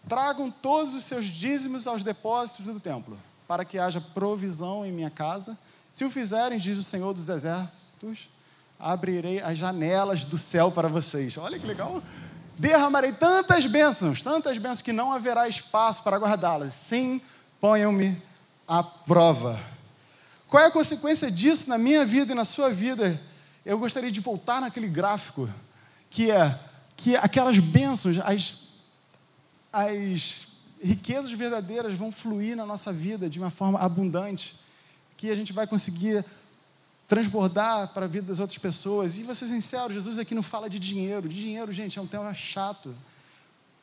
Tragam 0.10 0.50
todos 0.50 0.94
os 0.94 1.04
seus 1.04 1.26
dízimos 1.26 1.86
aos 1.86 2.02
depósitos 2.02 2.66
do 2.66 2.80
templo, 2.80 3.18
para 3.48 3.64
que 3.64 3.78
haja 3.78 4.02
provisão 4.02 4.86
em 4.86 4.92
minha 4.92 5.12
casa. 5.12 5.58
Se 5.90 6.04
o 6.04 6.10
fizerem, 6.10 6.58
diz 6.58 6.78
o 6.78 6.84
Senhor 6.84 7.14
dos 7.14 7.30
Exércitos, 7.30 8.30
abrirei 8.80 9.40
as 9.40 9.58
janelas 9.58 10.26
do 10.26 10.38
céu 10.38 10.72
para 10.72 10.88
vocês. 10.88 11.38
Olha 11.38 11.60
que 11.60 11.68
legal. 11.68 12.02
Derramarei 12.58 13.12
tantas 13.12 13.66
bênçãos, 13.66 14.24
tantas 14.24 14.58
bênçãos 14.58 14.82
que 14.82 14.92
não 14.92 15.14
haverá 15.14 15.48
espaço 15.48 16.04
para 16.04 16.18
guardá-las. 16.18 16.74
Sim, 16.74 17.22
ponham-me 17.60 18.22
à 18.72 18.82
prova. 18.82 19.62
Qual 20.48 20.64
é 20.64 20.68
a 20.68 20.72
consequência 20.72 21.30
disso 21.30 21.68
na 21.68 21.78
minha 21.78 22.06
vida 22.06 22.32
e 22.32 22.36
na 22.36 22.46
sua 22.46 22.70
vida? 22.70 23.22
Eu 23.66 23.78
gostaria 23.78 24.10
de 24.10 24.22
voltar 24.22 24.62
naquele 24.62 24.88
gráfico, 24.88 25.50
que 26.10 26.32
é 26.32 26.58
que 26.96 27.18
aquelas 27.18 27.60
bênçãos, 27.60 28.18
as, 28.24 28.70
as 29.74 30.48
riquezas 30.82 31.34
verdadeiras 31.34 31.96
vão 31.96 32.14
fluir 32.14 32.56
na 32.56 32.66
nossa 32.66 32.94
vida 32.94 33.30
de 33.30 33.40
uma 33.40 33.50
forma 33.50 33.78
abundante, 33.78 34.56
que 35.18 35.30
a 35.30 35.36
gente 35.36 35.52
vai 35.52 35.68
conseguir 35.68 36.24
transbordar 37.10 37.90
para 37.90 38.06
a 38.06 38.08
vida 38.08 38.28
das 38.28 38.40
outras 38.40 38.58
pessoas. 38.58 39.18
E 39.18 39.24
vou 39.24 39.36
ser 39.36 39.48
sincero, 39.48 39.94
Jesus 39.94 40.18
aqui 40.18 40.34
não 40.34 40.44
fala 40.44 40.70
de 40.70 40.80
dinheiro. 40.80 41.28
De 41.28 41.36
dinheiro, 41.42 41.74
gente, 41.74 42.00
é 42.00 42.02
um 42.02 42.08
tema 42.08 42.34
chato. 42.34 42.96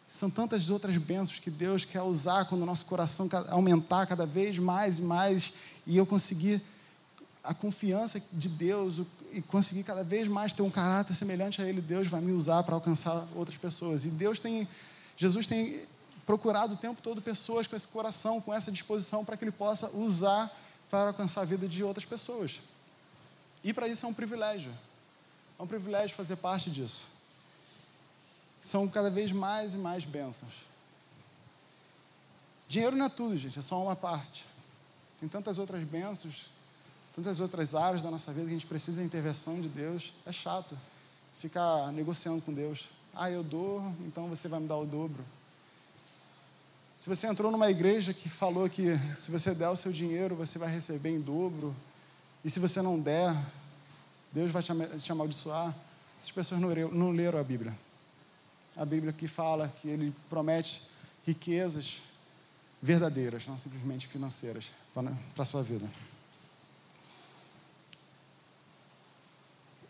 São 0.08 0.30
tantas 0.30 0.70
outras 0.70 0.96
bênçãos 0.96 1.38
que 1.38 1.50
Deus 1.50 1.84
quer 1.84 2.00
usar 2.00 2.46
quando 2.46 2.62
o 2.62 2.66
nosso 2.66 2.86
coração 2.86 3.28
aumentar 3.48 4.06
cada 4.06 4.24
vez 4.24 4.58
mais 4.58 4.98
e 4.98 5.02
mais 5.02 5.52
e 5.86 5.96
eu 5.96 6.06
conseguir 6.06 6.62
a 7.44 7.52
confiança 7.52 8.20
de 8.32 8.48
Deus 8.48 9.02
e 9.32 9.42
conseguir 9.42 9.82
cada 9.82 10.02
vez 10.02 10.26
mais 10.26 10.52
ter 10.52 10.62
um 10.62 10.70
caráter 10.70 11.14
semelhante 11.14 11.60
a 11.60 11.66
Ele, 11.66 11.80
Deus 11.80 12.06
vai 12.06 12.22
me 12.22 12.32
usar 12.32 12.62
para 12.62 12.74
alcançar 12.74 13.26
outras 13.34 13.58
pessoas. 13.58 14.06
E 14.06 14.08
Deus 14.08 14.40
tem, 14.40 14.66
Jesus 15.16 15.46
tem 15.46 15.82
procurado 16.24 16.74
o 16.74 16.76
tempo 16.76 17.02
todo 17.02 17.20
pessoas 17.20 17.66
com 17.66 17.76
esse 17.76 17.88
coração, 17.88 18.40
com 18.40 18.52
essa 18.52 18.72
disposição 18.72 19.24
para 19.24 19.36
que 19.36 19.44
Ele 19.44 19.52
possa 19.52 19.90
usar 19.94 20.50
para 20.90 21.08
alcançar 21.08 21.42
a 21.42 21.44
vida 21.44 21.68
de 21.68 21.84
outras 21.84 22.06
pessoas. 22.06 22.60
E 23.62 23.74
para 23.74 23.86
isso 23.86 24.06
é 24.06 24.08
um 24.08 24.14
privilégio. 24.14 24.72
É 25.58 25.62
um 25.62 25.66
privilégio 25.66 26.16
fazer 26.16 26.36
parte 26.36 26.70
disso 26.70 27.17
são 28.60 28.88
cada 28.88 29.10
vez 29.10 29.32
mais 29.32 29.74
e 29.74 29.76
mais 29.76 30.04
bênçãos. 30.04 30.66
Dinheiro 32.68 32.96
não 32.96 33.06
é 33.06 33.08
tudo, 33.08 33.36
gente, 33.36 33.58
é 33.58 33.62
só 33.62 33.82
uma 33.82 33.96
parte. 33.96 34.44
Tem 35.20 35.28
tantas 35.28 35.58
outras 35.58 35.82
bênçãos, 35.84 36.50
tantas 37.14 37.40
outras 37.40 37.74
áreas 37.74 38.02
da 38.02 38.10
nossa 38.10 38.32
vida 38.32 38.46
que 38.46 38.50
a 38.50 38.58
gente 38.58 38.66
precisa 38.66 38.98
da 38.98 39.06
intervenção 39.06 39.60
de 39.60 39.68
Deus. 39.68 40.12
É 40.26 40.32
chato 40.32 40.76
ficar 41.38 41.90
negociando 41.92 42.42
com 42.42 42.52
Deus. 42.52 42.88
Ah, 43.14 43.30
eu 43.30 43.42
dou, 43.42 43.82
então 44.06 44.28
você 44.28 44.48
vai 44.48 44.60
me 44.60 44.66
dar 44.66 44.76
o 44.76 44.84
dobro. 44.84 45.24
Se 46.96 47.08
você 47.08 47.26
entrou 47.26 47.50
numa 47.50 47.70
igreja 47.70 48.12
que 48.12 48.28
falou 48.28 48.68
que 48.68 48.98
se 49.16 49.30
você 49.30 49.54
der 49.54 49.68
o 49.68 49.76
seu 49.76 49.92
dinheiro, 49.92 50.34
você 50.34 50.58
vai 50.58 50.68
receber 50.68 51.10
em 51.10 51.20
dobro, 51.20 51.74
e 52.44 52.50
se 52.50 52.58
você 52.60 52.82
não 52.82 52.98
der, 52.98 53.36
Deus 54.32 54.50
vai 54.50 54.62
te 54.62 55.12
amaldiçoar, 55.12 55.74
essas 56.20 56.32
pessoas 56.32 56.60
não 56.60 57.10
leram 57.12 57.38
a 57.38 57.44
Bíblia 57.44 57.87
a 58.78 58.84
Bíblia 58.84 59.12
que 59.12 59.26
fala 59.26 59.68
que 59.82 59.88
ele 59.88 60.14
promete 60.30 60.82
riquezas 61.26 62.00
verdadeiras, 62.80 63.44
não 63.46 63.58
simplesmente 63.58 64.06
financeiras, 64.06 64.70
para 64.94 65.42
a 65.42 65.44
sua 65.44 65.62
vida. 65.62 65.86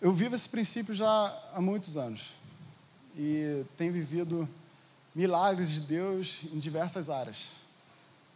Eu 0.01 0.13
vivo 0.13 0.35
esse 0.35 0.49
princípio 0.49 0.95
já 0.95 1.39
há 1.53 1.61
muitos 1.61 1.97
anos 1.97 2.31
e 3.17 3.65
tenho 3.77 3.93
vivido 3.93 4.49
milagres 5.15 5.69
de 5.69 5.81
Deus 5.81 6.41
em 6.53 6.59
diversas 6.59 7.11
áreas. 7.11 7.49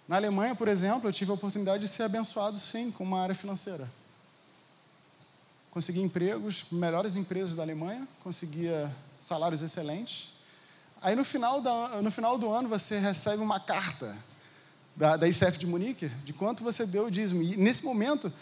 Na 0.07 0.17
Alemanha, 0.17 0.55
por 0.55 0.69
exemplo, 0.69 1.09
eu 1.09 1.13
tive 1.13 1.31
a 1.31 1.35
oportunidade 1.35 1.83
de 1.83 1.89
ser 1.89 2.03
abençoado, 2.03 2.59
sim, 2.59 2.91
com 2.91 3.05
uma 3.05 3.21
área 3.21 3.35
financeira. 3.35 3.89
Consegui 5.71 6.01
empregos, 6.01 6.67
melhores 6.71 7.17
empresas 7.17 7.55
da 7.55 7.63
Alemanha, 7.63 8.07
conseguia 8.23 8.93
salários 9.21 9.63
excelentes, 9.63 10.33
Aí 11.03 11.17
no 11.17 11.25
final, 11.25 11.61
da, 11.61 12.01
no 12.01 12.11
final 12.13 12.39
do 12.39 12.49
ano 12.51 12.69
você 12.69 12.99
recebe 12.99 13.43
uma 13.43 13.59
carta 13.59 14.17
da, 14.95 15.17
da 15.17 15.29
ICF 15.29 15.59
de 15.59 15.67
Munique 15.67 16.09
de 16.25 16.33
quanto 16.33 16.63
você 16.63 16.87
deu 16.87 17.07
o 17.07 17.11
dízimo. 17.11 17.43
E 17.43 17.57
nesse 17.57 17.85
momento 17.85 18.33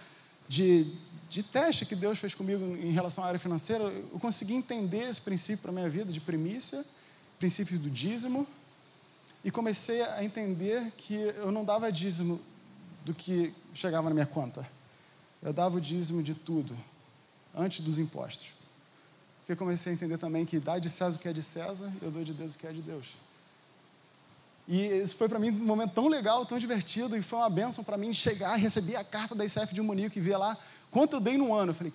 de, 0.47 0.93
de 1.31 1.43
teste 1.43 1.87
que 1.87 1.97
Deus 1.97 2.19
fez 2.19 2.35
comigo 2.35 2.77
em 2.77 2.93
relação 2.93 3.25
à 3.25 3.29
área 3.29 3.39
financeira, 3.39 3.85
eu 3.85 4.19
consegui 4.21 4.55
entender 4.55 5.09
esse 5.09 5.23
princípio 5.23 5.59
para 5.63 5.71
a 5.71 5.75
minha 5.75 5.89
vida 5.89 6.13
de 6.13 6.21
primícia, 6.21 6.85
princípio 7.39 7.79
do 7.79 7.89
dízimo, 7.89 8.47
e 9.43 9.51
comecei 9.51 10.03
a 10.03 10.23
entender 10.23 10.93
que 10.99 11.15
eu 11.15 11.51
não 11.51 11.65
dava 11.65 11.91
dízimo 11.91 12.39
do 13.07 13.15
que 13.15 13.55
chegava 13.73 14.11
na 14.11 14.15
minha 14.15 14.27
conta. 14.27 14.69
Eu 15.43 15.55
dava 15.55 15.79
o 15.79 15.81
dízimo 15.81 16.23
de 16.23 16.35
tudo, 16.35 16.77
antes 17.55 17.81
dos 17.81 17.99
impostos. 17.99 18.60
Porque 19.41 19.57
comecei 19.57 19.93
a 19.93 19.95
entender 19.95 20.19
também 20.19 20.45
que 20.45 20.59
dá 20.59 20.79
de 20.79 20.89
César 20.89 21.17
o 21.17 21.19
que 21.19 21.29
é 21.29 21.33
de 21.33 21.43
César, 21.43 21.91
eu 22.01 22.11
dou 22.11 22.23
de 22.23 22.33
Deus 22.33 22.55
o 22.55 22.59
que 22.59 22.67
é 22.67 22.73
de 22.73 22.83
Deus. 22.83 23.07
E 24.69 24.87
isso 24.87 25.17
foi 25.17 25.29
para 25.29 25.39
mim 25.39 25.51
um 25.51 25.65
momento 25.65 25.93
tão 25.93 26.07
legal, 26.07 26.47
tão 26.47 26.59
divertido, 26.59 27.17
e 27.17 27.23
foi 27.23 27.39
uma 27.41 27.51
benção 27.51 27.83
para 27.83 27.97
mim 27.97 28.13
chegar, 28.13 28.55
receber 28.55 28.97
a 28.97 29.05
carta 29.05 29.35
da 29.35 29.45
ICF 29.45 29.75
de 29.75 29.83
Munique 29.83 30.19
e 30.19 30.23
ver 30.23 30.37
lá 30.37 30.57
quanto 30.91 31.17
eu 31.17 31.21
dei 31.21 31.37
no 31.37 31.53
ano. 31.53 31.71
Eu 31.71 31.75
falei, 31.75 31.93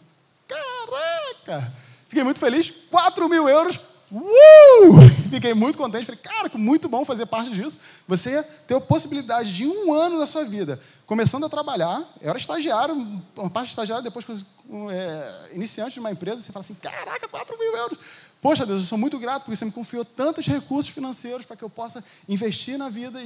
caraca! 0.47 1.73
Fiquei 2.07 2.23
muito 2.23 2.39
feliz, 2.39 2.71
4 2.89 3.29
mil 3.29 3.47
euros 3.47 3.79
Uh! 4.11 5.14
Fiquei 5.29 5.53
muito 5.53 5.77
contente. 5.77 6.05
Falei, 6.05 6.21
cara, 6.21 6.49
muito 6.55 6.87
bom 6.87 7.03
fazer 7.03 7.25
parte 7.25 7.51
disso. 7.51 7.77
Você 8.07 8.43
ter 8.67 8.75
a 8.75 8.81
possibilidade 8.81 9.53
de 9.53 9.65
um 9.65 9.93
ano 9.93 10.19
da 10.19 10.27
sua 10.27 10.45
vida, 10.45 10.79
começando 11.05 11.45
a 11.45 11.49
trabalhar. 11.49 12.03
Eu 12.21 12.29
era 12.29 12.37
estagiário, 12.37 12.95
uma 13.35 13.49
parte 13.49 13.67
de 13.67 13.71
estagiário, 13.71 14.03
depois 14.03 14.25
é, 14.91 15.49
iniciante 15.53 15.93
de 15.93 15.99
uma 15.99 16.11
empresa. 16.11 16.41
Você 16.41 16.51
fala 16.51 16.63
assim: 16.63 16.75
caraca, 16.75 17.27
4 17.27 17.57
mil 17.57 17.75
euros. 17.75 17.97
Poxa, 18.41 18.65
Deus, 18.65 18.81
eu 18.81 18.87
sou 18.87 18.97
muito 18.97 19.17
grato 19.17 19.43
porque 19.43 19.55
você 19.55 19.65
me 19.65 19.71
confiou 19.71 20.05
tantos 20.05 20.45
recursos 20.45 20.93
financeiros 20.93 21.45
para 21.45 21.55
que 21.55 21.63
eu 21.63 21.69
possa 21.69 22.03
investir 22.29 22.77
na 22.77 22.89
vida 22.89 23.19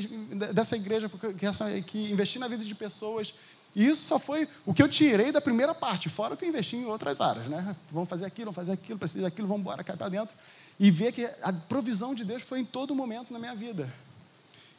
dessa 0.54 0.78
igreja, 0.78 1.12
que, 1.38 1.46
essa, 1.46 1.70
que 1.82 2.10
investir 2.10 2.40
na 2.40 2.48
vida 2.48 2.64
de 2.64 2.74
pessoas. 2.74 3.34
E 3.76 3.86
isso 3.86 4.08
só 4.08 4.18
foi 4.18 4.48
o 4.66 4.74
que 4.74 4.82
eu 4.82 4.88
tirei 4.88 5.32
da 5.32 5.42
primeira 5.42 5.76
parte, 5.76 6.10
fora 6.10 6.34
o 6.34 6.38
que 6.38 6.46
eu 6.46 6.50
investi 6.50 6.78
em 6.78 6.86
outras 6.86 7.20
áreas. 7.22 7.48
Né? 7.48 7.76
Vamos 7.92 8.08
fazer 8.08 8.26
aquilo, 8.26 8.46
vamos 8.46 8.56
fazer 8.56 8.72
aquilo, 8.72 8.98
precisa 8.98 9.24
daquilo, 9.24 9.48
vamos 9.48 9.62
embora, 9.62 9.84
cai 9.84 9.96
para 9.96 10.10
dentro 10.10 10.34
e 10.80 10.90
ver 10.90 11.12
que 11.12 11.26
a 11.42 11.52
provisão 11.52 12.16
de 12.16 12.24
Deus 12.24 12.42
foi 12.42 12.60
em 12.60 12.66
todo 12.66 12.96
momento 12.96 13.34
na 13.34 13.40
minha 13.40 13.54
vida. 13.54 13.92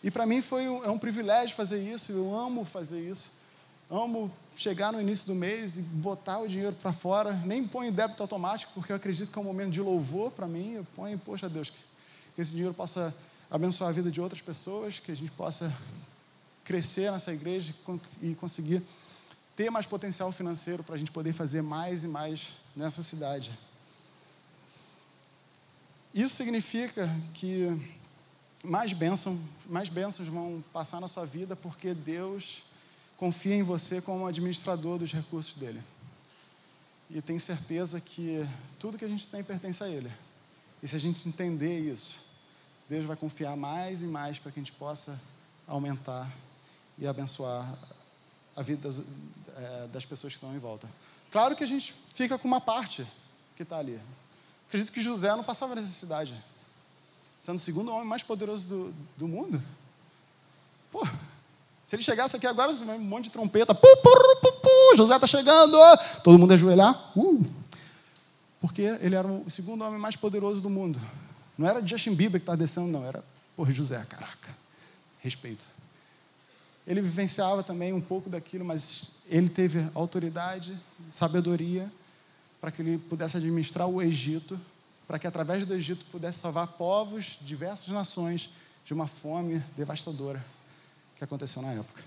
E 0.03 0.11
para 0.11 0.25
mim 0.25 0.41
foi 0.41 0.69
um, 0.69 0.83
é 0.83 0.89
um 0.89 0.99
privilégio 0.99 1.55
fazer 1.55 1.83
isso, 1.83 2.11
eu 2.13 2.35
amo 2.35 2.65
fazer 2.65 3.01
isso. 3.01 3.39
Amo 3.91 4.31
chegar 4.57 4.93
no 4.93 5.01
início 5.01 5.27
do 5.27 5.35
mês 5.35 5.77
e 5.77 5.83
botar 5.83 6.39
o 6.39 6.47
dinheiro 6.47 6.75
para 6.81 6.93
fora, 6.93 7.33
nem 7.45 7.67
ponho 7.67 7.91
débito 7.91 8.23
automático, 8.23 8.73
porque 8.73 8.93
eu 8.93 8.97
acredito 8.97 9.33
que 9.33 9.39
é 9.39 9.43
um 9.43 9.45
momento 9.45 9.73
de 9.73 9.81
louvor 9.81 10.31
para 10.31 10.47
mim. 10.47 10.75
Eu 10.75 10.87
ponho, 10.95 11.19
poxa 11.19 11.49
Deus, 11.49 11.71
que 11.71 12.41
esse 12.41 12.53
dinheiro 12.53 12.73
possa 12.73 13.15
abençoar 13.51 13.91
a 13.91 13.93
vida 13.93 14.11
de 14.11 14.21
outras 14.21 14.41
pessoas, 14.41 15.01
que 15.01 15.11
a 15.11 15.17
gente 15.17 15.33
possa 15.33 15.75
crescer 16.65 17.11
nessa 17.11 17.33
igreja 17.33 17.75
e 18.23 18.35
conseguir 18.37 18.81
ter 19.57 19.71
mais 19.71 19.87
potencial 19.87 20.31
financeiro 20.31 20.85
para 20.85 20.95
a 20.95 20.99
gente 20.99 21.11
poder 21.11 21.33
fazer 21.33 21.61
mais 21.61 22.05
e 22.05 22.09
mais 22.09 22.51
nessa 22.77 23.03
cidade. 23.03 23.51
Isso 26.15 26.35
significa 26.35 27.09
que 27.35 27.69
mais 28.65 28.93
bênçãos, 28.93 29.39
mais 29.67 29.89
bênçãos 29.89 30.29
vão 30.29 30.63
passar 30.73 31.01
na 31.01 31.09
sua 31.09 31.25
vida 31.25 31.55
porque 31.55 31.95
Deus 31.95 32.63
confia 33.17 33.55
em 33.55 33.63
você 33.63 34.01
como 34.01 34.27
administrador 34.27 34.99
dos 34.99 35.13
recursos 35.13 35.55
dele. 35.55 35.81
E 37.09 37.21
tem 37.21 37.39
certeza 37.39 38.01
que 38.01 38.47
tudo 38.79 38.99
que 38.99 39.05
a 39.05 39.09
gente 39.09 39.27
tem 39.27 39.43
pertence 39.43 39.83
a 39.83 39.89
Ele. 39.89 40.11
E 40.83 40.89
se 40.89 40.97
a 40.97 40.99
gente 40.99 41.29
entender 41.29 41.79
isso, 41.79 42.21
Deus 42.89 43.05
vai 43.05 43.17
confiar 43.17 43.57
mais 43.57 44.03
e 44.03 44.07
mais 44.07 44.39
para 44.39 44.51
que 44.51 44.59
a 44.59 44.63
gente 44.63 44.73
possa 44.73 45.21
aumentar 45.67 46.31
e 46.99 47.07
abençoar 47.07 47.73
a 48.57 48.63
vida 48.63 48.89
das, 48.89 49.05
é, 49.57 49.89
das 49.89 50.05
pessoas 50.05 50.33
que 50.33 50.39
estão 50.39 50.55
em 50.55 50.59
volta. 50.59 50.89
Claro 51.31 51.55
que 51.55 51.63
a 51.63 51.67
gente 51.67 51.95
fica 52.13 52.39
com 52.39 52.49
uma 52.49 52.61
parte 52.61 53.07
que 53.57 53.63
está 53.63 53.79
ali. 53.79 54.01
Acredito 54.71 54.93
que 54.93 55.01
José 55.01 55.29
não 55.31 55.43
passava 55.43 55.75
necessidade. 55.75 56.33
Sendo 57.41 57.57
o 57.57 57.59
segundo 57.59 57.91
homem 57.91 58.07
mais 58.07 58.23
poderoso 58.23 58.69
do, 58.69 58.95
do 59.17 59.27
mundo. 59.27 59.61
Pô, 60.93 61.05
se 61.83 61.97
ele 61.97 62.05
chegasse 62.05 62.37
aqui 62.37 62.47
agora, 62.47 62.71
um 62.71 63.01
monte 63.01 63.25
de 63.25 63.31
trompeta, 63.31 63.75
pu, 63.75 63.81
pu, 63.97 64.37
pu, 64.41 64.53
pu, 64.61 64.97
José 64.97 65.13
está 65.17 65.27
chegando, 65.27 65.77
todo 66.23 66.39
mundo 66.39 66.55
ajoelhar, 66.55 67.13
uh, 67.19 67.45
porque 68.61 68.83
ele 69.01 69.17
era 69.17 69.27
o 69.27 69.51
segundo 69.51 69.83
homem 69.83 69.99
mais 69.99 70.15
poderoso 70.15 70.61
do 70.61 70.71
mundo. 70.71 71.01
Não 71.59 71.67
era 71.67 71.85
Justin 71.85 72.15
Bieber 72.15 72.41
que 72.41 72.45
está 72.45 72.55
descendo, 72.55 72.87
não, 72.87 73.05
era 73.05 73.25
por 73.57 73.73
José, 73.73 74.07
caraca, 74.09 74.57
respeito. 75.19 75.67
Ele 76.87 77.01
vivenciava 77.01 77.65
também 77.65 77.93
um 77.93 78.01
pouco 78.01 78.31
daquilo, 78.31 78.65
mas 78.65 79.11
ele 79.29 79.49
teve 79.49 79.85
autoridade, 79.97 80.79
sabedoria, 81.11 81.91
para 82.61 82.71
que 82.71 82.83
ele 82.83 82.99
pudesse 82.99 83.37
administrar 83.37 83.89
o 83.89 84.03
Egito, 84.03 84.61
para 85.09 85.19
que 85.19 85.27
através 85.27 85.65
do 85.65 85.75
Egito 85.75 86.05
pudesse 86.07 86.39
salvar 86.39 86.67
povos, 86.69 87.39
diversas 87.41 87.89
nações, 87.89 88.51
de 88.85 88.93
uma 88.93 89.07
fome 89.07 89.63
devastadora 89.77 90.45
que 91.17 91.25
aconteceu 91.25 91.63
na 91.63 91.73
época. 91.73 92.03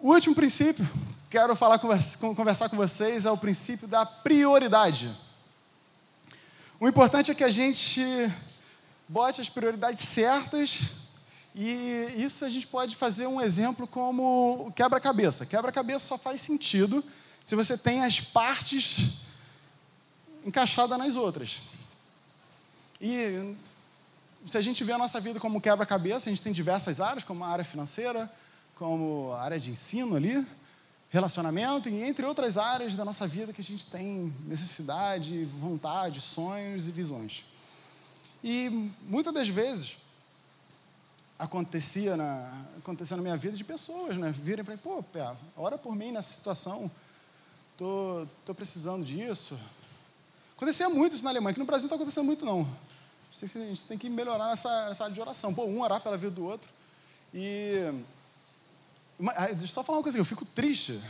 O 0.00 0.12
último 0.12 0.34
princípio 0.34 0.84
que 0.84 1.38
quero 1.38 1.56
falar, 1.56 1.78
conversar 1.78 2.68
com 2.68 2.76
vocês 2.76 3.26
é 3.26 3.30
o 3.30 3.38
princípio 3.38 3.88
da 3.88 4.04
prioridade. 4.04 5.10
O 6.78 6.88
importante 6.88 7.30
é 7.30 7.34
que 7.34 7.44
a 7.44 7.50
gente 7.50 8.02
bote 9.08 9.40
as 9.40 9.48
prioridades 9.48 10.02
certas 10.02 11.03
e 11.54 12.14
isso 12.18 12.44
a 12.44 12.50
gente 12.50 12.66
pode 12.66 12.96
fazer 12.96 13.28
um 13.28 13.40
exemplo 13.40 13.86
como 13.86 14.72
quebra-cabeça. 14.74 15.46
Quebra-cabeça 15.46 16.06
só 16.06 16.18
faz 16.18 16.40
sentido 16.40 17.04
se 17.44 17.54
você 17.54 17.78
tem 17.78 18.04
as 18.04 18.20
partes 18.20 19.18
encaixadas 20.44 20.98
nas 20.98 21.14
outras. 21.14 21.60
E 23.00 23.54
se 24.44 24.58
a 24.58 24.62
gente 24.62 24.82
vê 24.82 24.92
a 24.92 24.98
nossa 24.98 25.20
vida 25.20 25.38
como 25.38 25.60
quebra-cabeça, 25.60 26.28
a 26.28 26.32
gente 26.32 26.42
tem 26.42 26.52
diversas 26.52 27.00
áreas, 27.00 27.22
como 27.22 27.44
a 27.44 27.48
área 27.48 27.64
financeira, 27.64 28.30
como 28.74 29.32
a 29.32 29.42
área 29.42 29.60
de 29.60 29.70
ensino 29.70 30.16
ali, 30.16 30.44
relacionamento, 31.08 31.88
e 31.88 32.02
entre 32.02 32.26
outras 32.26 32.58
áreas 32.58 32.96
da 32.96 33.04
nossa 33.04 33.28
vida 33.28 33.52
que 33.52 33.60
a 33.60 33.64
gente 33.64 33.86
tem 33.86 34.34
necessidade, 34.46 35.44
vontade, 35.44 36.20
sonhos 36.20 36.88
e 36.88 36.90
visões. 36.90 37.44
E 38.42 38.90
muitas 39.08 39.32
das 39.32 39.48
vezes 39.48 39.96
acontecia 41.38 42.16
na, 42.16 42.52
acontecia 42.78 43.16
na 43.16 43.22
minha 43.22 43.36
vida 43.36 43.56
de 43.56 43.64
pessoas, 43.64 44.16
né? 44.16 44.30
Virem 44.30 44.64
para 44.64 44.74
mim, 44.74 44.80
pô, 44.82 45.02
Pé, 45.02 45.34
ora 45.56 45.76
por 45.76 45.94
mim 45.94 46.12
nessa 46.12 46.34
situação, 46.34 46.90
tô, 47.76 48.26
tô 48.44 48.54
precisando 48.54 49.04
disso. 49.04 49.58
Acontecia 50.56 50.88
muito 50.88 51.14
isso 51.14 51.24
na 51.24 51.30
Alemanha, 51.30 51.54
que 51.54 51.60
no 51.60 51.66
Brasil 51.66 51.84
não 51.84 51.88
está 51.88 51.96
acontecendo 51.96 52.26
muito 52.26 52.44
não 52.44 52.66
a 53.42 53.46
gente 53.46 53.86
tem 53.86 53.98
que 53.98 54.08
melhorar 54.08 54.48
nessa, 54.48 54.88
nessa 54.88 55.04
área 55.04 55.14
de 55.14 55.20
oração. 55.20 55.52
Pô, 55.52 55.64
um 55.64 55.80
orar 55.80 56.00
pela 56.00 56.16
vida 56.16 56.30
do 56.30 56.44
outro. 56.44 56.70
E. 57.32 57.92
Ah, 59.34 59.46
deixa 59.46 59.64
eu 59.64 59.68
só 59.68 59.82
falar 59.82 59.98
uma 59.98 60.02
coisa 60.02 60.16
aqui, 60.16 60.20
eu 60.20 60.24
fico 60.24 60.44
triste. 60.44 61.00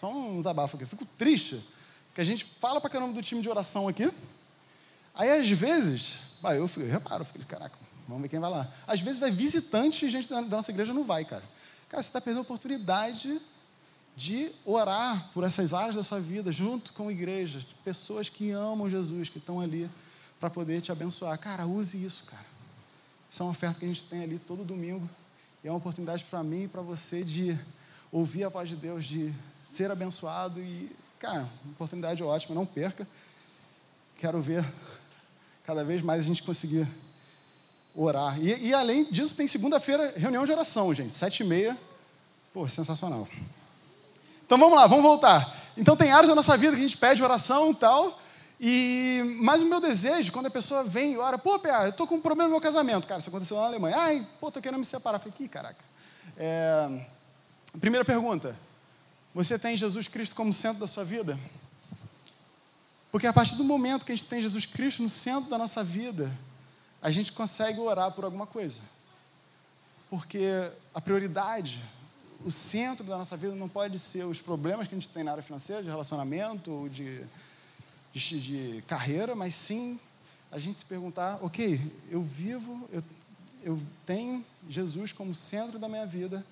Só 0.00 0.10
um 0.10 0.38
desabafo 0.38 0.76
aqui. 0.76 0.84
Eu 0.84 0.88
fico 0.88 1.04
triste. 1.04 1.62
Que 2.14 2.20
a 2.20 2.24
gente 2.24 2.44
fala 2.44 2.80
pra 2.80 2.88
caramba 2.88 3.12
do 3.12 3.22
time 3.22 3.42
de 3.42 3.50
oração 3.50 3.86
aqui. 3.86 4.10
Aí, 5.14 5.30
às 5.30 5.50
vezes, 5.50 6.20
bah, 6.40 6.54
eu, 6.54 6.66
fico, 6.66 6.86
eu 6.86 6.90
reparo, 6.90 7.22
eu 7.22 7.26
fico, 7.26 7.44
caraca, 7.46 7.76
vamos 8.08 8.22
ver 8.22 8.28
quem 8.28 8.40
vai 8.40 8.50
lá. 8.50 8.66
Às 8.86 9.00
vezes 9.00 9.20
vai 9.20 9.30
visitante 9.30 10.06
e 10.06 10.10
gente 10.10 10.28
da, 10.28 10.40
nossa 10.40 10.70
igreja 10.70 10.94
não 10.94 11.04
vai, 11.04 11.24
cara. 11.24 11.44
Cara, 11.88 12.02
você 12.02 12.08
está 12.08 12.20
perdendo 12.20 12.38
a 12.38 12.42
oportunidade 12.42 13.40
de 14.16 14.50
orar 14.64 15.28
por 15.32 15.44
essas 15.44 15.72
áreas 15.72 15.94
da 15.94 16.02
sua 16.02 16.18
vida, 16.18 16.50
junto 16.50 16.92
com 16.92 17.08
a 17.08 17.12
igreja, 17.12 17.64
pessoas 17.84 18.28
que 18.28 18.50
amam 18.50 18.88
Jesus, 18.88 19.28
que 19.28 19.38
estão 19.38 19.60
ali 19.60 19.88
para 20.40 20.50
poder 20.50 20.80
te 20.80 20.90
abençoar. 20.90 21.38
Cara, 21.38 21.66
use 21.66 22.02
isso, 22.02 22.24
cara. 22.24 22.44
Isso 23.30 23.42
é 23.42 23.44
uma 23.44 23.52
oferta 23.52 23.78
que 23.78 23.84
a 23.84 23.88
gente 23.88 24.02
tem 24.04 24.22
ali 24.22 24.38
todo 24.38 24.64
domingo. 24.64 25.08
E 25.62 25.68
é 25.68 25.70
uma 25.70 25.76
oportunidade 25.76 26.24
para 26.24 26.42
mim 26.42 26.64
e 26.64 26.68
para 26.68 26.80
você 26.80 27.22
de 27.22 27.58
ouvir 28.10 28.44
a 28.44 28.48
voz 28.48 28.68
de 28.68 28.76
Deus, 28.76 29.04
de 29.04 29.32
ser 29.62 29.90
abençoado. 29.90 30.60
E, 30.60 30.90
cara, 31.18 31.48
oportunidade 31.72 32.22
ótima, 32.22 32.54
não 32.54 32.64
perca. 32.64 33.06
Quero 34.16 34.40
ver 34.40 34.64
cada 35.64 35.84
vez 35.84 36.02
mais 36.02 36.24
a 36.24 36.26
gente 36.26 36.42
conseguir 36.42 36.88
orar. 37.98 38.40
E, 38.40 38.68
e 38.68 38.74
além 38.74 39.04
disso, 39.04 39.36
tem 39.36 39.48
segunda-feira 39.48 40.14
reunião 40.16 40.44
de 40.44 40.52
oração, 40.52 40.94
gente, 40.94 41.16
sete 41.16 41.40
e 41.40 41.46
meia. 41.46 41.76
Pô, 42.52 42.66
sensacional. 42.68 43.28
Então 44.46 44.56
vamos 44.56 44.78
lá, 44.78 44.86
vamos 44.86 45.04
voltar. 45.04 45.54
Então 45.76 45.96
tem 45.96 46.10
áreas 46.10 46.28
da 46.28 46.34
nossa 46.34 46.56
vida 46.56 46.72
que 46.72 46.78
a 46.78 46.86
gente 46.86 46.96
pede 46.96 47.22
oração 47.22 47.72
e 47.72 47.74
tal. 47.74 48.20
E, 48.60 49.38
mas 49.40 49.62
o 49.62 49.66
meu 49.66 49.80
desejo, 49.80 50.32
quando 50.32 50.46
a 50.46 50.50
pessoa 50.50 50.82
vem 50.82 51.14
e 51.14 51.18
ora, 51.18 51.38
pô, 51.38 51.58
Pé, 51.58 51.86
eu 51.86 51.92
tô 51.92 52.06
com 52.06 52.16
um 52.16 52.20
problema 52.20 52.48
no 52.48 52.54
meu 52.54 52.60
casamento. 52.60 53.06
Cara, 53.06 53.20
isso 53.20 53.28
aconteceu 53.28 53.56
na 53.56 53.64
Alemanha. 53.64 53.96
Ai, 53.96 54.26
pô, 54.40 54.50
tô 54.50 54.60
querendo 54.60 54.78
me 54.78 54.84
separar. 54.84 55.18
falei, 55.18 55.34
que 55.36 55.48
caraca. 55.48 55.84
É, 56.36 57.04
primeira 57.80 58.04
pergunta. 58.04 58.56
Você 59.34 59.58
tem 59.58 59.76
Jesus 59.76 60.08
Cristo 60.08 60.34
como 60.34 60.52
centro 60.52 60.80
da 60.80 60.86
sua 60.86 61.04
vida? 61.04 61.38
Porque 63.12 63.26
a 63.26 63.32
partir 63.32 63.56
do 63.56 63.64
momento 63.64 64.04
que 64.04 64.12
a 64.12 64.16
gente 64.16 64.28
tem 64.28 64.42
Jesus 64.42 64.66
Cristo 64.66 65.02
no 65.02 65.10
centro 65.10 65.48
da 65.48 65.58
nossa 65.58 65.84
vida, 65.84 66.32
a 67.00 67.10
gente 67.10 67.32
consegue 67.32 67.80
orar 67.80 68.12
por 68.12 68.24
alguma 68.24 68.46
coisa. 68.46 68.80
Porque 70.10 70.48
a 70.94 71.00
prioridade, 71.00 71.80
o 72.44 72.50
centro 72.50 73.04
da 73.04 73.18
nossa 73.18 73.36
vida 73.36 73.54
não 73.54 73.68
pode 73.68 73.98
ser 73.98 74.24
os 74.24 74.40
problemas 74.40 74.88
que 74.88 74.94
a 74.94 74.98
gente 74.98 75.10
tem 75.10 75.22
na 75.22 75.32
área 75.32 75.42
financeira, 75.42 75.82
de 75.82 75.88
relacionamento, 75.88 76.88
de 76.90 77.24
de, 78.12 78.40
de 78.40 78.82
carreira, 78.86 79.34
mas 79.34 79.54
sim 79.54 79.98
a 80.50 80.58
gente 80.58 80.78
se 80.78 80.84
perguntar, 80.84 81.38
ok, 81.42 81.80
eu 82.10 82.22
vivo, 82.22 82.88
eu, 82.90 83.02
eu 83.62 83.82
tenho 84.06 84.44
Jesus 84.68 85.12
como 85.12 85.34
centro 85.34 85.78
da 85.78 85.88
minha 85.88 86.06
vida, 86.06 86.44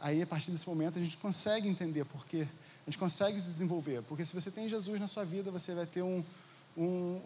aí 0.00 0.22
a 0.22 0.26
partir 0.26 0.50
desse 0.50 0.68
momento 0.68 0.98
a 0.98 1.02
gente 1.02 1.16
consegue 1.16 1.68
entender 1.68 2.04
por 2.04 2.24
quê, 2.26 2.46
a 2.86 2.90
gente 2.90 2.98
consegue 2.98 3.40
se 3.40 3.46
desenvolver, 3.46 4.02
porque 4.02 4.24
se 4.24 4.34
você 4.34 4.50
tem 4.50 4.68
Jesus 4.68 5.00
na 5.00 5.08
sua 5.08 5.24
vida, 5.24 5.50
você 5.50 5.74
vai 5.74 5.86
ter 5.86 6.02
um, 6.02 6.22
um, 6.76 7.20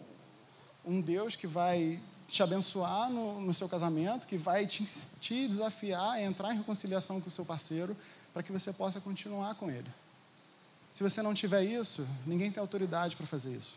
um 0.85 1.01
Deus 1.01 1.35
que 1.35 1.45
vai 1.45 1.99
te 2.29 2.43
abençoar 2.43 3.09
no, 3.09 3.41
no 3.41 3.53
seu 3.53 3.67
casamento, 3.67 4.27
que 4.27 4.37
vai 4.37 4.67
te, 4.67 4.85
te 5.19 5.47
desafiar 5.47 6.13
a 6.13 6.21
entrar 6.21 6.53
em 6.53 6.57
reconciliação 6.57 7.19
com 7.19 7.27
o 7.27 7.31
seu 7.31 7.45
parceiro, 7.45 7.95
para 8.33 8.43
que 8.43 8.51
você 8.51 8.71
possa 8.71 8.99
continuar 9.01 9.55
com 9.55 9.69
ele. 9.69 9.89
Se 10.91 11.03
você 11.03 11.21
não 11.21 11.33
tiver 11.33 11.63
isso, 11.63 12.07
ninguém 12.25 12.51
tem 12.51 12.61
autoridade 12.61 13.15
para 13.15 13.25
fazer 13.25 13.55
isso. 13.55 13.75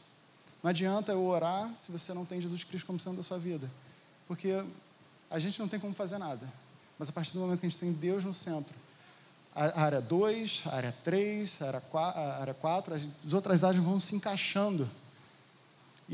Não 0.63 0.71
adianta 0.71 1.13
eu 1.13 1.25
orar 1.25 1.71
se 1.77 1.91
você 1.91 2.15
não 2.15 2.25
tem 2.25 2.41
Jesus 2.41 2.63
Cristo 2.65 2.87
como 2.87 3.01
centro 3.01 3.17
da 3.17 3.23
sua 3.23 3.39
vida. 3.39 3.71
Porque 4.29 4.65
a 5.31 5.39
gente 5.39 5.59
não 5.59 5.69
tem 5.69 5.81
como 5.81 5.95
fazer 5.95 6.19
nada. 6.19 6.47
Mas 6.99 7.09
a 7.09 7.13
partir 7.13 7.33
do 7.33 7.41
momento 7.41 7.61
que 7.61 7.67
a 7.67 7.69
gente 7.69 7.79
tem 7.79 7.93
Deus 7.93 8.23
no 8.25 8.33
centro, 8.33 8.75
a 9.55 9.83
área 9.83 10.01
2, 10.01 10.65
a 10.67 10.75
área 10.77 10.95
3, 11.05 11.63
a 11.63 11.67
área 12.41 12.55
4, 12.55 12.95
as 12.95 13.33
outras 13.33 13.65
áreas 13.65 13.83
vão 13.83 13.99
se 14.01 14.15
encaixando. 14.15 14.89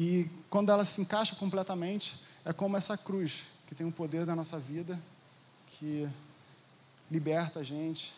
E 0.00 0.30
quando 0.48 0.70
ela 0.70 0.84
se 0.84 1.00
encaixa 1.00 1.34
completamente, 1.34 2.22
é 2.44 2.52
como 2.52 2.76
essa 2.76 2.96
cruz, 2.96 3.46
que 3.66 3.74
tem 3.74 3.84
um 3.84 3.90
poder 3.90 4.24
da 4.24 4.36
nossa 4.36 4.56
vida, 4.56 4.96
que 5.66 6.08
liberta 7.10 7.58
a 7.58 7.64
gente 7.64 8.14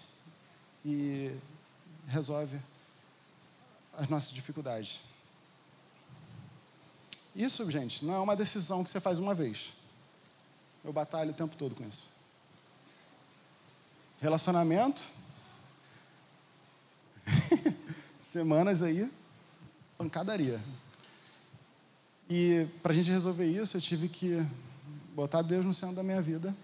e 0.85 1.35
resolve 2.07 2.61
as 3.97 4.11
nossas 4.11 4.31
dificuldades. 4.31 5.01
Isso, 7.35 7.70
gente, 7.70 8.05
não 8.05 8.12
é 8.12 8.18
uma 8.18 8.37
decisão 8.37 8.85
que 8.85 8.91
você 8.91 9.01
faz 9.01 9.18
uma 9.18 9.35
vez. 9.35 9.72
Eu 10.85 10.93
batalho 10.93 11.31
o 11.31 11.35
tempo 11.35 11.57
todo 11.57 11.74
com 11.74 11.89
isso. 11.89 12.11
relacionamento. 14.20 15.03
Semanas 18.20 18.83
aí, 18.83 19.11
pancadaria. 19.97 20.61
E 22.31 22.64
para 22.81 22.93
a 22.93 22.95
gente 22.95 23.11
resolver 23.11 23.45
isso, 23.45 23.76
eu 23.76 23.81
tive 23.81 24.09
que 24.09 24.41
botar 25.16 25.43
Deus 25.43 25.64
no 25.64 25.74
centro 25.74 25.97
da 25.97 26.03
minha 26.05 26.22
vida, 26.22 26.55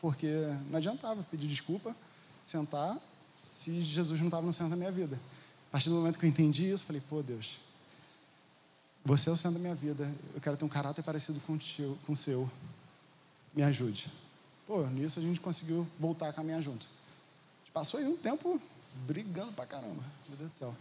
porque 0.00 0.26
não 0.70 0.78
adiantava 0.78 1.22
pedir 1.24 1.46
desculpa, 1.46 1.94
sentar, 2.42 2.96
se 3.36 3.82
Jesus 3.82 4.18
não 4.20 4.28
estava 4.28 4.46
no 4.46 4.52
centro 4.52 4.70
da 4.70 4.76
minha 4.76 4.90
vida. 4.90 5.20
A 5.68 5.72
partir 5.72 5.90
do 5.90 5.96
momento 5.96 6.18
que 6.18 6.24
eu 6.24 6.28
entendi 6.30 6.70
isso, 6.70 6.86
falei, 6.86 7.02
pô, 7.06 7.20
Deus, 7.20 7.58
você 9.04 9.28
é 9.28 9.32
o 9.32 9.36
centro 9.36 9.58
da 9.58 9.60
minha 9.60 9.74
vida, 9.74 10.10
eu 10.34 10.40
quero 10.40 10.56
ter 10.56 10.64
um 10.64 10.68
caráter 10.68 11.02
parecido 11.02 11.38
com 11.46 11.58
o 12.12 12.16
seu, 12.16 12.50
me 13.54 13.62
ajude. 13.62 14.10
Pô, 14.66 14.86
nisso 14.86 15.18
a 15.18 15.22
gente 15.22 15.38
conseguiu 15.38 15.86
voltar 16.00 16.30
a 16.30 16.32
caminhar 16.32 16.62
junto. 16.62 16.86
A 16.86 17.64
gente 17.64 17.72
passou 17.74 18.00
aí 18.00 18.06
um 18.06 18.16
tempo 18.16 18.58
brigando 19.06 19.52
pra 19.52 19.66
caramba, 19.66 20.02
meu 20.28 20.38
Deus 20.38 20.50
do 20.50 20.56
céu. 20.56 20.74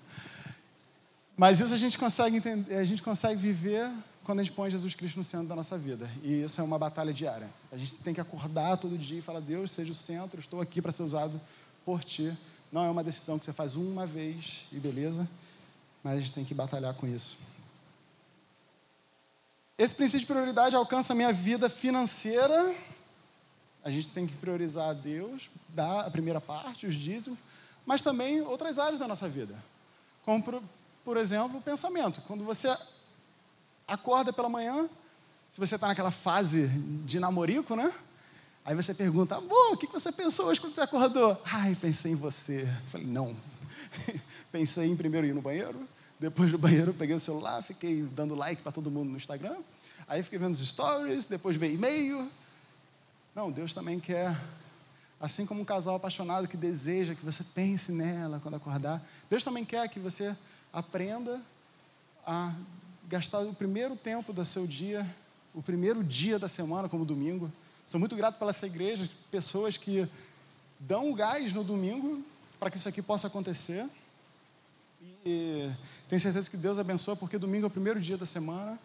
Mas 1.36 1.60
isso 1.60 1.74
a 1.74 1.78
gente 1.78 1.98
consegue 1.98 2.38
entender, 2.38 2.76
a 2.76 2.86
gente 2.86 3.02
consegue 3.02 3.42
viver 3.42 3.92
quando 4.24 4.40
a 4.40 4.44
gente 4.44 4.54
põe 4.54 4.72
Jesus 4.72 4.96
Cristo 4.96 5.18
no 5.18 5.24
centro 5.24 5.48
da 5.48 5.56
nossa 5.56 5.78
vida. 5.78 6.10
E 6.22 6.44
isso 6.44 6.60
é 6.60 6.64
uma 6.64 6.80
batalha 6.80 7.14
diária. 7.14 7.50
A 7.72 7.78
gente 7.78 7.96
tem 7.96 8.14
que 8.14 8.22
acordar 8.22 8.78
todo 8.78 8.98
dia 8.98 9.20
e 9.20 9.22
falar: 9.22 9.40
Deus, 9.40 9.72
seja 9.72 9.92
o 9.92 9.96
centro, 9.96 10.40
estou 10.40 10.62
aqui 10.62 10.82
para 10.82 10.92
ser 10.92 11.04
usado 11.04 11.40
por 11.86 12.04
Ti. 12.04 12.36
Não 12.72 12.84
é 12.84 12.90
uma 12.90 13.04
decisão 13.04 13.38
que 13.38 13.46
você 13.46 13.54
faz 13.54 13.76
uma 13.76 14.08
vez 14.08 14.66
e 14.72 14.80
beleza, 14.80 15.28
mas 16.04 16.18
a 16.18 16.20
gente 16.20 16.32
tem 16.32 16.46
que 16.46 16.54
batalhar 16.54 16.94
com 16.96 17.06
isso. 17.06 17.38
Esse 19.78 19.94
princípio 19.94 20.22
de 20.22 20.26
prioridade 20.28 20.76
alcança 20.76 21.14
a 21.14 21.16
minha 21.16 21.34
vida 21.34 21.70
financeira. 21.70 22.74
A 23.84 23.92
gente 23.92 24.10
tem 24.10 24.26
que 24.26 24.36
priorizar 24.38 24.90
a 24.90 24.94
Deus, 24.94 25.50
dar 25.70 26.06
a 26.06 26.10
primeira 26.10 26.40
parte, 26.40 26.88
os 26.88 26.96
dízimos, 26.96 27.38
mas 27.86 28.02
também 28.02 28.42
outras 28.42 28.80
áreas 28.80 28.98
da 28.98 29.08
nossa 29.08 29.28
vida. 29.28 29.54
Como, 30.24 30.42
por, 30.42 30.64
por 31.04 31.18
exemplo, 31.18 31.58
o 31.58 31.62
pensamento. 31.62 32.22
Quando 32.22 32.46
você 32.46 32.74
acorda 33.88 34.32
pela 34.32 34.50
manhã, 34.50 34.90
se 35.50 35.60
você 35.60 35.76
está 35.76 35.88
naquela 35.88 36.12
fase 36.12 36.68
de 37.06 37.20
namorico, 37.20 37.76
né? 37.76 37.94
Aí 38.66 38.76
você 38.76 38.94
pergunta, 38.94 39.36
amor, 39.36 39.74
o 39.74 39.78
que 39.78 39.88
você 39.88 40.12
pensou 40.12 40.48
hoje 40.48 40.60
quando 40.60 40.74
você 40.74 40.82
acordou? 40.82 41.40
Ai, 41.46 41.76
pensei 41.76 42.14
em 42.14 42.16
você. 42.16 42.68
falei, 42.90 43.06
não. 43.06 43.36
pensei 44.52 44.90
em 44.90 44.96
primeiro 44.96 45.28
ir 45.28 45.34
no 45.34 45.42
banheiro, 45.42 45.88
depois 46.20 46.52
do 46.52 46.58
banheiro 46.58 46.94
peguei 46.94 47.16
o 47.16 47.20
celular, 47.20 47.62
fiquei 47.62 48.04
dando 48.04 48.36
like 48.36 48.62
para 48.62 48.72
todo 48.72 48.90
mundo 48.90 49.10
no 49.10 49.18
Instagram. 49.18 49.58
Aí 50.08 50.24
fiquei 50.24 50.40
vendo 50.40 50.54
os 50.54 50.66
stories, 50.66 51.26
depois 51.26 51.56
veio 51.56 51.74
e-mail. 51.74 52.32
Não, 53.36 53.52
Deus 53.52 53.74
também 53.74 54.00
quer, 54.00 54.38
assim 55.20 55.46
como 55.46 55.62
um 55.62 55.66
casal 55.66 55.96
apaixonado 55.96 56.48
que 56.48 56.56
deseja 56.56 57.16
que 57.16 57.26
você 57.26 57.44
pense 57.44 57.92
nela 57.92 58.40
quando 58.42 58.56
acordar, 58.56 59.02
Deus 59.30 59.44
também 59.44 59.66
quer 59.66 59.88
que 59.90 60.00
você 60.00 60.36
aprenda 60.72 61.42
a 62.26 62.54
gastar 63.08 63.40
o 63.40 63.54
primeiro 63.54 63.96
tempo 63.96 64.34
do 64.34 64.46
seu 64.46 64.66
dia, 64.66 65.06
o 65.54 65.62
primeiro 65.62 66.04
dia 66.04 66.40
da 66.40 66.48
semana, 66.48 66.90
como 66.90 67.06
domingo. 67.06 67.52
Sou 67.86 68.00
muito 68.00 68.16
grato 68.16 68.40
pela 68.40 68.52
essa 68.52 68.66
igreja, 68.66 69.10
pessoas 69.30 69.78
que 69.78 70.08
dão 70.80 71.12
o 71.12 71.16
gás 71.16 71.54
no 71.54 71.64
domingo 71.64 72.24
para 72.60 72.70
que 72.70 72.78
isso 72.78 72.88
aqui 72.88 73.02
possa 73.02 73.28
acontecer. 73.28 73.86
E 75.26 75.70
tenho 76.08 76.20
certeza 76.20 76.50
que 76.50 76.58
Deus 76.58 76.80
abençoa, 76.80 77.16
porque 77.16 77.38
domingo 77.38 77.66
é 77.66 77.68
o 77.68 77.72
primeiro 77.72 78.00
dia 78.00 78.18
da 78.18 78.26
semana. 78.26 78.80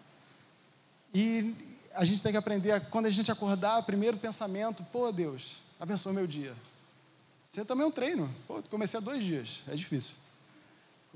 E 1.14 1.54
a 1.94 2.04
gente 2.04 2.20
tem 2.20 2.32
que 2.32 2.38
aprender, 2.38 2.80
quando 2.90 3.06
a 3.06 3.10
gente 3.10 3.30
acordar, 3.30 3.82
primeiro 3.82 4.16
pensamento, 4.16 4.84
pô 4.92 5.10
Deus, 5.10 5.56
abençoa 5.80 6.12
meu 6.12 6.26
dia. 6.26 6.54
Você 7.50 7.64
também 7.64 7.84
é 7.84 7.86
um 7.88 7.90
treino. 7.90 8.32
Pô, 8.46 8.62
comecei 8.68 8.98
há 8.98 9.00
dois 9.00 9.24
dias, 9.24 9.62
é 9.68 9.74
difícil. 9.74 10.14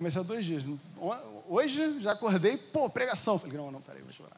Comecei 0.03 0.21
há 0.21 0.25
dois 0.25 0.45
dias. 0.45 0.65
Hoje 1.49 2.01
já 2.01 2.11
acordei, 2.11 2.57
pô, 2.57 2.91
pregação. 2.91 3.39
Falei, 3.39 3.57
não, 3.57 3.71
não, 3.71 3.81
peraí, 3.81 4.03
vou 4.03 4.13
chorar. 4.13 4.37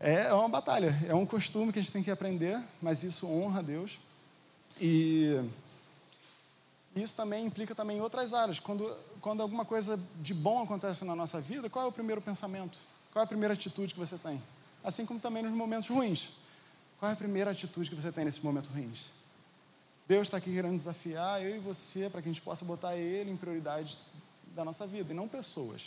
É 0.00 0.32
uma 0.34 0.48
batalha, 0.48 0.98
é 1.06 1.14
um 1.14 1.24
costume 1.24 1.72
que 1.72 1.78
a 1.78 1.82
gente 1.82 1.92
tem 1.92 2.02
que 2.02 2.10
aprender, 2.10 2.60
mas 2.82 3.04
isso 3.04 3.24
honra 3.28 3.60
a 3.60 3.62
Deus. 3.62 4.00
E 4.80 5.48
isso 6.96 7.14
também 7.14 7.46
implica 7.46 7.72
também 7.72 7.98
em 7.98 8.00
outras 8.00 8.34
áreas. 8.34 8.58
Quando, 8.58 8.92
quando 9.20 9.42
alguma 9.42 9.64
coisa 9.64 9.96
de 10.16 10.34
bom 10.34 10.60
acontece 10.60 11.04
na 11.04 11.14
nossa 11.14 11.40
vida, 11.40 11.70
qual 11.70 11.84
é 11.84 11.88
o 11.88 11.92
primeiro 11.92 12.20
pensamento? 12.20 12.80
Qual 13.12 13.20
é 13.20 13.24
a 13.24 13.28
primeira 13.28 13.54
atitude 13.54 13.94
que 13.94 14.00
você 14.00 14.18
tem? 14.18 14.42
Assim 14.82 15.06
como 15.06 15.20
também 15.20 15.44
nos 15.44 15.52
momentos 15.52 15.88
ruins. 15.88 16.30
Qual 16.98 17.08
é 17.08 17.12
a 17.12 17.16
primeira 17.16 17.52
atitude 17.52 17.88
que 17.88 17.94
você 17.94 18.10
tem 18.10 18.24
nesses 18.24 18.42
momentos 18.42 18.68
ruins? 18.68 19.08
Deus 20.08 20.26
está 20.26 20.38
aqui 20.38 20.52
querendo 20.52 20.74
desafiar 20.74 21.40
eu 21.40 21.54
e 21.54 21.60
você 21.60 22.10
para 22.10 22.20
que 22.20 22.28
a 22.28 22.32
gente 22.32 22.42
possa 22.42 22.64
botar 22.64 22.96
Ele 22.96 23.30
em 23.30 23.36
prioridades 23.36 24.08
da 24.60 24.64
nossa 24.64 24.86
vida 24.86 25.12
e 25.12 25.16
não 25.16 25.26
pessoas. 25.26 25.86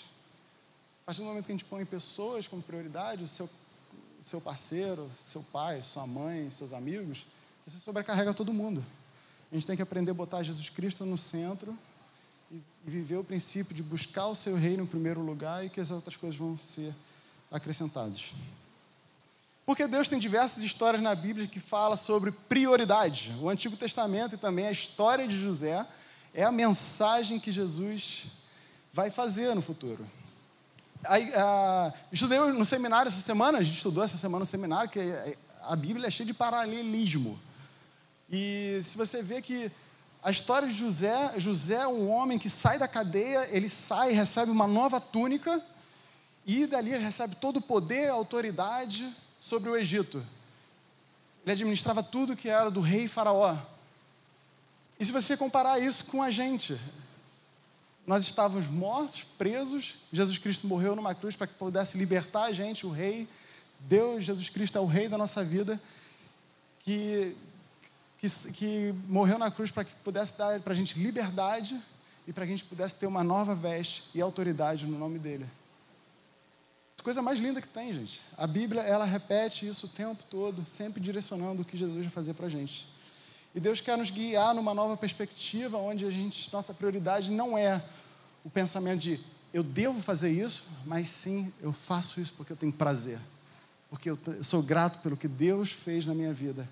A 1.04 1.06
partir 1.06 1.22
do 1.22 1.28
momento 1.28 1.46
que 1.46 1.52
a 1.52 1.56
gente 1.56 1.66
põe 1.66 1.86
pessoas 1.86 2.48
como 2.48 2.62
prioridade, 2.62 3.24
o 3.24 3.28
seu, 3.28 3.48
seu 4.20 4.42
parceiro, 4.42 5.10
seu 5.22 5.44
pai, 5.44 5.84
sua 5.84 6.08
mãe, 6.08 6.50
seus 6.50 6.74
amigos, 6.74 7.26
você 7.66 7.78
sobrecarrega 7.78 8.34
todo 8.34 8.52
mundo. 8.52 8.84
A 9.52 9.56
gente 9.56 9.68
tem 9.68 9.76
que 9.76 9.82
aprender 9.84 10.10
a 10.10 10.14
botar 10.14 10.42
Jesus 10.42 10.70
Cristo 10.70 11.06
no 11.06 11.20
centro 11.20 11.78
e, 12.52 12.60
viver 12.84 13.18
o 13.18 13.24
princípio 13.24 13.76
de 13.76 13.84
buscar 13.84 14.26
o 14.26 14.36
seu 14.36 14.56
reino 14.56 14.84
em 14.84 14.88
primeiro 14.88 15.22
lugar 15.22 15.64
e 15.64 15.70
que 15.70 15.80
as 15.80 15.92
outras 15.92 16.18
coisas 16.18 16.38
vão 16.38 16.58
ser 16.58 16.94
acrescentadas. 17.52 18.34
Porque 19.68 19.88
Deus 19.88 20.08
tem 20.08 20.18
diversas 20.18 20.64
histórias 20.64 21.02
na 21.02 21.14
Bíblia 21.14 21.48
que 21.48 21.60
falam 21.60 21.96
sobre 21.96 22.32
prioridade. 22.32 23.36
O 23.40 23.50
Antigo 23.50 23.78
Testamento 23.78 24.34
e 24.34 24.38
também 24.38 24.66
a 24.66 24.72
história 24.72 25.28
de 25.28 25.40
José 25.40 25.86
é 26.34 26.44
a 26.44 26.52
mensagem 26.52 27.40
que 27.40 27.52
Jesus 27.52 28.43
vai 28.94 29.10
fazer 29.10 29.54
no 29.56 29.62
futuro. 29.62 30.06
Aí, 31.06 31.34
a, 31.36 31.92
estudei 32.12 32.40
no 32.40 32.64
seminário 32.64 33.10
essa 33.10 33.20
semana, 33.20 33.58
a 33.58 33.64
gente 33.64 33.76
estudou 33.76 34.04
essa 34.04 34.18
semana 34.18 34.42
no 34.42 34.46
seminário, 34.46 34.90
que 34.90 35.02
a 35.64 35.76
Bíblia 35.76 36.08
é 36.08 36.12
cheia 36.12 36.28
de 36.28 36.34
paralelismo. 36.34 37.38
E 38.30 38.80
se 38.82 38.96
você 38.96 39.22
vê 39.22 39.42
que 39.42 39.72
a 40.24 40.32
história 40.32 40.68
de 40.68 40.74
José, 40.74 41.34
José 41.38 41.76
é 41.76 41.88
um 41.88 42.10
homem 42.10 42.38
que 42.38 42.50
sai 42.50 42.78
da 42.78 42.88
cadeia, 42.88 43.50
ele 43.52 43.68
sai, 43.68 44.12
recebe 44.12 44.52
uma 44.52 44.68
nova 44.68 45.02
túnica, 45.02 45.62
e 46.46 46.68
dali 46.68 46.94
ele 46.94 47.04
recebe 47.04 47.36
todo 47.36 47.58
o 47.58 47.62
poder, 47.62 48.10
a 48.10 48.14
autoridade 48.14 49.12
sobre 49.42 49.70
o 49.70 49.76
Egito. 49.76 50.24
Ele 51.44 51.52
administrava 51.52 52.04
tudo 52.04 52.36
que 52.36 52.48
era 52.48 52.70
do 52.70 52.80
rei 52.80 53.08
Faraó. 53.08 53.58
E 55.00 55.04
se 55.04 55.12
você 55.12 55.36
comparar 55.36 55.80
isso 55.80 56.06
com 56.06 56.22
a 56.22 56.30
gente, 56.30 56.80
nós 58.06 58.24
estávamos 58.24 58.68
mortos, 58.68 59.24
presos. 59.24 59.96
Jesus 60.12 60.38
Cristo 60.38 60.68
morreu 60.68 60.96
numa 60.96 61.16
cruz 61.16 61.36
para 61.36 61.48
que 61.48 61.54
pudesse 61.54 61.98
libertar 61.98 62.46
a 62.46 62.52
gente, 62.52 62.86
o 62.86 62.90
Rei. 62.90 63.28
Deus, 63.80 64.24
Jesus 64.24 64.50
Cristo 64.50 64.78
é 64.78 64.82
o 64.82 64.86
Rei 64.86 65.08
da 65.08 65.18
nossa 65.18 65.44
vida, 65.44 65.82
que, 66.80 67.36
que, 68.20 68.30
que 68.54 68.96
morreu 69.08 69.38
na 69.38 69.52
cruz 69.52 69.72
para 69.72 69.84
que 69.84 69.94
pudesse 70.04 70.38
dar 70.38 70.60
para 70.60 70.74
a 70.74 70.76
gente 70.76 70.98
liberdade 71.00 71.80
e 72.28 72.34
para 72.34 72.46
que 72.46 72.54
a 72.54 72.56
gente 72.56 72.68
pudesse 72.68 72.96
ter 72.96 73.08
uma 73.08 73.24
nova 73.24 73.54
veste 73.54 74.04
e 74.16 74.22
autoridade 74.22 74.86
no 74.86 74.98
nome 74.98 75.20
dele. 75.20 75.46
Coisa 77.04 77.22
mais 77.22 77.38
linda 77.38 77.62
que 77.62 77.68
tem, 77.68 77.92
gente. 77.92 78.22
A 78.38 78.48
Bíblia, 78.48 78.82
ela 78.82 79.04
repete 79.04 79.68
isso 79.68 79.88
o 79.88 79.90
tempo 79.90 80.24
todo, 80.30 80.66
sempre 80.66 81.02
direcionando 81.02 81.62
o 81.62 81.66
que 81.66 81.76
Jesus 81.76 82.00
vai 82.00 82.10
fazer 82.10 82.34
para 82.34 82.46
a 82.46 82.50
gente. 82.50 82.88
E 83.56 83.60
Deus 83.60 83.80
quer 83.80 83.98
nos 83.98 84.10
guiar 84.10 84.56
numa 84.56 84.74
nova 84.74 84.98
perspectiva, 84.98 85.78
onde 85.78 86.06
a 86.06 86.10
gente, 86.10 86.52
nossa 86.52 86.74
prioridade 86.74 87.30
não 87.30 87.58
é 87.58 87.82
o 88.44 88.50
pensamento 88.50 89.02
de 89.02 89.20
eu 89.54 89.64
devo 89.64 90.02
fazer 90.02 90.32
isso, 90.32 90.68
mas 90.86 91.08
sim 91.08 91.54
eu 91.62 91.72
faço 91.72 92.20
isso 92.20 92.34
porque 92.36 92.52
eu 92.52 92.58
tenho 92.58 92.74
prazer, 92.74 93.20
porque 93.90 94.10
eu 94.10 94.18
sou 94.42 94.64
grato 94.64 95.00
pelo 95.04 95.16
que 95.16 95.28
Deus 95.28 95.72
fez 95.72 96.06
na 96.06 96.16
minha 96.16 96.34
vida. 96.34 96.68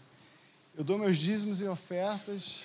Eu 0.75 0.83
dou 0.83 0.97
meus 0.97 1.17
dízimos 1.17 1.61
e 1.61 1.65
ofertas 1.65 2.63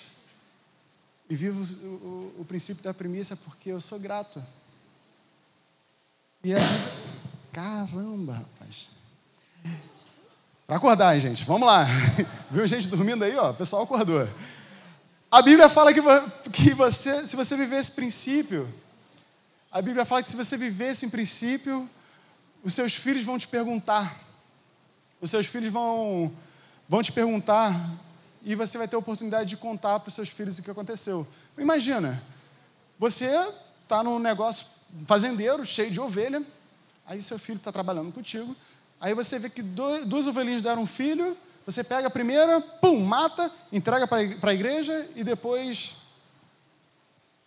e 1.28 1.36
vivo 1.36 1.62
o, 1.62 1.86
o, 1.86 2.40
o 2.40 2.44
princípio 2.46 2.82
da 2.82 2.94
premissa 2.94 3.36
porque 3.36 3.68
eu 3.68 3.80
sou 3.80 3.98
grato. 3.98 4.42
E 6.42 6.54
aí, 6.54 6.62
caramba, 7.52 8.34
rapaz. 8.34 8.88
Para 10.66 10.78
acordar, 10.78 11.14
hein, 11.14 11.20
gente? 11.20 11.44
Vamos 11.44 11.64
lá. 11.64 11.86
Viu 12.50 12.66
gente 12.66 12.88
dormindo 12.88 13.22
aí, 13.22 13.36
ó? 13.36 13.50
O 13.50 13.54
pessoal 13.54 13.84
acordou. 13.84 14.28
A 15.30 15.40
Bíblia 15.40 15.68
fala 15.68 15.94
que, 15.94 16.00
que 16.50 16.74
você, 16.74 17.24
se 17.24 17.36
você 17.36 17.56
viver 17.56 17.76
esse 17.76 17.92
princípio, 17.92 18.68
a 19.70 19.80
Bíblia 19.80 20.04
fala 20.04 20.24
que 20.24 20.28
se 20.28 20.34
você 20.34 20.56
viver 20.56 20.90
esse 20.90 21.06
princípio, 21.06 21.88
os 22.64 22.74
seus 22.74 22.94
filhos 22.94 23.22
vão 23.24 23.38
te 23.38 23.46
perguntar. 23.46 24.18
Os 25.20 25.30
seus 25.30 25.46
filhos 25.46 25.72
vão, 25.72 26.32
vão 26.88 27.00
te 27.00 27.12
perguntar 27.12 27.78
e 28.42 28.56
você 28.56 28.76
vai 28.76 28.88
ter 28.88 28.96
a 28.96 28.98
oportunidade 28.98 29.50
de 29.50 29.56
contar 29.56 30.00
para 30.00 30.08
os 30.08 30.14
seus 30.14 30.30
filhos 30.30 30.58
o 30.58 30.62
que 30.62 30.70
aconteceu. 30.70 31.24
Imagina, 31.56 32.20
você 32.98 33.30
está 33.84 34.02
num 34.02 34.18
negócio 34.18 34.66
fazendeiro, 35.06 35.64
cheio 35.64 35.92
de 35.92 36.00
ovelha, 36.00 36.42
aí 37.06 37.22
seu 37.22 37.38
filho 37.38 37.58
está 37.58 37.70
trabalhando 37.70 38.12
contigo, 38.12 38.56
Aí 39.00 39.14
você 39.14 39.38
vê 39.38 39.50
que 39.50 39.62
dois, 39.62 40.04
duas 40.06 40.26
ovelhinhas 40.26 40.62
deram 40.62 40.82
um 40.82 40.86
filho, 40.86 41.36
Você 41.66 41.82
pega 41.82 42.06
a 42.06 42.10
primeira, 42.10 42.60
pum, 42.60 43.00
mata, 43.04 43.50
entrega 43.72 44.06
para 44.06 44.50
a 44.50 44.54
igreja 44.54 45.08
e 45.16 45.24
depois 45.24 45.96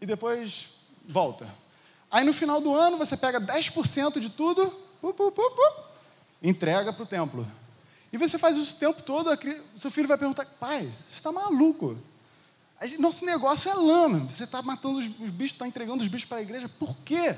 e 0.02 0.06
depois 0.06 0.68
volta. 1.08 1.48
Aí 2.12 2.26
no 2.26 2.34
final 2.34 2.60
do 2.60 2.76
ano 2.76 2.98
você 2.98 3.16
pega 3.16 3.40
10% 3.40 4.20
de 4.20 4.30
tudo, 4.30 4.68
pu, 5.00 5.14
pu, 5.14 5.32
pu, 5.32 5.52
entrega 6.42 6.92
para 6.92 7.04
o 7.04 7.06
templo. 7.06 7.48
E 8.12 8.18
você 8.18 8.38
faz 8.38 8.58
isso 8.58 8.76
o 8.76 8.80
tempo 8.80 9.02
todo, 9.04 9.30
seu 9.78 9.92
filho 9.92 10.08
vai 10.08 10.18
perguntar, 10.18 10.46
pai, 10.60 10.82
você 10.82 11.14
está 11.14 11.32
maluco? 11.32 11.98
Nosso 12.98 13.26
negócio 13.26 13.70
é 13.70 13.74
lama, 13.74 14.20
você 14.20 14.46
está 14.46 14.62
matando 14.62 15.00
os 15.00 15.08
bichos, 15.08 15.54
está 15.54 15.68
entregando 15.68 16.02
os 16.02 16.08
bichos 16.08 16.28
para 16.28 16.40
a 16.40 16.42
igreja, 16.42 16.68
por 16.68 16.96
quê? 17.06 17.36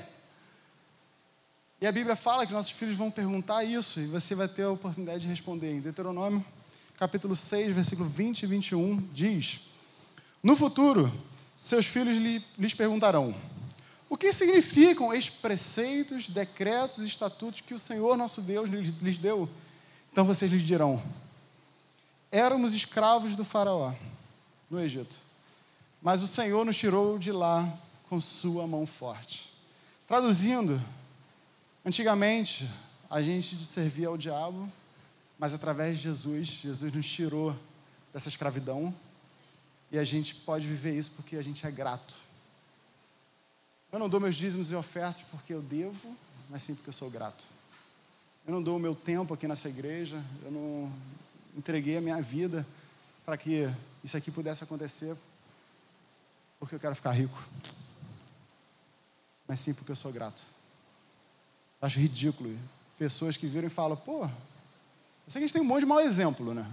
E 1.81 1.87
a 1.87 1.91
Bíblia 1.91 2.15
fala 2.15 2.45
que 2.45 2.53
nossos 2.53 2.71
filhos 2.73 2.95
vão 2.95 3.09
perguntar 3.09 3.63
isso, 3.63 3.99
e 3.99 4.05
você 4.05 4.35
vai 4.35 4.47
ter 4.47 4.61
a 4.61 4.69
oportunidade 4.69 5.21
de 5.21 5.27
responder. 5.27 5.73
Em 5.73 5.81
Deuteronômio, 5.81 6.45
capítulo 6.95 7.35
6, 7.35 7.73
versículo 7.73 8.07
20 8.07 8.43
e 8.43 8.45
21, 8.45 8.97
diz: 9.11 9.61
No 10.43 10.55
futuro, 10.55 11.11
seus 11.57 11.87
filhos 11.87 12.19
lhes 12.55 12.75
perguntarão: 12.75 13.33
O 14.07 14.15
que 14.15 14.31
significam 14.31 15.11
estes 15.11 15.33
preceitos, 15.37 16.27
decretos 16.27 16.99
e 16.99 17.07
estatutos 17.07 17.61
que 17.61 17.73
o 17.73 17.79
Senhor 17.79 18.15
nosso 18.15 18.43
Deus 18.43 18.69
lhes 18.69 19.17
deu? 19.17 19.49
Então 20.11 20.23
vocês 20.23 20.51
lhes 20.51 20.61
dirão: 20.61 21.01
Éramos 22.31 22.75
escravos 22.75 23.35
do 23.35 23.43
Faraó 23.43 23.91
no 24.69 24.79
Egito, 24.79 25.17
mas 25.99 26.21
o 26.21 26.27
Senhor 26.27 26.63
nos 26.63 26.77
tirou 26.77 27.17
de 27.17 27.31
lá 27.31 27.67
com 28.07 28.21
sua 28.21 28.67
mão 28.67 28.85
forte. 28.85 29.51
Traduzindo, 30.05 30.79
antigamente 31.85 32.69
a 33.09 33.21
gente 33.21 33.55
servia 33.65 34.07
ao 34.07 34.17
diabo, 34.17 34.71
mas 35.37 35.53
através 35.53 35.97
de 35.97 36.03
Jesus, 36.03 36.47
Jesus 36.47 36.93
nos 36.93 37.09
tirou 37.09 37.55
dessa 38.13 38.29
escravidão 38.29 38.93
e 39.91 39.97
a 39.97 40.03
gente 40.03 40.35
pode 40.35 40.67
viver 40.67 40.97
isso 40.97 41.11
porque 41.11 41.35
a 41.35 41.41
gente 41.41 41.65
é 41.65 41.71
grato. 41.71 42.15
Eu 43.91 43.99
não 43.99 44.07
dou 44.07 44.19
meus 44.19 44.35
dízimos 44.35 44.71
e 44.71 44.75
ofertas 44.75 45.23
porque 45.29 45.53
eu 45.53 45.61
devo, 45.61 46.15
mas 46.49 46.63
sim 46.63 46.73
porque 46.75 46.89
eu 46.89 46.93
sou 46.93 47.09
grato. 47.09 47.43
Eu 48.47 48.53
não 48.53 48.63
dou 48.63 48.77
o 48.77 48.79
meu 48.79 48.95
tempo 48.95 49.33
aqui 49.33 49.47
nessa 49.47 49.67
igreja, 49.67 50.23
eu 50.43 50.51
não 50.51 50.93
entreguei 51.57 51.97
a 51.97 52.01
minha 52.01 52.21
vida 52.21 52.65
para 53.25 53.37
que 53.37 53.69
isso 54.03 54.15
aqui 54.15 54.31
pudesse 54.31 54.63
acontecer 54.63 55.15
porque 56.59 56.75
eu 56.75 56.79
quero 56.79 56.95
ficar 56.95 57.11
rico. 57.11 57.43
Mas 59.47 59.59
sim 59.59 59.73
porque 59.73 59.91
eu 59.91 59.95
sou 59.95 60.11
grato. 60.11 60.43
Acho 61.81 61.99
ridículo 61.99 62.57
pessoas 62.97 63.35
que 63.35 63.47
viram 63.47 63.65
e 63.65 63.69
falam, 63.69 63.97
pô, 63.97 64.25
eu 64.25 64.29
sei 65.27 65.39
que 65.39 65.45
a 65.45 65.47
gente 65.47 65.53
tem 65.53 65.61
um 65.61 65.65
monte 65.65 65.79
de 65.79 65.87
mau 65.87 65.99
exemplo, 65.99 66.53
né? 66.53 66.69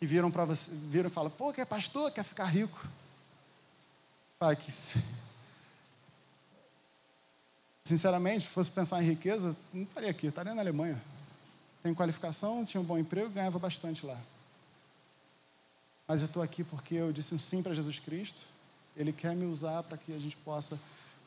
Que 0.00 0.06
viram 0.06 0.30
para 0.30 0.46
você, 0.46 0.74
viram 0.74 1.08
e 1.08 1.12
falam, 1.12 1.30
pô, 1.30 1.52
quer 1.52 1.66
pastor, 1.66 2.10
quer 2.10 2.24
ficar 2.24 2.46
rico. 2.46 2.88
Para 4.38 4.56
que 4.56 4.70
Sinceramente, 7.84 8.44
se 8.44 8.50
fosse 8.50 8.70
pensar 8.70 9.02
em 9.02 9.06
riqueza, 9.06 9.54
não 9.72 9.84
estaria 9.84 10.10
aqui, 10.10 10.26
estaria 10.26 10.54
na 10.54 10.62
Alemanha. 10.62 11.00
Tenho 11.82 11.94
qualificação, 11.94 12.64
tinha 12.64 12.80
um 12.80 12.84
bom 12.84 12.98
emprego, 12.98 13.30
ganhava 13.30 13.58
bastante 13.58 14.04
lá. 14.04 14.18
Mas 16.08 16.20
eu 16.20 16.26
estou 16.26 16.42
aqui 16.42 16.64
porque 16.64 16.94
eu 16.94 17.12
disse 17.12 17.34
um 17.34 17.38
sim 17.38 17.62
para 17.62 17.74
Jesus 17.74 17.98
Cristo. 17.98 18.42
Ele 18.96 19.12
quer 19.12 19.36
me 19.36 19.44
usar 19.44 19.82
para 19.82 19.96
que 19.96 20.12
a 20.12 20.18
gente 20.18 20.36
possa 20.38 20.76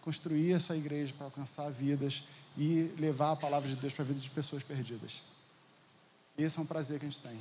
construir 0.02 0.54
essa 0.54 0.76
igreja 0.76 1.14
para 1.16 1.28
alcançar 1.28 1.70
vidas 1.70 2.24
e 2.60 2.94
levar 3.00 3.32
a 3.32 3.36
palavra 3.38 3.70
de 3.70 3.76
Deus 3.78 3.94
para 3.94 4.04
a 4.04 4.08
vida 4.08 4.20
de 4.20 4.30
pessoas 4.30 4.62
perdidas. 4.62 5.24
Esse 6.38 6.60
é 6.60 6.62
um 6.62 6.66
prazer 6.66 7.00
que 7.00 7.06
a 7.06 7.10
gente 7.10 7.22
tem. 7.22 7.40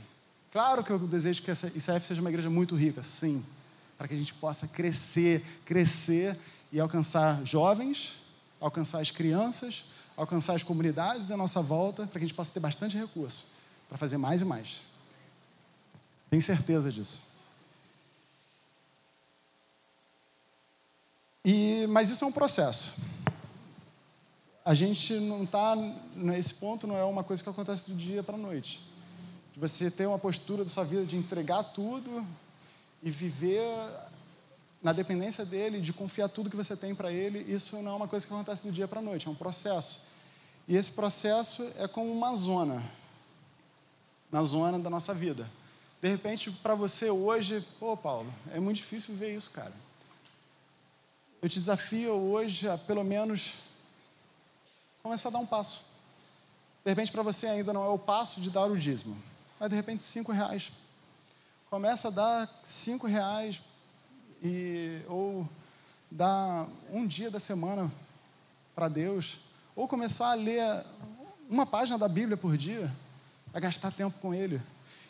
Claro 0.53 0.85
que 0.85 0.91
eu 0.91 0.99
desejo 1.01 1.43
que 1.43 1.51
essa 1.51 1.67
ICF 1.67 2.07
seja 2.07 2.21
uma 2.21 2.31
igreja 2.31 2.49
muito 2.49 2.77
rica, 2.77 3.03
sim, 3.03 3.45
para 3.99 4.07
que 4.07 4.15
a 4.15 4.17
gente 4.17 4.33
possa 4.35 4.69
crescer, 4.69 5.45
crescer 5.65 6.37
e 6.71 6.79
alcançar 6.79 7.45
jovens, 7.45 8.19
alcançar 8.61 9.01
as 9.01 9.11
crianças, 9.11 9.87
alcançar 10.17 10.55
as 10.55 10.63
comunidades 10.63 11.33
à 11.33 11.37
nossa 11.37 11.61
volta, 11.61 12.07
para 12.07 12.21
que 12.21 12.25
a 12.25 12.29
gente 12.29 12.37
possa 12.37 12.53
ter 12.53 12.61
bastante 12.61 12.97
recurso 12.97 13.47
para 13.89 13.99
fazer 13.99 14.19
mais 14.19 14.41
e 14.41 14.45
mais. 14.45 14.83
Tenho 16.31 16.43
certeza 16.43 16.93
disso. 16.93 17.23
E, 21.45 21.87
mas 21.89 22.09
isso 22.09 22.25
é 22.25 22.27
um 22.29 22.33
processo. 22.33 22.95
A 24.69 24.75
gente 24.75 25.15
não 25.15 25.45
está 25.45 25.75
nesse 26.15 26.53
ponto, 26.53 26.87
não 26.87 26.95
é 26.95 27.03
uma 27.03 27.25
coisa 27.25 27.43
que 27.43 27.49
acontece 27.49 27.91
do 27.91 27.97
dia 27.97 28.23
para 28.23 28.35
a 28.35 28.39
noite. 28.39 28.83
Você 29.57 29.91
ter 29.91 30.05
uma 30.05 30.19
postura 30.19 30.63
da 30.63 30.69
sua 30.69 30.85
vida 30.85 31.07
de 31.07 31.17
entregar 31.17 31.63
tudo 31.63 32.23
e 33.03 33.09
viver 33.11 33.67
na 34.83 34.93
dependência 34.93 35.43
dele, 35.47 35.81
de 35.81 35.91
confiar 35.91 36.29
tudo 36.29 36.51
que 36.51 36.57
você 36.57 36.77
tem 36.77 36.95
para 36.95 37.11
ele, 37.11 37.51
isso 37.51 37.81
não 37.81 37.93
é 37.93 37.95
uma 37.95 38.07
coisa 38.07 38.27
que 38.27 38.33
acontece 38.35 38.67
do 38.67 38.71
dia 38.71 38.87
para 38.87 38.99
a 38.99 39.03
noite, 39.03 39.27
é 39.27 39.31
um 39.31 39.35
processo. 39.35 40.03
E 40.69 40.77
esse 40.77 40.93
processo 40.93 41.67
é 41.79 41.89
como 41.89 42.13
uma 42.13 42.37
zona, 42.37 42.83
na 44.31 44.43
zona 44.43 44.79
da 44.79 44.91
nossa 44.91 45.15
vida. 45.15 45.49
De 45.99 46.11
repente, 46.11 46.51
para 46.51 46.75
você 46.75 47.09
hoje, 47.09 47.67
pô, 47.81 47.97
Paulo, 47.97 48.31
é 48.53 48.61
muito 48.61 48.77
difícil 48.77 49.15
ver 49.15 49.35
isso, 49.35 49.51
cara. 49.51 49.73
Eu 51.41 51.49
te 51.49 51.59
desafio 51.59 52.13
hoje 52.13 52.69
a 52.69 52.77
pelo 52.77 53.03
menos 53.03 53.67
começar 55.09 55.31
a 55.31 55.33
dar 55.33 55.39
um 55.39 55.47
passo. 55.47 55.81
De 56.85 56.91
repente, 56.91 57.11
para 57.11 57.23
você 57.23 57.47
ainda 57.47 57.73
não 57.73 57.83
é 57.83 57.89
o 57.89 57.99
passo 57.99 58.43
de 58.43 58.51
dar 58.51 58.67
o 58.67 58.77
dízimo, 58.77 59.17
mas 59.59 59.71
de 59.71 59.75
repente, 59.75 60.03
cinco 60.03 60.33
reais. 60.33 60.71
Começa 61.71 62.09
a 62.09 62.11
dar 62.11 62.61
cinco 62.63 63.07
reais 63.07 63.59
e, 64.43 65.01
ou 65.09 65.49
dar 66.11 66.67
um 66.93 67.07
dia 67.07 67.31
da 67.31 67.41
semana 67.41 67.91
para 68.75 68.87
Deus, 68.87 69.39
ou 69.75 69.89
começar 69.89 70.33
a 70.33 70.35
ler 70.35 70.63
uma 71.49 71.65
página 71.65 71.97
da 71.97 72.07
Bíblia 72.07 72.37
por 72.37 72.55
dia, 72.55 72.93
a 73.55 73.59
gastar 73.59 73.91
tempo 73.91 74.19
com 74.21 74.35
Ele. 74.35 74.61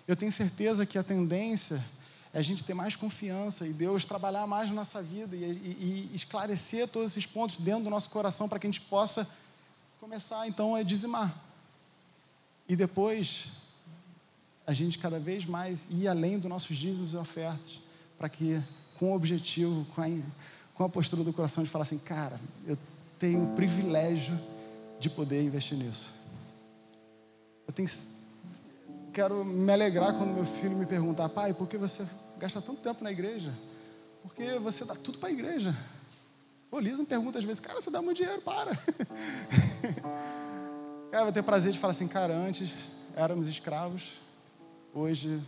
Eu 0.07 0.14
tenho 0.14 0.30
certeza 0.30 0.86
que 0.86 0.96
a 0.96 1.03
tendência 1.03 1.84
é 2.32 2.38
a 2.38 2.42
gente 2.42 2.62
ter 2.62 2.72
mais 2.72 2.94
confiança 2.94 3.66
e 3.66 3.72
Deus 3.72 4.05
trabalhar 4.05 4.46
mais 4.46 4.68
na 4.68 4.76
nossa 4.76 5.03
vida 5.03 5.34
e, 5.34 5.42
e, 5.42 6.11
e 6.12 6.14
esclarecer 6.14 6.86
todos 6.86 7.11
esses 7.11 7.26
pontos 7.26 7.59
dentro 7.59 7.82
do 7.82 7.90
nosso 7.90 8.09
coração 8.11 8.49
para 8.49 8.61
que 8.61 8.66
a 8.68 8.70
gente 8.70 8.82
possa 8.82 9.28
começar 10.01 10.46
então 10.46 10.74
a 10.74 10.82
dizimar. 10.82 11.34
E 12.68 12.76
depois 12.76 13.49
a 14.66 14.72
gente 14.72 14.99
cada 14.99 15.18
vez 15.18 15.44
mais 15.44 15.88
ir 15.90 16.07
além 16.07 16.38
dos 16.38 16.49
nossos 16.49 16.76
dízimos 16.76 17.14
e 17.14 17.16
ofertas, 17.16 17.80
para 18.18 18.28
que 18.28 18.62
com 18.99 19.12
o 19.12 19.14
objetivo, 19.14 19.86
com 19.94 20.03
a, 20.03 20.07
com 20.74 20.84
a 20.84 20.88
postura 20.88 21.24
do 21.24 21.32
coração 21.32 21.64
de 21.64 21.70
falar 21.70 21.84
assim, 21.84 21.99
cara, 21.99 22.38
eu 22.66 22.76
tenho 23.18 23.44
o 23.44 23.55
privilégio 23.55 24.38
de 25.01 25.09
poder 25.09 25.42
investir 25.42 25.78
nisso. 25.78 26.12
Eu 27.66 27.72
tenho, 27.72 27.88
quero 29.12 29.44
me 29.44 29.72
alegrar 29.72 30.14
quando 30.14 30.32
meu 30.32 30.44
filho 30.44 30.76
me 30.76 30.86
perguntar, 30.86 31.28
pai, 31.28 31.55
por 31.55 31.66
que 31.66 31.76
você 31.76 32.07
gasta 32.38 32.61
tanto 32.61 32.80
tempo 32.82 33.03
na 33.03 33.11
igreja? 33.11 33.53
Porque 34.22 34.59
você 34.59 34.84
dá 34.84 34.94
tudo 34.94 35.18
para 35.18 35.28
a 35.28 35.32
igreja. 35.32 35.74
O 36.71 36.79
Lisa 36.79 37.01
me 37.01 37.07
pergunta 37.07 37.39
às 37.39 37.45
vezes, 37.45 37.61
cara, 37.61 37.81
você 37.81 37.91
dá 37.91 38.03
muito 38.03 38.19
dinheiro, 38.19 38.43
para. 38.43 38.77
cara, 41.11 41.21
eu 41.21 41.25
vou 41.25 41.33
ter 41.33 41.43
prazer 41.43 41.73
de 41.73 41.79
falar 41.79 41.93
assim, 41.93 42.07
cara, 42.07 42.35
antes 42.35 42.75
éramos 43.16 43.49
escravos, 43.49 44.21
hoje 44.95 45.41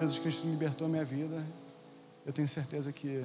Jesus 0.00 0.18
Cristo 0.18 0.46
libertou 0.46 0.86
a 0.86 0.90
minha 0.90 1.04
vida 1.04 1.44
eu 2.24 2.32
tenho 2.32 2.46
certeza 2.46 2.92
que 2.92 3.24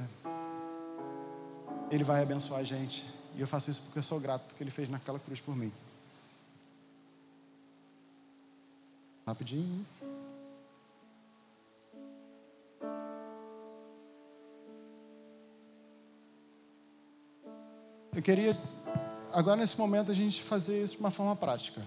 Ele 1.91 2.03
vai 2.03 2.21
abençoar 2.21 2.61
a 2.61 2.63
gente. 2.63 3.05
E 3.35 3.41
eu 3.41 3.47
faço 3.47 3.69
isso 3.69 3.81
porque 3.83 3.99
eu 3.99 4.03
sou 4.03 4.19
grato, 4.19 4.43
porque 4.45 4.63
Ele 4.63 4.71
fez 4.71 4.89
naquela 4.89 5.19
cruz 5.19 5.39
por 5.39 5.55
mim. 5.55 5.71
Rapidinho. 9.25 9.85
Eu 18.17 18.23
queria, 18.23 18.57
agora 19.31 19.57
nesse 19.57 19.77
momento, 19.77 20.11
a 20.11 20.15
gente 20.15 20.41
fazer 20.41 20.81
isso 20.81 20.95
de 20.95 20.99
uma 20.99 21.11
forma 21.11 21.35
prática. 21.35 21.83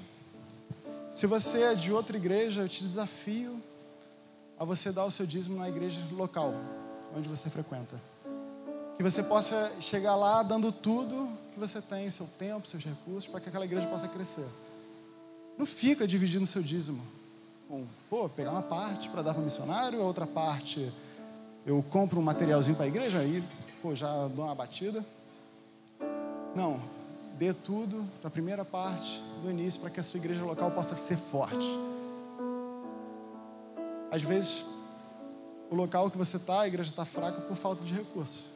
Se 1.11 1.27
você 1.27 1.63
é 1.63 1.75
de 1.75 1.93
outra 1.93 2.17
igreja, 2.17 2.63
eu 2.63 2.69
te 2.69 2.85
desafio 2.85 3.61
a 4.57 4.65
você 4.65 4.93
dar 4.93 5.05
o 5.07 5.11
seu 5.11 5.27
dízimo 5.27 5.59
na 5.59 5.69
igreja 5.69 6.01
local 6.13 6.55
onde 7.17 7.29
você 7.29 7.51
frequenta. 7.51 8.01
Que 8.97 9.03
você 9.03 9.25
possa 9.25 9.73
chegar 9.81 10.15
lá 10.15 10.45
dando 10.45 10.71
tudo 10.71 11.29
que 11.53 11.59
você 11.59 11.83
tem, 11.83 12.09
seu 12.11 12.29
tempo, 12.39 12.69
seus 12.69 12.85
recursos, 12.85 13.29
para 13.29 13.41
que 13.41 13.49
aquela 13.49 13.65
igreja 13.65 13.89
possa 13.89 14.07
crescer. 14.07 14.47
Não 15.59 15.67
fica 15.67 16.07
dividindo 16.07 16.47
seu 16.47 16.63
dízimo. 16.63 17.03
Com, 17.67 17.85
pô, 18.09 18.29
pegar 18.29 18.53
uma 18.53 18.63
parte 18.63 19.09
para 19.09 19.23
dar 19.23 19.35
para 19.35 19.41
o 19.41 19.45
missionário, 19.45 20.01
a 20.01 20.05
outra 20.05 20.29
parte 20.29 20.93
eu 21.67 21.85
compro 21.91 22.21
um 22.21 22.23
materialzinho 22.23 22.77
para 22.77 22.85
a 22.85 22.89
igreja, 22.89 23.19
aí 23.19 23.43
pô, 23.83 23.97
já 23.97 24.29
dou 24.29 24.45
uma 24.45 24.55
batida. 24.55 25.05
Não, 26.55 26.81
dê 27.39 27.55
tudo 27.55 28.07
da 28.23 28.29
primeira 28.29 28.65
parte, 28.65 29.23
do 29.43 29.51
início, 29.51 29.81
para 29.81 29.91
que 29.91 30.01
a 30.01 30.03
sua 30.03 30.19
igreja 30.19 30.45
local 30.45 30.71
possa 30.71 30.97
ser 30.97 31.17
forte. 31.17 31.67
Às 34.11 34.23
vezes, 34.23 34.65
o 35.71 35.75
local 35.75 36.11
que 36.11 36.19
você 36.19 36.37
está, 36.37 36.63
a 36.63 36.67
igreja 36.67 36.91
está 36.91 37.05
fraca 37.05 37.41
por 37.41 37.57
falta 37.57 37.85
de 37.85 37.95
recursos. 37.95 38.47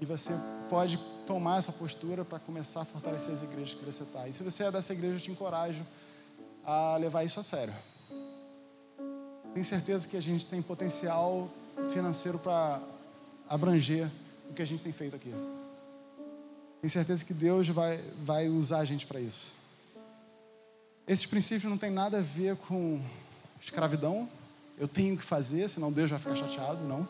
E 0.00 0.04
você 0.04 0.32
pode 0.68 0.98
tomar 1.24 1.58
essa 1.58 1.70
postura 1.70 2.24
para 2.24 2.40
começar 2.40 2.80
a 2.80 2.84
fortalecer 2.84 3.32
as 3.32 3.42
igrejas 3.42 3.74
que 3.74 3.84
você 3.84 4.02
está. 4.02 4.26
E 4.26 4.32
se 4.32 4.42
você 4.42 4.64
é 4.64 4.70
dessa 4.72 4.92
igreja, 4.92 5.14
eu 5.14 5.20
te 5.20 5.30
encorajo 5.30 5.82
a 6.64 6.96
levar 6.96 7.22
isso 7.22 7.38
a 7.38 7.42
sério. 7.42 7.72
Tenho 9.54 9.64
certeza 9.64 10.08
que 10.08 10.16
a 10.16 10.20
gente 10.20 10.44
tem 10.46 10.60
potencial 10.60 11.48
financeiro 11.90 12.38
para 12.38 12.80
abranger 13.48 14.10
o 14.50 14.54
que 14.54 14.62
a 14.62 14.64
gente 14.64 14.82
tem 14.82 14.92
feito 14.92 15.14
aqui. 15.14 15.32
Tenho 16.82 16.90
certeza 16.90 17.24
que 17.24 17.32
Deus 17.32 17.68
vai, 17.68 17.96
vai 18.24 18.48
usar 18.48 18.80
a 18.80 18.84
gente 18.84 19.06
para 19.06 19.20
isso. 19.20 19.52
Esses 21.06 21.24
princípios 21.24 21.70
não 21.70 21.78
têm 21.78 21.92
nada 21.92 22.18
a 22.18 22.20
ver 22.20 22.56
com 22.56 23.00
escravidão. 23.60 24.28
Eu 24.76 24.88
tenho 24.88 25.16
que 25.16 25.22
fazer, 25.22 25.68
senão 25.68 25.92
Deus 25.92 26.10
vai 26.10 26.18
ficar 26.18 26.34
chateado. 26.34 26.82
Não. 26.82 27.06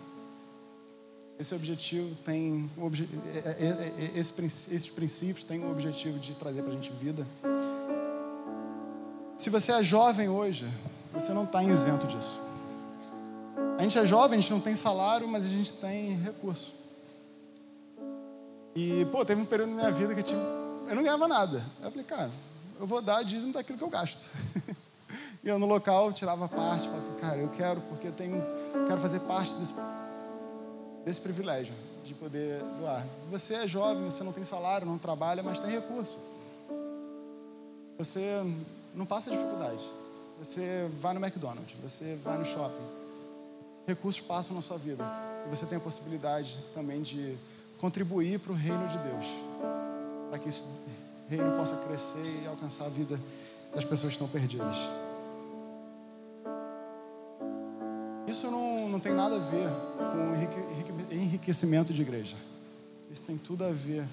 Esse 1.38 1.54
objetivo 1.54 2.14
tem. 2.16 2.70
É, 3.34 3.38
é, 3.38 4.12
é, 4.14 4.18
esses 4.18 4.90
princípios 4.90 5.42
têm 5.42 5.64
o 5.64 5.70
objetivo 5.70 6.18
de 6.18 6.34
trazer 6.34 6.60
para 6.60 6.72
a 6.72 6.74
gente 6.74 6.92
vida. 6.92 7.26
Se 9.38 9.48
você 9.48 9.72
é 9.72 9.82
jovem 9.82 10.28
hoje, 10.28 10.68
você 11.14 11.32
não 11.32 11.44
está 11.44 11.64
isento 11.64 12.06
disso. 12.08 12.38
A 13.78 13.82
gente 13.82 13.98
é 13.98 14.04
jovem, 14.04 14.38
a 14.38 14.42
gente 14.42 14.52
não 14.52 14.60
tem 14.60 14.76
salário, 14.76 15.26
mas 15.26 15.46
a 15.46 15.48
gente 15.48 15.72
tem 15.72 16.14
recurso. 16.18 16.81
E, 18.74 19.04
pô, 19.06 19.24
teve 19.24 19.40
um 19.40 19.44
período 19.44 19.70
na 19.70 19.76
minha 19.76 19.90
vida 19.90 20.14
que 20.14 20.20
eu, 20.20 20.24
tive, 20.24 20.40
eu 20.40 20.94
não 20.94 21.02
ganhava 21.02 21.28
nada. 21.28 21.62
Eu 21.82 21.90
falei, 21.90 22.04
cara, 22.04 22.30
eu 22.80 22.86
vou 22.86 23.02
dar 23.02 23.22
dízimo 23.22 23.52
daquilo 23.52 23.76
que 23.76 23.84
eu 23.84 23.90
gasto. 23.90 24.28
e 25.44 25.48
eu 25.48 25.58
no 25.58 25.66
local 25.66 26.12
tirava 26.12 26.48
parte, 26.48 26.84
falava 26.84 26.98
assim, 26.98 27.14
cara, 27.16 27.36
eu 27.36 27.48
quero, 27.50 27.80
porque 27.82 28.08
eu 28.08 28.12
tenho, 28.12 28.42
quero 28.86 29.00
fazer 29.00 29.20
parte 29.20 29.54
desse, 29.54 29.74
desse 31.04 31.20
privilégio 31.20 31.74
de 32.04 32.14
poder 32.14 32.62
doar. 32.78 33.04
Você 33.30 33.54
é 33.54 33.66
jovem, 33.66 34.04
você 34.04 34.24
não 34.24 34.32
tem 34.32 34.44
salário, 34.44 34.86
não 34.86 34.98
trabalha, 34.98 35.42
mas 35.42 35.58
tem 35.58 35.70
recurso. 35.70 36.18
Você 37.98 38.42
não 38.94 39.04
passa 39.04 39.30
dificuldade. 39.30 39.84
Você 40.38 40.88
vai 40.98 41.14
no 41.14 41.24
McDonald's, 41.24 41.76
você 41.80 42.18
vai 42.24 42.38
no 42.38 42.44
shopping. 42.44 42.84
Recursos 43.86 44.20
passam 44.20 44.56
na 44.56 44.62
sua 44.62 44.78
vida. 44.78 45.04
E 45.46 45.48
você 45.48 45.66
tem 45.66 45.78
a 45.78 45.80
possibilidade 45.80 46.56
também 46.74 47.02
de 47.02 47.36
contribuir 47.82 48.38
para 48.38 48.52
o 48.52 48.54
reino 48.54 48.86
de 48.86 48.96
Deus. 48.96 49.26
Para 50.30 50.38
que 50.38 50.48
esse 50.48 50.62
reino 51.28 51.50
possa 51.56 51.74
crescer 51.78 52.40
e 52.44 52.46
alcançar 52.46 52.86
a 52.86 52.88
vida 52.88 53.18
das 53.74 53.84
pessoas 53.84 54.16
que 54.16 54.22
estão 54.22 54.28
perdidas. 54.28 54.76
Isso 58.28 58.48
não, 58.48 58.88
não 58.88 59.00
tem 59.00 59.12
nada 59.12 59.34
a 59.34 59.38
ver 59.40 59.68
com 59.98 61.12
enriquecimento 61.12 61.92
de 61.92 62.02
igreja. 62.02 62.36
Isso 63.10 63.22
tem 63.22 63.36
tudo 63.36 63.64
a 63.64 63.72
ver 63.72 64.04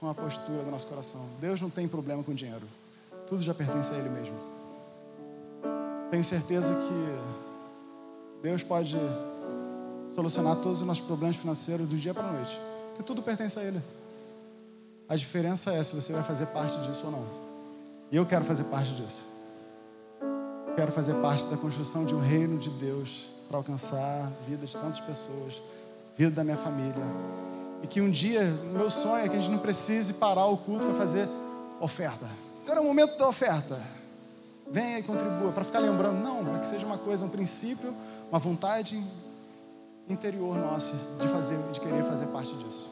com 0.00 0.08
a 0.08 0.14
postura 0.14 0.64
do 0.64 0.70
nosso 0.70 0.86
coração. 0.86 1.20
Deus 1.38 1.60
não 1.60 1.68
tem 1.68 1.86
problema 1.86 2.24
com 2.24 2.32
dinheiro. 2.32 2.66
Tudo 3.28 3.42
já 3.42 3.52
pertence 3.52 3.92
a 3.92 3.98
Ele 3.98 4.08
mesmo. 4.08 4.36
Tenho 6.10 6.24
certeza 6.24 6.74
que 6.74 8.42
Deus 8.42 8.62
pode 8.62 8.96
solucionar 10.14 10.56
todos 10.56 10.80
os 10.80 10.86
nossos 10.86 11.04
problemas 11.04 11.36
financeiros 11.36 11.86
do 11.86 11.94
dia 11.94 12.14
para 12.14 12.26
a 12.26 12.32
noite. 12.32 12.67
Porque 12.98 13.06
tudo 13.06 13.22
pertence 13.22 13.56
a 13.56 13.62
Ele. 13.62 13.80
A 15.08 15.14
diferença 15.14 15.72
é 15.72 15.80
se 15.84 15.94
você 15.94 16.12
vai 16.12 16.24
fazer 16.24 16.46
parte 16.46 16.76
disso 16.80 17.02
ou 17.04 17.12
não. 17.12 17.24
E 18.10 18.16
eu 18.16 18.26
quero 18.26 18.44
fazer 18.44 18.64
parte 18.64 18.92
disso. 18.92 19.22
Quero 20.74 20.90
fazer 20.90 21.14
parte 21.22 21.46
da 21.46 21.56
construção 21.56 22.04
de 22.04 22.12
um 22.12 22.18
reino 22.18 22.58
de 22.58 22.68
Deus 22.70 23.28
para 23.46 23.56
alcançar 23.56 24.00
a 24.00 24.48
vida 24.48 24.66
de 24.66 24.72
tantas 24.72 24.98
pessoas, 24.98 25.62
vida 26.16 26.32
da 26.32 26.42
minha 26.42 26.56
família. 26.56 27.04
E 27.84 27.86
que 27.86 28.00
um 28.00 28.10
dia, 28.10 28.42
meu 28.72 28.90
sonho 28.90 29.24
é 29.24 29.28
que 29.28 29.36
a 29.36 29.38
gente 29.38 29.52
não 29.52 29.60
precise 29.60 30.14
parar 30.14 30.46
o 30.46 30.56
culto 30.56 30.84
para 30.86 30.96
fazer 30.96 31.28
oferta. 31.78 32.28
Agora 32.64 32.80
é 32.80 32.82
o 32.82 32.84
momento 32.84 33.16
da 33.16 33.28
oferta. 33.28 33.80
Venha 34.72 34.98
e 34.98 35.02
contribua, 35.04 35.52
para 35.52 35.62
ficar 35.62 35.78
lembrando, 35.78 36.20
não, 36.20 36.56
é 36.56 36.58
que 36.58 36.66
seja 36.66 36.84
uma 36.84 36.98
coisa, 36.98 37.24
um 37.24 37.28
princípio, 37.28 37.94
uma 38.28 38.40
vontade 38.40 39.00
interior 40.08 40.56
nossa 40.56 40.94
de 41.20 41.28
fazer, 41.28 41.58
de 41.72 41.80
querer 41.80 42.02
fazer 42.04 42.26
parte 42.26 42.54
disso. 42.54 42.90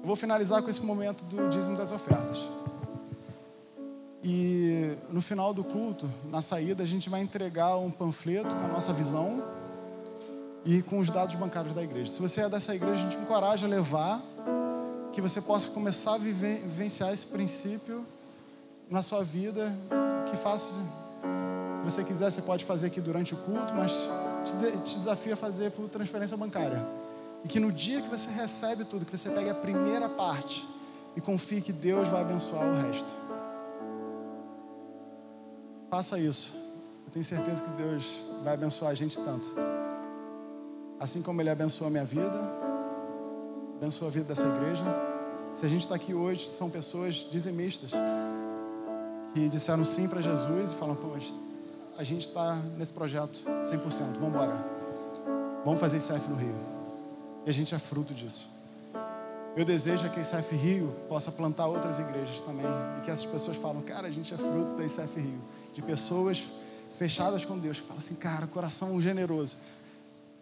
Eu 0.00 0.06
vou 0.06 0.16
finalizar 0.16 0.62
com 0.62 0.70
esse 0.70 0.84
momento 0.84 1.24
do 1.24 1.48
dízimo 1.48 1.76
das 1.76 1.90
ofertas. 1.90 2.38
E 4.22 4.96
no 5.10 5.20
final 5.20 5.54
do 5.54 5.62
culto, 5.62 6.10
na 6.30 6.42
saída, 6.42 6.82
a 6.82 6.86
gente 6.86 7.08
vai 7.08 7.20
entregar 7.20 7.76
um 7.76 7.90
panfleto 7.90 8.54
com 8.54 8.64
a 8.64 8.68
nossa 8.68 8.92
visão 8.92 9.42
e 10.64 10.82
com 10.82 10.98
os 10.98 11.08
dados 11.08 11.34
bancários 11.34 11.74
da 11.74 11.82
igreja. 11.82 12.10
Se 12.10 12.20
você 12.20 12.42
é 12.42 12.48
dessa 12.48 12.74
igreja, 12.74 12.94
a 12.94 13.10
gente 13.10 13.16
encoraja 13.16 13.66
a 13.66 13.68
levar, 13.68 14.20
que 15.12 15.20
você 15.20 15.40
possa 15.40 15.68
começar 15.68 16.14
a 16.14 16.18
vivenciar 16.18 17.12
esse 17.12 17.26
princípio 17.26 18.04
na 18.90 19.02
sua 19.02 19.22
vida, 19.22 19.72
que 20.28 20.36
faça. 20.36 20.78
Se 21.76 21.84
você 21.84 22.02
quiser, 22.02 22.30
você 22.30 22.42
pode 22.42 22.64
fazer 22.64 22.88
aqui 22.88 23.00
durante 23.00 23.34
o 23.34 23.36
culto, 23.36 23.74
mas 23.74 23.92
te, 24.84 24.98
desafio 24.98 25.32
a 25.32 25.36
fazer 25.36 25.70
por 25.70 25.88
transferência 25.88 26.36
bancária. 26.36 26.84
E 27.44 27.48
que 27.48 27.60
no 27.60 27.70
dia 27.70 28.02
que 28.02 28.08
você 28.08 28.30
recebe 28.30 28.84
tudo, 28.84 29.06
que 29.06 29.16
você 29.16 29.30
pegue 29.30 29.50
a 29.50 29.54
primeira 29.54 30.08
parte 30.08 30.66
e 31.16 31.20
confie 31.20 31.60
que 31.60 31.72
Deus 31.72 32.08
vai 32.08 32.22
abençoar 32.22 32.66
o 32.66 32.80
resto. 32.80 33.12
Faça 35.90 36.18
isso. 36.18 36.54
Eu 37.06 37.12
tenho 37.12 37.24
certeza 37.24 37.62
que 37.62 37.70
Deus 37.70 38.20
vai 38.44 38.54
abençoar 38.54 38.90
a 38.90 38.94
gente 38.94 39.18
tanto. 39.18 39.50
Assim 41.00 41.22
como 41.22 41.40
Ele 41.40 41.48
abençoou 41.48 41.88
a 41.88 41.90
minha 41.90 42.04
vida, 42.04 42.38
abençoou 43.76 44.08
a 44.08 44.12
vida 44.12 44.26
dessa 44.26 44.46
igreja. 44.46 44.84
Se 45.54 45.64
a 45.64 45.68
gente 45.68 45.82
está 45.82 45.94
aqui 45.94 46.12
hoje, 46.12 46.46
são 46.46 46.68
pessoas 46.68 47.26
dizimistas 47.30 47.90
que 49.32 49.48
disseram 49.48 49.84
sim 49.84 50.08
para 50.08 50.20
Jesus 50.20 50.72
e 50.72 50.74
falam: 50.74 50.94
Pô, 50.94 51.16
a 51.98 52.04
gente 52.04 52.28
está 52.28 52.54
nesse 52.76 52.92
projeto 52.92 53.42
100%, 53.44 53.80
vamos 54.14 54.28
embora. 54.28 54.56
Vamos 55.64 55.80
fazer 55.80 55.96
ICF 55.96 56.28
no 56.28 56.36
Rio. 56.36 56.54
E 57.44 57.50
a 57.50 57.52
gente 57.52 57.74
é 57.74 57.78
fruto 57.78 58.14
disso. 58.14 58.48
Meu 59.56 59.64
desejo 59.64 60.08
que 60.08 60.20
a 60.20 60.22
ICF 60.22 60.54
Rio 60.54 60.94
possa 61.08 61.32
plantar 61.32 61.66
outras 61.66 61.98
igrejas 61.98 62.40
também. 62.42 62.64
E 62.98 63.00
que 63.00 63.10
essas 63.10 63.26
pessoas 63.26 63.56
falam, 63.56 63.82
cara, 63.82 64.06
a 64.06 64.10
gente 64.12 64.32
é 64.32 64.36
fruto 64.36 64.76
da 64.76 64.84
ICF 64.84 65.20
Rio. 65.20 65.40
De 65.74 65.82
pessoas 65.82 66.46
fechadas 66.96 67.44
com 67.44 67.58
Deus. 67.58 67.80
Que 67.80 67.86
falam 67.88 67.98
assim, 67.98 68.14
cara, 68.14 68.46
coração 68.46 69.00
generoso. 69.02 69.56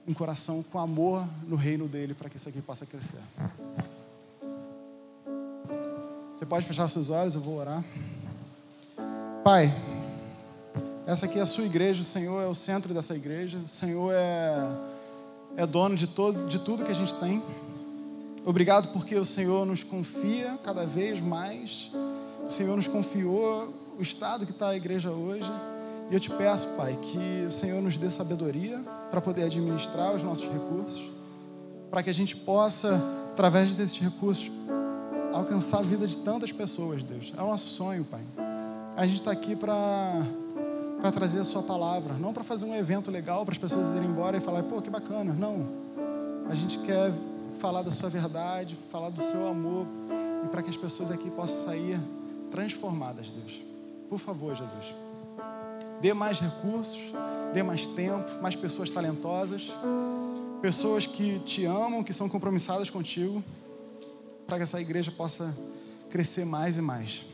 Um 0.06 0.12
coração 0.12 0.62
com 0.62 0.78
amor 0.78 1.26
no 1.48 1.56
reino 1.56 1.88
dele 1.88 2.12
para 2.12 2.28
que 2.28 2.36
isso 2.36 2.50
aqui 2.50 2.60
possa 2.60 2.84
crescer. 2.84 3.22
Você 6.28 6.44
pode 6.44 6.66
fechar 6.66 6.86
seus 6.88 7.08
olhos, 7.08 7.34
eu 7.34 7.40
vou 7.40 7.56
orar. 7.56 7.82
Pai, 9.42 9.72
essa 11.06 11.26
aqui 11.26 11.38
é 11.38 11.42
a 11.42 11.46
sua 11.46 11.64
igreja, 11.64 12.00
o 12.00 12.04
Senhor 12.04 12.42
é 12.42 12.46
o 12.48 12.54
centro 12.54 12.92
dessa 12.92 13.14
igreja, 13.14 13.58
o 13.64 13.68
Senhor 13.68 14.12
é, 14.12 14.58
é 15.56 15.64
dono 15.64 15.94
de, 15.94 16.08
todo, 16.08 16.48
de 16.48 16.58
tudo 16.58 16.84
que 16.84 16.90
a 16.90 16.94
gente 16.94 17.14
tem. 17.14 17.40
Obrigado 18.44 18.88
porque 18.88 19.14
o 19.14 19.24
Senhor 19.24 19.64
nos 19.64 19.84
confia 19.84 20.58
cada 20.64 20.84
vez 20.84 21.20
mais, 21.20 21.92
o 22.44 22.50
Senhor 22.50 22.76
nos 22.76 22.88
confiou 22.88 23.72
o 23.96 24.02
estado 24.02 24.44
que 24.44 24.50
está 24.50 24.70
a 24.70 24.76
igreja 24.76 25.10
hoje. 25.12 25.50
E 26.10 26.14
eu 26.14 26.18
te 26.18 26.28
peço, 26.28 26.68
Pai, 26.76 26.98
que 27.00 27.46
o 27.46 27.52
Senhor 27.52 27.80
nos 27.80 27.96
dê 27.96 28.10
sabedoria 28.10 28.80
para 29.08 29.20
poder 29.20 29.44
administrar 29.44 30.12
os 30.12 30.24
nossos 30.24 30.44
recursos, 30.44 31.12
para 31.88 32.02
que 32.02 32.10
a 32.10 32.14
gente 32.14 32.34
possa, 32.34 33.00
através 33.32 33.76
desses 33.76 33.98
recursos, 33.98 34.50
alcançar 35.32 35.78
a 35.78 35.82
vida 35.82 36.04
de 36.06 36.16
tantas 36.18 36.50
pessoas, 36.50 37.04
Deus. 37.04 37.32
É 37.36 37.42
o 37.42 37.46
nosso 37.46 37.68
sonho, 37.68 38.04
Pai. 38.04 38.22
A 38.96 39.06
gente 39.06 39.20
está 39.20 39.30
aqui 39.30 39.54
para 39.54 40.22
para 41.00 41.12
trazer 41.12 41.40
a 41.40 41.44
sua 41.44 41.62
palavra, 41.62 42.14
não 42.14 42.32
para 42.32 42.42
fazer 42.42 42.64
um 42.64 42.74
evento 42.74 43.10
legal 43.10 43.44
para 43.44 43.52
as 43.52 43.58
pessoas 43.58 43.94
irem 43.94 44.08
embora 44.08 44.36
e 44.36 44.40
falar, 44.40 44.62
pô, 44.62 44.80
que 44.80 44.90
bacana. 44.90 45.32
Não. 45.32 45.66
A 46.48 46.54
gente 46.54 46.78
quer 46.78 47.12
falar 47.58 47.82
da 47.82 47.90
sua 47.90 48.08
verdade, 48.08 48.76
falar 48.90 49.10
do 49.10 49.20
seu 49.20 49.46
amor 49.48 49.86
e 50.44 50.48
para 50.48 50.62
que 50.62 50.70
as 50.70 50.76
pessoas 50.76 51.10
aqui 51.10 51.30
possam 51.30 51.66
sair 51.66 51.98
transformadas, 52.50 53.28
Deus. 53.28 53.62
Por 54.08 54.18
favor, 54.18 54.54
Jesus. 54.54 54.94
Dê 56.00 56.12
mais 56.12 56.38
recursos, 56.38 57.12
dê 57.52 57.62
mais 57.62 57.86
tempo, 57.86 58.30
mais 58.40 58.54
pessoas 58.54 58.90
talentosas, 58.90 59.72
pessoas 60.60 61.06
que 61.06 61.38
te 61.40 61.64
amam, 61.64 62.04
que 62.04 62.12
são 62.12 62.28
compromissadas 62.28 62.90
contigo, 62.90 63.42
para 64.46 64.58
que 64.58 64.62
essa 64.62 64.80
igreja 64.80 65.10
possa 65.10 65.54
crescer 66.08 66.44
mais 66.44 66.78
e 66.78 66.82
mais. 66.82 67.24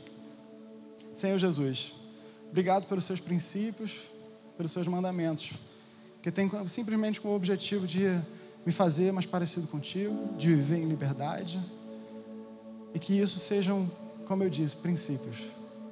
Senhor 1.12 1.36
Jesus, 1.38 1.92
Obrigado 2.52 2.84
pelos 2.84 3.04
seus 3.04 3.18
princípios, 3.18 4.02
pelos 4.58 4.72
seus 4.72 4.86
mandamentos, 4.86 5.54
que 6.20 6.30
tem 6.30 6.50
simplesmente 6.68 7.18
com 7.18 7.28
o 7.28 7.34
objetivo 7.34 7.86
de 7.86 8.20
me 8.64 8.70
fazer 8.70 9.10
mais 9.10 9.24
parecido 9.24 9.66
contigo, 9.66 10.36
de 10.36 10.54
viver 10.54 10.76
em 10.76 10.84
liberdade, 10.84 11.58
e 12.92 12.98
que 12.98 13.18
isso 13.18 13.38
sejam, 13.38 13.90
como 14.26 14.44
eu 14.44 14.50
disse, 14.50 14.76
princípios, 14.76 15.38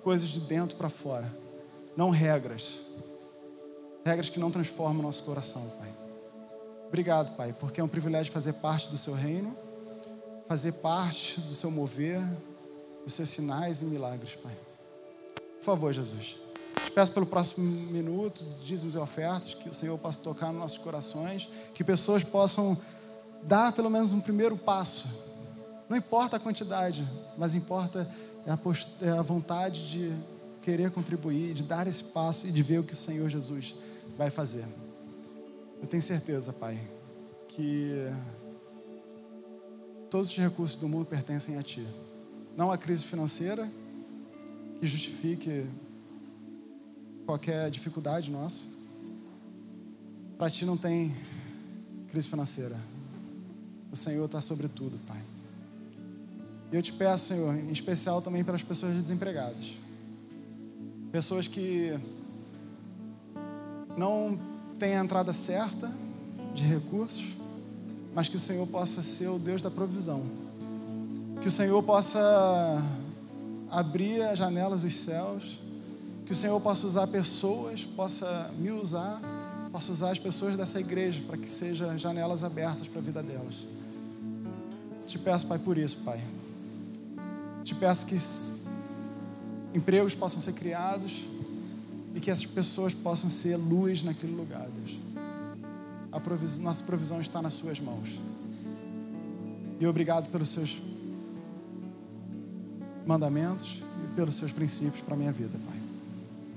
coisas 0.05 0.29
de 0.29 0.41
dentro 0.41 0.77
para 0.77 0.91
fora, 0.91 1.35
não 1.97 2.11
regras. 2.11 2.79
regras 4.05 4.29
que 4.29 4.39
não 4.39 4.51
transformam 4.51 5.01
o 5.01 5.03
nosso 5.03 5.23
coração, 5.23 5.67
Pai. 5.79 5.91
Obrigado, 6.89 7.35
Pai, 7.37 7.55
porque 7.59 7.81
é 7.81 7.85
um 7.85 7.89
privilégio 7.89 8.31
fazer 8.31 8.53
parte 8.53 8.91
do 8.91 8.99
seu 8.99 9.15
reino, 9.15 9.57
fazer 10.47 10.73
parte 10.73 11.41
do 11.41 11.55
seu 11.55 11.71
mover, 11.71 12.21
dos 13.03 13.15
seus 13.15 13.31
sinais 13.31 13.81
e 13.81 13.87
milagres, 13.87 14.35
Pai. 14.35 14.55
Por 15.57 15.65
favor, 15.65 15.91
Jesus. 15.91 16.50
Te 16.85 16.91
peço 16.91 17.13
pelo 17.13 17.27
próximo 17.27 17.65
minuto, 17.91 18.45
dízimos 18.65 18.95
e 18.95 18.99
ofertas, 18.99 19.55
que 19.55 19.69
o 19.69 19.75
Senhor 19.75 19.97
possa 19.99 20.21
tocar 20.21 20.49
nos 20.49 20.61
nossos 20.61 20.79
corações, 20.79 21.49
que 21.75 21.85
pessoas 21.85 22.25
possam 22.25 22.77
dar 23.43 23.73
pelo 23.73 23.91
menos 23.91 24.13
um 24.13 24.21
primeiro 24.21 24.57
passo. 24.57 25.09
Não 25.89 25.97
importa 25.97 26.37
a 26.37 26.41
quantidade, 26.41 27.07
mas 27.37 27.55
importa 27.55 28.09
a, 28.47 29.05
é 29.05 29.11
a 29.11 29.23
vontade 29.23 29.91
de 29.91 30.13
querer 30.63 30.91
contribuir, 30.91 31.55
de 31.55 31.63
dar 31.63 31.87
esse 31.87 32.05
passo 32.05 32.47
e 32.47 32.51
de 32.53 32.63
ver 32.63 32.79
o 32.79 32.85
que 32.85 32.93
o 32.93 32.97
Senhor 32.97 33.29
Jesus 33.29 33.75
vai 34.17 34.31
fazer. 34.31 34.65
Eu 35.81 35.89
tenho 35.89 36.03
certeza, 36.03 36.53
Pai, 36.53 36.79
que 37.49 38.07
todos 40.11 40.31
os 40.31 40.37
recursos 40.37 40.77
do 40.77 40.89
mundo 40.89 41.07
pertencem 41.07 41.57
a 41.57 41.63
Ti. 41.63 41.87
Não 42.57 42.71
a 42.71 42.77
crise 42.77 43.05
financeira 43.05 43.71
que 44.79 44.87
justifique 44.87 45.67
qualquer 47.27 47.71
dificuldade 47.71 48.31
nossa. 48.31 48.65
Para 50.39 50.51
Ti 50.51 50.65
não 50.65 50.77
tem 50.77 51.15
crise 52.09 52.29
financeira. 52.29 52.77
O 53.93 53.97
Senhor 53.97 54.25
está 54.25 54.41
sobre 54.41 54.69
tudo, 54.69 54.99
Pai. 55.07 55.21
E 56.73 56.77
eu 56.77 56.83
te 56.83 56.93
peço, 56.93 57.27
Senhor, 57.27 57.55
em 57.55 57.73
especial 57.73 58.23
também 58.23 58.45
pelas 58.45 58.63
pessoas 58.63 58.95
desempregadas. 58.95 59.73
Pessoas 61.11 61.49
que 61.49 61.99
não 63.97 64.39
têm 64.79 64.97
a 64.97 65.03
entrada 65.03 65.33
certa 65.33 65.91
de 66.55 66.63
recursos, 66.63 67.35
mas 68.15 68.29
que 68.29 68.37
o 68.37 68.41
Senhor 68.41 68.67
possa 68.67 69.03
ser 69.03 69.29
o 69.29 69.39
Deus 69.39 69.61
da 69.61 69.71
provisão. 69.71 70.23
Que 71.41 71.49
o 71.49 71.51
Senhor 71.51 71.83
possa 71.83 72.21
abrir 73.71 74.23
as 74.23 74.39
janelas 74.39 74.83
dos 74.83 74.97
céus. 74.97 75.59
Que 76.31 76.35
o 76.35 76.37
Senhor 76.37 76.61
possa 76.61 76.87
usar 76.87 77.09
pessoas, 77.09 77.85
possa 77.85 78.53
me 78.57 78.71
usar, 78.71 79.21
possa 79.73 79.91
usar 79.91 80.13
as 80.13 80.19
pessoas 80.21 80.57
dessa 80.57 80.79
igreja 80.79 81.21
para 81.27 81.37
que 81.37 81.49
sejam 81.49 81.99
janelas 81.99 82.45
abertas 82.45 82.87
para 82.87 83.01
a 83.01 83.03
vida 83.03 83.21
delas. 83.21 83.67
Te 85.09 85.19
peço, 85.19 85.45
Pai, 85.49 85.59
por 85.59 85.77
isso, 85.77 85.97
Pai. 86.05 86.21
Te 87.65 87.75
peço 87.75 88.07
que 88.07 88.17
empregos 89.77 90.15
possam 90.15 90.41
ser 90.41 90.53
criados 90.53 91.25
e 92.15 92.21
que 92.21 92.31
essas 92.31 92.47
pessoas 92.47 92.95
possam 92.95 93.29
ser 93.29 93.57
luz 93.57 94.05
naquele 94.05 94.37
lugar, 94.37 94.69
Deus. 94.69 95.01
A 96.13 96.21
provisão, 96.21 96.63
nossa 96.63 96.85
provisão 96.85 97.21
está 97.21 97.43
nas 97.43 97.55
Suas 97.55 97.81
mãos. 97.81 98.09
E 99.81 99.85
obrigado 99.85 100.31
pelos 100.31 100.51
Seus 100.51 100.81
mandamentos 103.05 103.83
e 104.05 104.15
pelos 104.15 104.37
Seus 104.37 104.53
princípios 104.53 105.01
para 105.01 105.15
a 105.15 105.19
minha 105.19 105.33
vida, 105.33 105.59
Pai. 105.67 105.80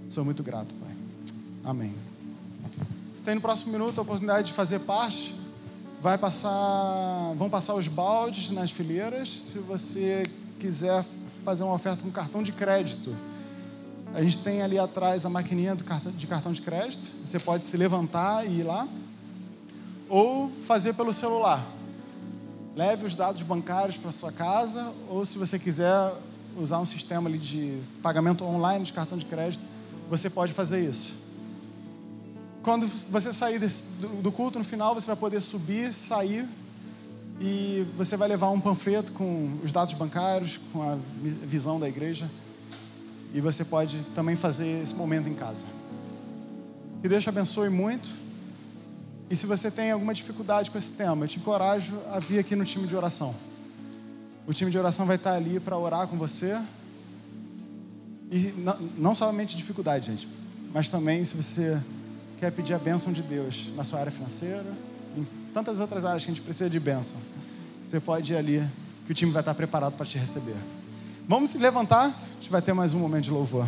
Sou 0.07 0.23
muito 0.23 0.43
grato, 0.43 0.73
Pai. 0.75 0.95
Amém. 1.63 1.93
Você 3.15 3.25
tem 3.25 3.35
no 3.35 3.41
próximo 3.41 3.71
minuto 3.71 3.99
a 3.99 4.01
oportunidade 4.01 4.47
de 4.47 4.53
fazer 4.53 4.79
parte 4.79 5.43
vai 6.03 6.17
passar, 6.17 7.33
vão 7.37 7.49
passar 7.49 7.75
os 7.75 7.87
baldes 7.87 8.49
nas 8.49 8.69
fileiras. 8.69 9.29
Se 9.29 9.59
você 9.59 10.29
quiser 10.59 11.05
fazer 11.45 11.63
uma 11.63 11.73
oferta 11.73 12.03
com 12.03 12.11
cartão 12.11 12.43
de 12.43 12.51
crédito, 12.51 13.15
a 14.13 14.21
gente 14.21 14.39
tem 14.39 14.61
ali 14.61 14.77
atrás 14.77 15.25
a 15.25 15.29
maquininha 15.29 15.73
do 15.73 15.85
cartão, 15.85 16.11
de 16.11 16.27
cartão 16.27 16.51
de 16.51 16.61
crédito. 16.61 17.07
Você 17.23 17.39
pode 17.39 17.65
se 17.65 17.77
levantar 17.77 18.45
e 18.45 18.59
ir 18.59 18.63
lá, 18.63 18.85
ou 20.09 20.49
fazer 20.49 20.93
pelo 20.93 21.13
celular. 21.13 21.65
Leve 22.75 23.05
os 23.05 23.15
dados 23.15 23.41
bancários 23.41 23.95
para 23.95 24.11
sua 24.11 24.31
casa, 24.31 24.91
ou 25.09 25.25
se 25.25 25.37
você 25.37 25.57
quiser 25.57 26.11
usar 26.57 26.79
um 26.79 26.85
sistema 26.85 27.29
ali 27.29 27.37
de 27.37 27.79
pagamento 28.01 28.43
online 28.43 28.83
de 28.83 28.91
cartão 28.91 29.17
de 29.17 29.23
crédito, 29.23 29.65
você 30.17 30.29
pode 30.29 30.53
fazer 30.53 30.87
isso. 30.87 31.15
Quando 32.61 32.87
você 33.09 33.33
sair 33.33 33.57
desse, 33.57 33.83
do, 33.99 34.21
do 34.21 34.31
culto 34.31 34.59
no 34.59 34.65
final, 34.65 34.93
você 34.93 35.07
vai 35.07 35.15
poder 35.15 35.41
subir, 35.41 35.91
sair 35.91 36.47
e 37.41 37.83
você 37.97 38.15
vai 38.15 38.27
levar 38.27 38.51
um 38.51 38.59
panfleto 38.59 39.11
com 39.11 39.59
os 39.63 39.71
dados 39.71 39.95
bancários, 39.95 40.59
com 40.71 40.83
a 40.83 40.97
visão 41.43 41.79
da 41.79 41.89
igreja. 41.89 42.29
E 43.33 43.41
você 43.41 43.65
pode 43.65 43.97
também 44.13 44.35
fazer 44.35 44.83
esse 44.83 44.93
momento 44.93 45.27
em 45.27 45.33
casa. 45.33 45.65
Que 47.01 47.09
Deus 47.09 47.23
te 47.23 47.29
abençoe 47.29 47.69
muito. 47.69 48.11
E 49.31 49.35
se 49.35 49.47
você 49.47 49.71
tem 49.71 49.89
alguma 49.89 50.13
dificuldade 50.13 50.69
com 50.69 50.77
esse 50.77 50.91
tema, 50.93 51.25
eu 51.25 51.27
te 51.27 51.39
encorajo 51.39 51.99
a 52.11 52.19
vir 52.19 52.37
aqui 52.37 52.55
no 52.55 52.63
time 52.63 52.85
de 52.85 52.95
oração. 52.95 53.33
O 54.45 54.53
time 54.53 54.69
de 54.69 54.77
oração 54.77 55.07
vai 55.07 55.15
estar 55.15 55.33
ali 55.33 55.59
para 55.59 55.75
orar 55.75 56.07
com 56.07 56.17
você. 56.17 56.55
E 58.31 58.53
não, 58.57 58.77
não 58.97 59.15
somente 59.15 59.55
dificuldade, 59.55 60.07
gente, 60.07 60.27
mas 60.73 60.89
também 60.89 61.23
se 61.23 61.35
você 61.35 61.79
quer 62.39 62.51
pedir 62.51 62.73
a 62.73 62.79
bênção 62.79 63.13
de 63.13 63.21
Deus 63.21 63.69
na 63.75 63.83
sua 63.83 63.99
área 63.99 64.11
financeira, 64.11 64.65
em 65.15 65.25
tantas 65.53 65.79
outras 65.79 66.03
áreas 66.03 66.23
que 66.23 66.31
a 66.31 66.33
gente 66.33 66.43
precisa 66.43 66.69
de 66.69 66.79
bênção, 66.79 67.17
você 67.85 67.99
pode 67.99 68.33
ir 68.33 68.35
ali, 68.35 68.63
que 69.05 69.11
o 69.11 69.15
time 69.15 69.31
vai 69.31 69.41
estar 69.41 69.53
preparado 69.53 69.93
para 69.93 70.05
te 70.05 70.17
receber. 70.17 70.55
Vamos 71.27 71.51
se 71.51 71.57
levantar, 71.57 72.07
a 72.07 72.35
gente 72.39 72.49
vai 72.49 72.61
ter 72.61 72.73
mais 72.73 72.93
um 72.93 72.99
momento 72.99 73.25
de 73.25 73.31
louvor. 73.31 73.67